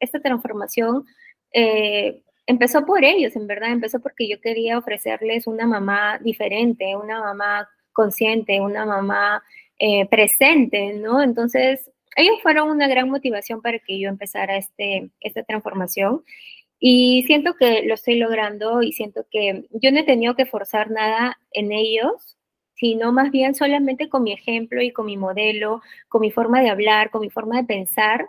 esta 0.00 0.20
transformación 0.20 1.04
eh, 1.52 2.22
empezó 2.46 2.84
por 2.84 3.04
ellos, 3.04 3.36
en 3.36 3.46
verdad, 3.46 3.70
empezó 3.70 4.00
porque 4.00 4.28
yo 4.28 4.40
quería 4.40 4.78
ofrecerles 4.78 5.46
una 5.46 5.66
mamá 5.66 6.18
diferente, 6.18 6.96
una 6.96 7.20
mamá 7.20 7.68
consciente, 7.92 8.60
una 8.60 8.84
mamá 8.84 9.42
eh, 9.78 10.06
presente, 10.06 10.94
¿no? 10.94 11.22
Entonces, 11.22 11.90
ellos 12.16 12.36
fueron 12.42 12.70
una 12.70 12.88
gran 12.88 13.08
motivación 13.08 13.62
para 13.62 13.78
que 13.78 13.98
yo 13.98 14.08
empezara 14.08 14.56
este, 14.56 15.10
esta 15.20 15.42
transformación. 15.44 16.22
Y 16.78 17.24
siento 17.26 17.54
que 17.54 17.82
lo 17.84 17.94
estoy 17.94 18.16
logrando 18.16 18.82
y 18.82 18.92
siento 18.92 19.24
que 19.30 19.66
yo 19.70 19.92
no 19.92 20.00
he 20.00 20.04
tenido 20.04 20.34
que 20.34 20.46
forzar 20.46 20.90
nada 20.90 21.38
en 21.52 21.72
ellos, 21.72 22.36
sino 22.82 23.12
más 23.12 23.30
bien 23.30 23.54
solamente 23.54 24.08
con 24.08 24.24
mi 24.24 24.32
ejemplo 24.32 24.82
y 24.82 24.90
con 24.92 25.06
mi 25.06 25.16
modelo, 25.16 25.82
con 26.08 26.20
mi 26.20 26.32
forma 26.32 26.60
de 26.60 26.70
hablar, 26.70 27.10
con 27.12 27.20
mi 27.20 27.30
forma 27.30 27.58
de 27.58 27.64
pensar. 27.64 28.28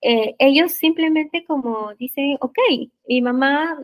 Eh, 0.00 0.34
ellos 0.38 0.72
simplemente 0.72 1.44
como 1.44 1.92
dicen, 1.98 2.38
ok, 2.40 2.58
mi 3.06 3.20
mamá 3.20 3.78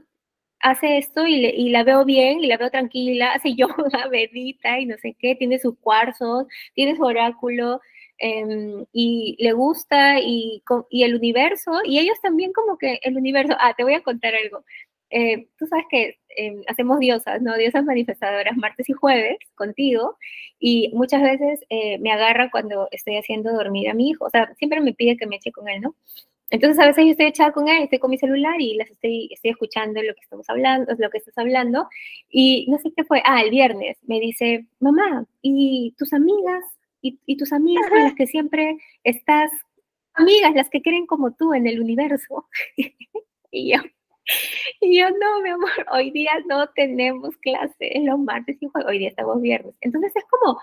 hace 0.61 0.97
esto 0.97 1.27
y, 1.27 1.69
la 1.69 1.85
veo 1.85 2.07
bien 2.07 2.41
y 2.43 2.47
la 2.47 2.57
veo 2.57 2.71
tranquila, 2.71 3.33
hace 3.35 3.55
yoga, 3.57 4.09
medita 4.11 4.81
y 4.81 4.87
no 4.87 4.97
sé 4.99 5.15
qué, 5.19 5.35
tiene 5.35 5.59
sus 5.59 5.79
cuarzos, 5.81 6.47
tiene 6.75 6.97
su 6.97 7.03
oráculo 7.05 7.83
em, 8.19 8.87
y 8.93 9.37
le 9.39 9.53
gusta 9.53 10.19
y, 10.21 10.63
y, 10.91 11.03
el 11.05 11.15
universo, 11.17 11.73
y 11.85 11.99
ellos 11.99 12.19
también 12.23 12.53
como 12.55 12.79
que 12.79 13.01
el 13.03 13.19
universo, 13.19 13.55
ah, 13.61 13.75
te 13.77 13.85
voy 13.85 13.95
a 13.95 14.03
contar 14.03 14.35
algo. 14.35 14.65
Eh, 15.11 15.49
tú 15.59 15.67
sabes 15.67 15.87
que 15.89 16.19
em, 16.37 16.63
hacemos 16.67 16.99
diosas, 16.99 17.41
¿no? 17.41 17.57
Diosas 17.57 17.85
manifestadoras 17.85 18.57
martes 18.57 18.89
y 18.89 18.93
jueves 18.93 19.39
contigo 19.55 20.17
y 20.59 20.91
muchas 20.95 21.23
veces 21.23 21.61
eh, 21.71 21.99
me 21.99 22.11
agarra 22.13 22.51
cuando 22.51 22.89
estoy 22.91 23.17
haciendo 23.17 23.53
dormir 23.53 23.89
a 23.89 23.95
mi 23.95 24.11
hijo, 24.11 24.25
o 24.25 24.31
sea, 24.31 24.53
siempre 24.57 24.81
me 24.81 24.95
pide 24.95 25.17
que 25.17 25.27
me 25.27 25.37
eche 25.37 25.53
con 25.53 25.69
él, 25.69 25.81
¿no? 25.81 25.95
Entonces 26.51 26.79
a 26.79 26.87
veces 26.87 27.05
yo 27.05 27.11
estoy 27.11 27.27
echada 27.27 27.53
con 27.53 27.69
él, 27.69 27.83
estoy 27.83 27.99
con 27.99 28.11
mi 28.11 28.19
celular 28.19 28.61
y 28.61 28.75
las 28.77 28.91
estoy, 28.91 29.29
estoy 29.33 29.51
escuchando 29.51 30.01
lo 30.03 30.15
que 30.15 30.21
estamos 30.21 30.49
hablando, 30.49 30.95
lo 30.97 31.11
que 31.11 31.19
estás 31.19 31.37
hablando 31.39 31.89
y 32.31 32.67
no 32.69 32.79
sé 32.79 32.93
qué 32.97 33.05
fue, 33.05 33.23
ah, 33.25 33.43
el 33.43 33.51
viernes 33.51 33.99
me 34.07 34.21
dice, 34.21 34.67
mamá, 34.81 35.27
¿y 35.43 35.95
tus 35.99 36.13
amigas? 36.13 36.65
¿Y, 37.03 37.21
y 37.27 37.37
tus 37.37 37.53
amigas 37.53 37.89
con 37.89 38.03
las 38.03 38.15
que 38.15 38.27
siempre 38.27 38.79
estás? 39.05 39.51
Amigas, 40.15 40.55
las 40.55 40.71
que 40.71 40.83
creen 40.83 41.07
como 41.07 41.35
tú 41.35 41.53
en 41.53 41.67
el 41.67 41.81
universo. 41.81 42.49
y 43.51 43.73
yo, 43.73 43.81
y 44.81 44.99
yo, 44.99 45.11
no, 45.11 45.43
mi 45.43 45.51
amor, 45.51 45.71
hoy 45.93 46.11
día 46.11 46.33
no 46.47 46.69
tenemos 46.71 47.37
clase, 47.39 47.93
los 48.03 48.19
martes 48.19 48.57
y 48.61 48.69
hoy 48.87 48.99
día 48.99 49.09
estamos 49.09 49.41
viernes. 49.41 49.75
Entonces 49.81 50.13
es 50.15 50.25
como, 50.25 50.59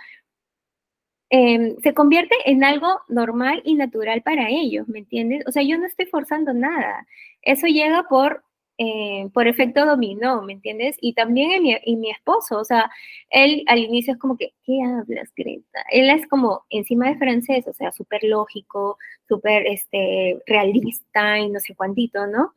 em, 1.30 1.76
se 1.82 1.93
convierte 1.93 2.36
en 2.45 2.64
algo 2.64 3.01
normal 3.07 3.61
y 3.66 3.76
natural 3.76 4.22
para 4.22 4.49
ellos, 4.49 4.88
¿me 4.88 4.99
entiendes? 4.99 5.43
O 5.47 5.51
sea, 5.51 5.64
yo 5.64 5.78
no 5.78 5.86
estoy 5.86 6.05
forzando 6.05 6.53
nada. 6.53 7.07
Eso 7.41 7.68
llega 7.68 8.03
por, 8.03 8.43
eh, 8.78 9.30
por 9.34 9.47
efecto 9.47 9.86
dominó, 9.86 10.41
¿me 10.41 10.53
entiendes? 10.53 10.97
Y 11.01 11.14
también 11.14 11.51
en 11.51 11.64
mi, 11.64 11.95
mi, 11.97 12.11
esposo, 12.11 12.59
o 12.59 12.66
sea, 12.66 12.89
él 13.30 13.64
al 13.68 13.80
inicio 13.80 14.14
es 14.14 14.20
como 14.20 14.38
que, 14.38 14.53
¿qué 14.66 14.80
hablas, 14.84 15.32
Greta? 15.36 15.84
Él 15.91 16.09
es 16.09 16.28
como 16.28 16.64
encima 16.70 17.09
de 17.09 17.18
francés, 17.18 17.68
o 17.68 17.74
sea, 17.74 17.91
súper 17.91 18.24
lógico, 18.24 18.97
súper 19.28 19.68
este, 19.68 20.39
realista 20.47 21.39
y 21.39 21.49
no 21.49 21.59
sé 21.59 21.76
cuántito, 21.76 22.28
¿no? 22.28 22.53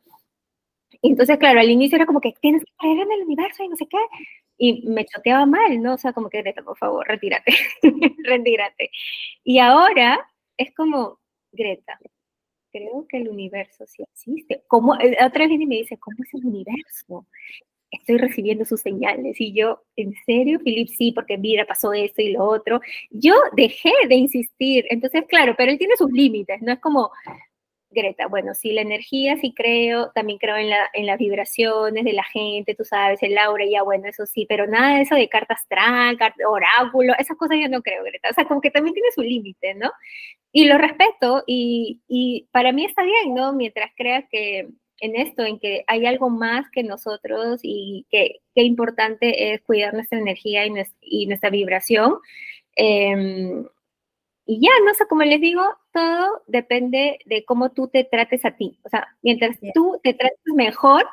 Entonces, 1.01 1.37
claro, 1.37 1.59
al 1.59 1.69
inicio 1.69 1.95
era 1.95 2.05
como 2.05 2.21
que 2.21 2.33
tienes 2.41 2.63
que 2.63 2.71
creer 2.77 2.99
en 2.99 3.11
el 3.11 3.21
universo 3.23 3.63
y 3.63 3.69
no 3.69 3.75
sé 3.75 3.87
qué. 3.87 3.97
Y 4.57 4.87
me 4.87 5.05
choteaba 5.05 5.45
mal, 5.45 5.81
¿no? 5.81 5.93
O 5.95 5.97
sea, 5.97 6.13
como 6.13 6.29
que 6.29 6.41
Greta, 6.41 6.63
por 6.63 6.77
favor, 6.77 7.07
retírate, 7.07 7.53
retírate. 8.23 8.89
Y 9.43 9.59
ahora 9.59 10.19
es 10.57 10.73
como, 10.73 11.19
Greta, 11.51 11.99
creo 12.71 13.05
que 13.07 13.17
el 13.17 13.29
universo 13.29 13.85
sí 13.87 14.03
existe. 14.03 14.63
¿Cómo? 14.67 14.95
Eh, 14.99 15.17
otra 15.23 15.47
vez 15.47 15.59
me 15.59 15.75
dice, 15.77 15.97
¿cómo 15.97 16.17
es 16.23 16.33
el 16.33 16.45
universo? 16.45 17.27
Estoy 17.89 18.17
recibiendo 18.17 18.65
sus 18.65 18.81
señales. 18.81 19.39
Y 19.39 19.53
yo, 19.53 19.83
¿en 19.95 20.13
serio, 20.25 20.59
Philip? 20.59 20.89
Sí, 20.89 21.11
porque 21.11 21.37
mira, 21.37 21.65
pasó 21.65 21.93
esto 21.93 22.21
y 22.21 22.31
lo 22.31 22.45
otro. 22.45 22.81
Yo 23.09 23.35
dejé 23.55 23.93
de 24.09 24.15
insistir. 24.15 24.85
Entonces, 24.89 25.23
claro, 25.27 25.55
pero 25.57 25.71
él 25.71 25.77
tiene 25.77 25.95
sus 25.95 26.11
límites, 26.11 26.61
no 26.61 26.73
es 26.73 26.79
como, 26.79 27.11
Greta, 27.89 28.27
bueno, 28.27 28.53
sí, 28.53 28.73
la 28.73 28.81
energía 28.81 29.37
sí 29.37 29.53
creo, 29.55 30.11
también 30.13 30.39
creo 30.39 30.57
en, 30.57 30.69
la, 30.69 30.89
en 30.93 31.05
las 31.05 31.17
vibraciones 31.17 32.03
de 32.03 32.13
la 32.13 32.23
gente, 32.23 32.75
tú 32.75 32.83
sabes, 32.83 33.23
el 33.23 33.37
aura, 33.37 33.63
ya 33.65 33.81
bueno, 33.83 34.07
eso 34.09 34.25
sí, 34.25 34.45
pero 34.47 34.67
nada 34.67 34.97
de 34.97 35.03
eso 35.03 35.15
de 35.15 35.29
carta 35.29 35.53
astral, 35.53 36.17
oráculo, 36.47 37.13
esas 37.17 37.37
cosas 37.37 37.57
yo 37.61 37.69
no 37.69 37.81
creo, 37.81 38.03
Greta. 38.03 38.29
O 38.29 38.33
sea, 38.33 38.45
como 38.45 38.61
que 38.61 38.71
también 38.71 38.93
tiene 38.93 39.09
su 39.15 39.21
límite, 39.21 39.73
¿no? 39.75 39.91
Y 40.51 40.65
lo 40.65 40.77
respeto 40.77 41.43
y, 41.47 42.01
y 42.07 42.47
para 42.51 42.71
mí 42.71 42.85
está 42.85 43.03
bien, 43.03 43.33
¿no? 43.33 43.53
Mientras 43.53 43.91
creas 43.95 44.25
que 44.29 44.67
en 44.99 45.15
esto, 45.15 45.43
en 45.43 45.59
que 45.59 45.83
hay 45.87 46.05
algo 46.05 46.29
más 46.29 46.69
que 46.71 46.83
nosotros 46.83 47.59
y 47.63 48.05
que 48.09 48.41
qué 48.55 48.63
importante 48.63 49.53
es 49.53 49.61
cuidar 49.61 49.93
nuestra 49.93 50.19
energía 50.19 50.65
y, 50.65 50.71
nuestra, 50.71 50.97
y 51.01 51.27
nuestra 51.27 51.49
vibración. 51.49 52.15
Eh, 52.75 53.63
y 54.49 54.61
ya, 54.61 54.71
no 54.85 54.93
sé, 54.93 55.05
como 55.07 55.23
les 55.23 55.41
digo, 55.41 55.61
todo 55.97 56.43
depende 56.47 57.19
de 57.25 57.43
cómo 57.45 57.71
tú 57.71 57.87
te 57.87 58.03
trates 58.03 58.45
a 58.45 58.51
ti. 58.51 58.79
O 58.83 58.89
sea, 58.89 59.07
mientras 59.21 59.57
tú 59.73 59.99
te 60.03 60.13
trates 60.13 60.39
mejor, 60.53 61.05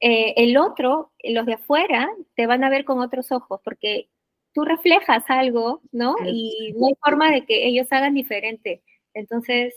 eh, 0.00 0.34
el 0.36 0.56
otro, 0.56 1.12
los 1.24 1.46
de 1.46 1.54
afuera, 1.54 2.08
te 2.36 2.46
van 2.46 2.62
a 2.62 2.70
ver 2.70 2.84
con 2.84 3.00
otros 3.00 3.32
ojos, 3.32 3.60
porque 3.64 4.08
tú 4.52 4.64
reflejas 4.64 5.24
algo, 5.28 5.80
¿no? 5.90 6.14
Y 6.24 6.74
no 6.76 6.86
hay 6.86 6.94
forma 7.02 7.30
de 7.30 7.44
que 7.44 7.66
ellos 7.66 7.88
hagan 7.90 8.14
diferente. 8.14 8.82
Entonces, 9.14 9.74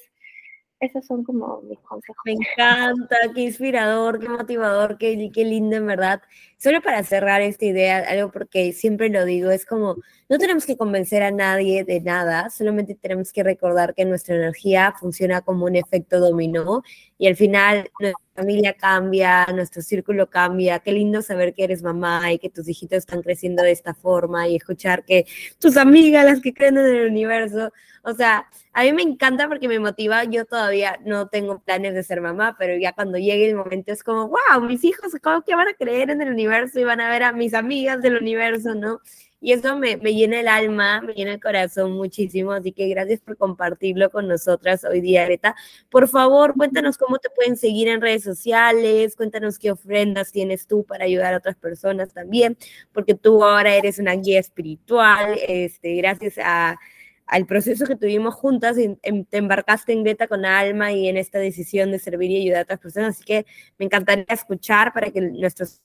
esos 0.80 1.06
son 1.06 1.24
como 1.24 1.62
mis 1.62 1.80
consejos. 1.80 2.22
Me 2.26 2.34
encanta, 2.34 3.18
qué 3.34 3.42
inspirador, 3.42 4.20
qué 4.20 4.30
motivador, 4.30 4.98
qué, 4.98 5.32
qué 5.34 5.46
lindo 5.46 5.76
en 5.76 5.88
verdad. 5.88 6.22
Solo 6.58 6.82
para 6.82 7.04
cerrar 7.04 7.42
esta 7.42 7.66
idea, 7.66 8.00
algo 8.00 8.32
porque 8.32 8.72
siempre 8.74 9.10
lo 9.10 9.26
digo, 9.26 9.52
es 9.52 9.66
como, 9.66 9.98
no 10.30 10.38
tenemos 10.38 10.66
que 10.66 10.78
convencer 10.78 11.22
a 11.22 11.30
nadie 11.30 11.84
de 11.84 12.00
nada, 12.02 12.50
solamente 12.50 12.96
tenemos 12.96 13.32
que 13.34 13.44
recordar 13.44 13.94
que 13.94 14.06
nuestra 14.06 14.36
energía 14.36 14.94
funciona 14.98 15.42
como 15.42 15.66
un 15.66 15.76
efecto 15.76 16.20
dominó 16.20 16.82
y 17.18 17.28
al 17.28 17.36
final 17.36 17.92
nuestra 18.00 18.22
familia 18.34 18.74
cambia, 18.74 19.46
nuestro 19.54 19.82
círculo 19.82 20.30
cambia. 20.30 20.80
Qué 20.80 20.92
lindo 20.92 21.22
saber 21.22 21.54
que 21.54 21.66
eres 21.66 21.84
mamá 21.84 22.32
y 22.32 22.40
que 22.40 22.50
tus 22.50 22.68
hijitos 22.68 23.00
están 23.00 23.22
creciendo 23.22 23.62
de 23.64 23.72
esta 23.72 23.94
forma 23.94 24.48
y 24.48 24.56
escuchar 24.56 25.06
que 25.06 25.26
tus 25.60 25.78
amigas, 25.78 26.26
las 26.26 26.42
que 26.42 26.54
creen 26.54 26.78
en 26.78 26.86
el 26.86 27.08
universo, 27.10 27.72
o 28.04 28.14
sea, 28.14 28.48
a 28.74 28.84
mí 28.84 28.94
me 28.94 29.02
encanta 29.02 29.48
porque 29.48 29.68
me 29.68 29.80
motiva. 29.80 30.24
Yo 30.26 30.46
todavía 30.46 31.00
no 31.06 31.28
tengo 31.28 31.60
planes 31.60 31.94
de 31.96 32.04
ser 32.04 32.22
mamá, 32.22 32.56
pero 32.60 32.78
ya 32.78 32.94
cuando 32.94 33.18
llegue 33.18 33.50
el 33.50 33.56
momento 33.56 33.92
es 33.92 34.04
como, 34.04 34.28
wow, 34.28 34.62
mis 34.62 34.84
hijos, 34.84 35.14
¿cómo 35.24 35.42
que 35.44 35.56
van 35.56 35.70
a 35.70 35.74
creer 35.74 36.12
en 36.12 36.22
el 36.22 36.30
universo 36.30 36.55
y 36.80 36.84
van 36.84 37.02
a 37.02 37.10
ver 37.10 37.24
a 37.24 37.32
mis 37.32 37.54
amigas 37.54 38.02
del 38.02 38.18
universo, 38.18 38.76
no? 38.76 39.02
Y 39.42 39.52
eso 39.52 39.78
me, 39.78 39.98
me, 39.98 40.14
llena 40.14 40.40
el 40.40 40.48
alma, 40.48 41.02
me 41.02 41.14
llena 41.14 41.34
el 41.34 41.40
corazón 41.40 41.92
muchísimo. 41.92 42.52
Así 42.52 42.72
que 42.72 42.88
gracias 42.88 43.22
por 43.22 43.38
compartirlo 43.38 44.10
con 44.10 44.28
nosotras 44.28 44.84
hoy 44.86 45.02
día, 45.02 45.26
Greta. 45.26 45.56
Por 45.90 46.08
favor, 46.08 46.56
cuéntanos 46.56 46.98
cómo 46.98 47.20
te 47.20 47.30
pueden 47.30 47.56
seguir 47.56 47.88
en 47.90 48.02
redes 48.02 48.24
sociales, 48.24 49.16
cuéntanos 49.16 49.60
qué 49.60 49.72
ofrendas 49.72 50.32
tienes 50.32 50.66
tú 50.68 50.84
para 50.86 51.06
ayudar 51.06 51.34
a 51.34 51.38
otras 51.38 51.58
personas 51.58 52.14
también, 52.14 52.58
porque 52.92 53.14
tú 53.14 53.44
ahora 53.44 53.76
eres 53.76 54.00
una 54.00 54.14
guía 54.16 54.40
espiritual, 54.40 55.38
este, 55.48 55.96
gracias 55.96 56.40
a 56.44 56.78
al 57.28 57.46
proceso 57.46 57.86
que 57.86 57.96
tuvimos 57.96 58.36
juntas, 58.36 58.76
te 58.76 59.38
embarcaste 59.38 59.94
en 59.94 60.04
Greta 60.04 60.28
con 60.28 60.46
alma 60.46 60.92
y 60.92 61.08
en 61.08 61.18
esta 61.18 61.40
decisión 61.40 61.92
de 61.92 62.00
servir 62.00 62.32
y 62.32 62.42
ayudar 62.42 62.60
a 62.60 62.64
otras 62.64 62.80
personas. 62.80 63.16
Así 63.16 63.24
que 63.24 63.46
me 63.78 63.86
encantaría 63.86 64.26
escuchar 64.30 64.94
para 64.94 65.10
que 65.12 65.22
nuestros 65.22 65.82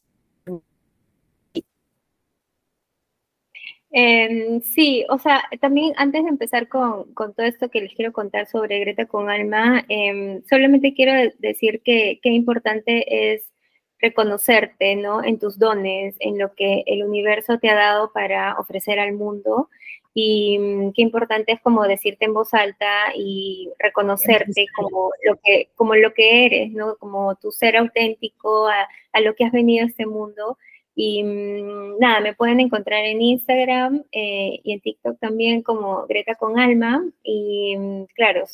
Em, 3.92 4.60
sí, 4.60 5.04
o 5.08 5.18
sea, 5.18 5.42
también 5.60 5.92
antes 5.96 6.22
de 6.22 6.28
empezar 6.28 6.68
con, 6.68 7.12
todo 7.14 7.46
esto 7.46 7.70
que 7.70 7.80
les 7.80 7.94
quiero 7.94 8.12
contar 8.12 8.46
sobre 8.46 8.78
Greta 8.78 9.06
con 9.06 9.28
Alma, 9.28 9.84
em, 9.88 10.42
solamente 10.48 10.94
quiero 10.94 11.12
decir 11.38 11.82
que 11.82 12.20
qué 12.22 12.28
importante 12.30 13.32
es 13.34 13.50
reconocerte, 13.98 14.96
¿no? 14.96 15.24
En 15.24 15.38
tus 15.38 15.58
dones, 15.58 16.16
en 16.20 16.38
lo 16.38 16.54
que 16.54 16.84
el 16.86 17.04
universo 17.04 17.58
te 17.58 17.68
ha 17.68 17.74
dado 17.74 18.12
para 18.12 18.56
ofrecer 18.58 18.98
al 19.00 19.12
mundo 19.12 19.68
y 20.14 20.58
mm, 20.58 20.92
qué 20.92 21.02
importante 21.02 21.52
es 21.52 21.60
como 21.60 21.84
decirte 21.84 22.24
en 22.24 22.34
voz 22.34 22.54
alta 22.54 23.12
y 23.14 23.70
reconocerte 23.78 24.66
como 24.76 25.10
lo 25.24 25.36
que, 25.42 25.70
como 25.76 25.94
lo 25.96 26.14
que 26.14 26.46
eres, 26.46 26.72
¿no? 26.72 26.96
Como 26.96 27.34
tu 27.36 27.52
ser 27.52 27.76
auténtico 27.76 28.68
a, 28.68 28.88
a 29.12 29.20
lo 29.20 29.34
que 29.34 29.44
has 29.44 29.52
venido 29.52 29.84
a 29.84 29.88
este 29.88 30.06
mundo. 30.06 30.58
Y 31.02 31.22
mm, 31.24 31.98
nada, 31.98 32.20
me 32.20 32.34
pueden 32.34 32.60
encontrar 32.60 33.06
en 33.06 33.22
Instagram 33.22 34.04
eh, 34.12 34.60
y 34.62 34.72
en 34.72 34.80
TikTok 34.80 35.18
también 35.18 35.62
como 35.62 36.06
Greta 36.06 36.34
con 36.34 36.58
Alma. 36.58 37.02
Y 37.22 37.74
mm, 37.78 38.04
claro, 38.14 38.44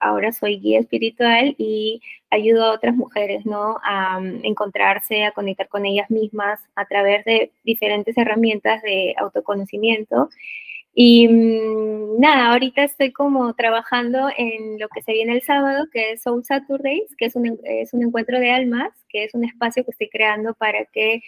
ahora 0.00 0.32
soy 0.32 0.58
guía 0.58 0.80
espiritual 0.80 1.54
y 1.56 2.00
ayudo 2.30 2.64
a 2.64 2.72
otras 2.74 2.96
mujeres, 2.96 3.46
¿no? 3.46 3.76
A 3.84 4.20
encontrarse, 4.42 5.24
a 5.24 5.30
conectar 5.30 5.68
con 5.68 5.86
ellas 5.86 6.10
mismas 6.10 6.60
a 6.74 6.84
través 6.86 7.24
de 7.24 7.52
diferentes 7.62 8.18
herramientas 8.18 8.82
de 8.82 9.14
autoconocimiento 9.16 10.30
y 10.94 11.28
mm, 11.28 12.18
nada, 12.18 12.50
ahorita 12.52 12.82
estoy 12.82 13.12
como 13.12 13.54
trabajando 13.54 14.28
en 14.36 14.80
lo 14.80 14.88
que 14.88 15.02
se 15.02 15.12
viene 15.12 15.34
el 15.34 15.42
sábado, 15.42 15.86
que 15.92 16.10
es 16.12 16.22
Soul 16.22 16.44
Saturdays, 16.44 17.14
que 17.16 17.26
es 17.26 17.36
un, 17.36 17.56
es 17.62 17.94
un 17.94 18.02
encuentro 18.02 18.40
de 18.40 18.50
almas, 18.50 18.90
que 19.08 19.22
es 19.22 19.32
un 19.34 19.44
espacio 19.44 19.84
que 19.84 19.92
estoy 19.92 20.08
creando 20.08 20.54
para 20.54 20.86
que 20.86 21.22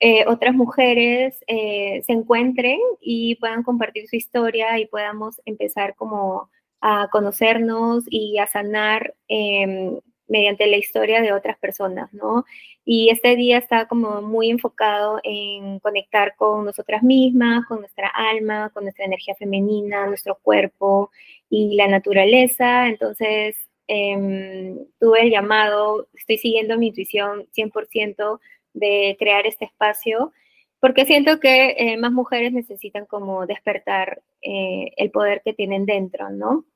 eh, 0.00 0.24
otras 0.26 0.54
mujeres 0.54 1.38
eh, 1.46 2.02
se 2.06 2.12
encuentren 2.12 2.78
y 3.00 3.36
puedan 3.36 3.62
compartir 3.62 4.08
su 4.08 4.16
historia 4.16 4.78
y 4.78 4.86
podamos 4.86 5.40
empezar 5.44 5.94
como 5.94 6.50
a 6.80 7.08
conocernos 7.10 8.04
y 8.08 8.38
a 8.38 8.46
sanar 8.46 9.14
em, 9.28 9.98
mediante 10.28 10.66
la 10.66 10.76
historia 10.76 11.22
de 11.22 11.32
otras 11.32 11.58
personas, 11.58 12.12
¿no? 12.12 12.44
Y 12.84 13.10
este 13.10 13.36
día 13.36 13.58
está 13.58 13.86
como 13.88 14.20
muy 14.20 14.50
enfocado 14.50 15.20
en 15.22 15.78
conectar 15.80 16.34
con 16.36 16.66
nosotras 16.66 17.02
mismas, 17.02 17.64
con 17.66 17.80
nuestra 17.80 18.08
alma, 18.08 18.70
con 18.74 18.84
nuestra 18.84 19.06
energía 19.06 19.34
femenina, 19.36 20.06
nuestro 20.06 20.38
cuerpo 20.42 21.10
y 21.48 21.76
la 21.76 21.88
naturaleza. 21.88 22.88
Entonces, 22.88 23.56
em, 23.86 24.78
tuve 25.00 25.22
el 25.22 25.30
llamado, 25.30 26.08
estoy 26.14 26.38
siguiendo 26.38 26.78
mi 26.78 26.88
intuición 26.88 27.46
100% 27.52 28.40
de 28.74 29.16
crear 29.18 29.46
este 29.46 29.64
espacio, 29.64 30.32
porque 30.80 31.06
siento 31.06 31.40
que 31.40 31.76
eh, 31.78 31.96
más 31.96 32.12
mujeres 32.12 32.52
necesitan 32.52 33.06
como 33.06 33.46
despertar 33.46 34.22
eh, 34.42 34.92
el 34.96 35.10
poder 35.10 35.40
que 35.42 35.54
tienen 35.54 35.86
dentro, 35.86 36.28
¿no? 36.30 36.66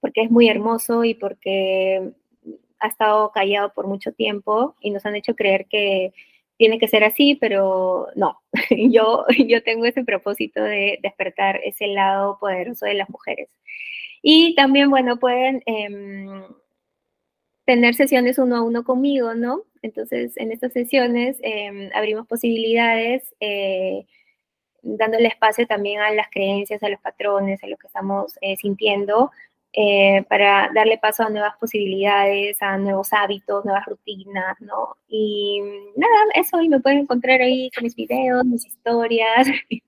Porque 0.00 0.22
es 0.22 0.30
muy 0.30 0.48
hermoso 0.48 1.04
y 1.04 1.14
porque 1.14 2.12
ha 2.80 2.88
estado 2.88 3.30
callado 3.32 3.72
por 3.72 3.86
mucho 3.86 4.12
tiempo 4.12 4.74
y 4.80 4.90
nos 4.90 5.06
han 5.06 5.16
hecho 5.16 5.36
creer 5.36 5.66
que 5.66 6.12
tiene 6.56 6.78
que 6.78 6.88
ser 6.88 7.04
así, 7.04 7.34
pero 7.36 8.08
no, 8.14 8.40
yo, 8.70 9.24
yo 9.46 9.62
tengo 9.62 9.84
ese 9.84 10.04
propósito 10.04 10.62
de 10.62 10.98
despertar 11.02 11.60
ese 11.64 11.86
lado 11.88 12.38
poderoso 12.40 12.86
de 12.86 12.94
las 12.94 13.08
mujeres. 13.10 13.48
Y 14.22 14.54
también, 14.54 14.90
bueno, 14.90 15.18
pueden 15.18 15.62
em, 15.66 16.42
tener 17.64 17.94
sesiones 17.94 18.38
uno 18.38 18.56
a 18.56 18.62
uno 18.62 18.84
conmigo, 18.84 19.34
¿no? 19.34 19.62
Entonces, 19.82 20.36
en 20.36 20.52
estas 20.52 20.72
sesiones 20.72 21.38
em, 21.42 21.90
abrimos 21.94 22.26
posibilidades, 22.26 23.34
eh, 23.40 24.06
dándole 24.82 25.28
espacio 25.28 25.66
también 25.66 26.00
a 26.00 26.10
las 26.12 26.28
creencias, 26.30 26.82
a 26.82 26.88
los 26.88 27.00
patrones, 27.00 27.62
a 27.64 27.66
lo 27.68 27.76
que 27.76 27.86
estamos 27.86 28.36
eh, 28.42 28.56
sintiendo, 28.56 29.30
eh, 29.72 30.24
para 30.28 30.70
darle 30.74 30.98
paso 30.98 31.24
a 31.24 31.30
nuevas 31.30 31.56
posibilidades, 31.58 32.60
a 32.62 32.78
nuevos 32.78 33.12
hábitos, 33.12 33.64
nuevas 33.64 33.86
rutinas, 33.86 34.60
¿no? 34.60 34.96
Y 35.08 35.60
nada, 35.96 36.16
eso, 36.34 36.60
y 36.60 36.68
me 36.68 36.80
pueden 36.80 37.00
encontrar 37.00 37.40
ahí 37.40 37.70
con 37.74 37.84
mis 37.84 37.96
videos, 37.96 38.44
mis 38.44 38.66
historias 38.66 39.48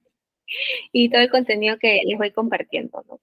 y 0.93 1.09
todo 1.11 1.20
el 1.22 1.31
contenido 1.31 1.79
que 1.79 2.03
les 2.05 2.18
voy 2.18 2.33
compartiendo, 2.33 3.05
¿no? 3.09 3.20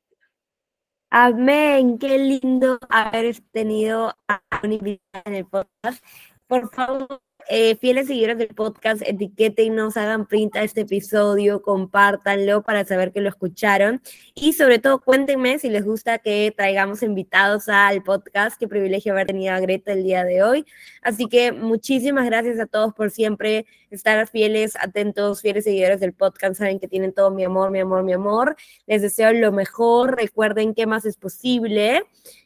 Amén, 1.16 2.00
qué 2.00 2.18
lindo 2.18 2.80
haber 2.90 3.40
tenido 3.52 4.16
a 4.28 4.42
un 4.64 4.72
invitado 4.72 5.24
en 5.26 5.36
el 5.36 5.46
podcast. 5.46 6.04
Por 6.48 6.74
favor, 6.74 7.22
eh, 7.50 7.76
fieles 7.76 8.08
seguidores 8.08 8.38
del 8.38 8.50
podcast, 8.50 9.02
etiquétenos, 9.06 9.98
hagan 9.98 10.26
print 10.26 10.56
a 10.56 10.64
este 10.64 10.82
episodio, 10.82 11.62
compártanlo 11.62 12.62
para 12.64 12.86
saber 12.86 13.12
que 13.12 13.22
lo 13.22 13.30
escucharon 13.30 14.02
y 14.34 14.54
sobre 14.54 14.80
todo 14.80 15.00
cuéntenme 15.02 15.60
si 15.60 15.70
les 15.70 15.86
gusta 15.86 16.20
que 16.20 16.54
traigamos 16.56 17.04
invitados 17.04 17.70
al 17.70 18.04
podcast. 18.04 18.58
Qué 18.60 18.68
privilegio 18.68 19.14
haber 19.14 19.28
tenido 19.28 19.54
a 19.54 19.60
Greta 19.60 19.94
el 19.94 20.04
día 20.04 20.24
de 20.24 20.44
hoy. 20.44 20.66
Así 21.02 21.28
que 21.28 21.52
muchísimas 21.52 22.26
gracias 22.26 22.60
a 22.60 22.66
todos 22.66 22.94
por 22.94 23.12
siempre 23.12 23.66
estar 23.92 24.28
fieles, 24.28 24.76
atentos, 24.80 25.42
fieles 25.42 25.64
seguidores 25.64 26.00
del 26.00 26.14
podcast. 26.14 26.56
Saben 26.56 26.80
que 26.80 26.88
tienen 26.88 27.14
todo 27.14 27.32
mi 27.32 27.44
amor, 27.44 27.72
mi 27.72 27.80
amor, 27.80 28.04
mi 28.04 28.14
amor. 28.14 28.56
Les 28.88 29.02
deseo 29.02 29.34
lo 29.34 29.52
mejor. 29.52 30.16
Recuerden 30.16 30.74
que 30.74 30.88
más 30.88 31.06
es 31.06 31.18
posible. 31.18 32.04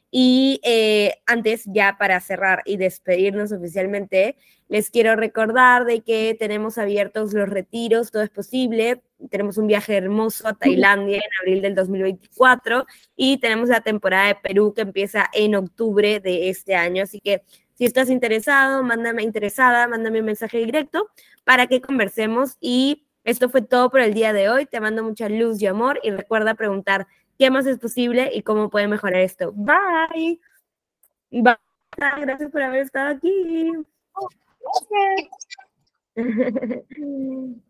Y 0.09 0.61
eh, 0.63 1.15
antes, 1.25 1.63
ya 1.65 1.97
para 1.99 2.19
cerrar 2.19 2.61
y 2.65 2.77
despedirnos 2.77 3.51
oficialmente, 3.51 4.37
les 4.69 4.89
quiero 4.89 5.15
recordar 5.15 5.85
de 5.85 6.01
que 6.01 6.35
tenemos 6.37 6.77
abiertos 6.77 7.33
los 7.33 7.47
retiros, 7.47 8.11
todo 8.11 8.23
es 8.23 8.29
posible. 8.29 9.01
Tenemos 9.29 9.57
un 9.57 9.67
viaje 9.67 9.95
hermoso 9.95 10.47
a 10.47 10.53
Tailandia 10.53 11.17
en 11.17 11.39
abril 11.41 11.61
del 11.61 11.75
2024 11.75 12.85
y 13.15 13.37
tenemos 13.37 13.69
la 13.69 13.81
temporada 13.81 14.27
de 14.27 14.35
Perú 14.35 14.73
que 14.73 14.81
empieza 14.81 15.29
en 15.33 15.55
octubre 15.55 16.19
de 16.19 16.49
este 16.49 16.75
año. 16.75 17.03
Así 17.03 17.21
que 17.21 17.43
si 17.75 17.85
estás 17.85 18.09
interesado, 18.09 18.83
mándame 18.83 19.23
interesada, 19.23 19.87
mándame 19.87 20.19
un 20.19 20.25
mensaje 20.25 20.57
directo 20.57 21.09
para 21.45 21.67
que 21.67 21.79
conversemos. 21.79 22.57
Y 22.59 23.05
esto 23.23 23.49
fue 23.49 23.61
todo 23.61 23.89
por 23.89 24.01
el 24.01 24.13
día 24.13 24.33
de 24.33 24.49
hoy. 24.49 24.65
Te 24.65 24.81
mando 24.81 25.03
mucha 25.03 25.29
luz 25.29 25.61
y 25.61 25.67
amor 25.67 25.99
y 26.03 26.11
recuerda 26.11 26.55
preguntar 26.55 27.07
qué 27.37 27.51
más 27.51 27.65
es 27.65 27.79
posible 27.79 28.31
y 28.33 28.43
cómo 28.43 28.69
puede 28.69 28.87
mejorar 28.87 29.21
esto. 29.21 29.51
Bye. 29.53 30.39
Bye. 31.31 31.57
Gracias 31.97 32.51
por 32.51 32.61
haber 32.61 32.81
estado 32.81 33.15
aquí. 33.15 33.71
Gracias. 36.15 36.15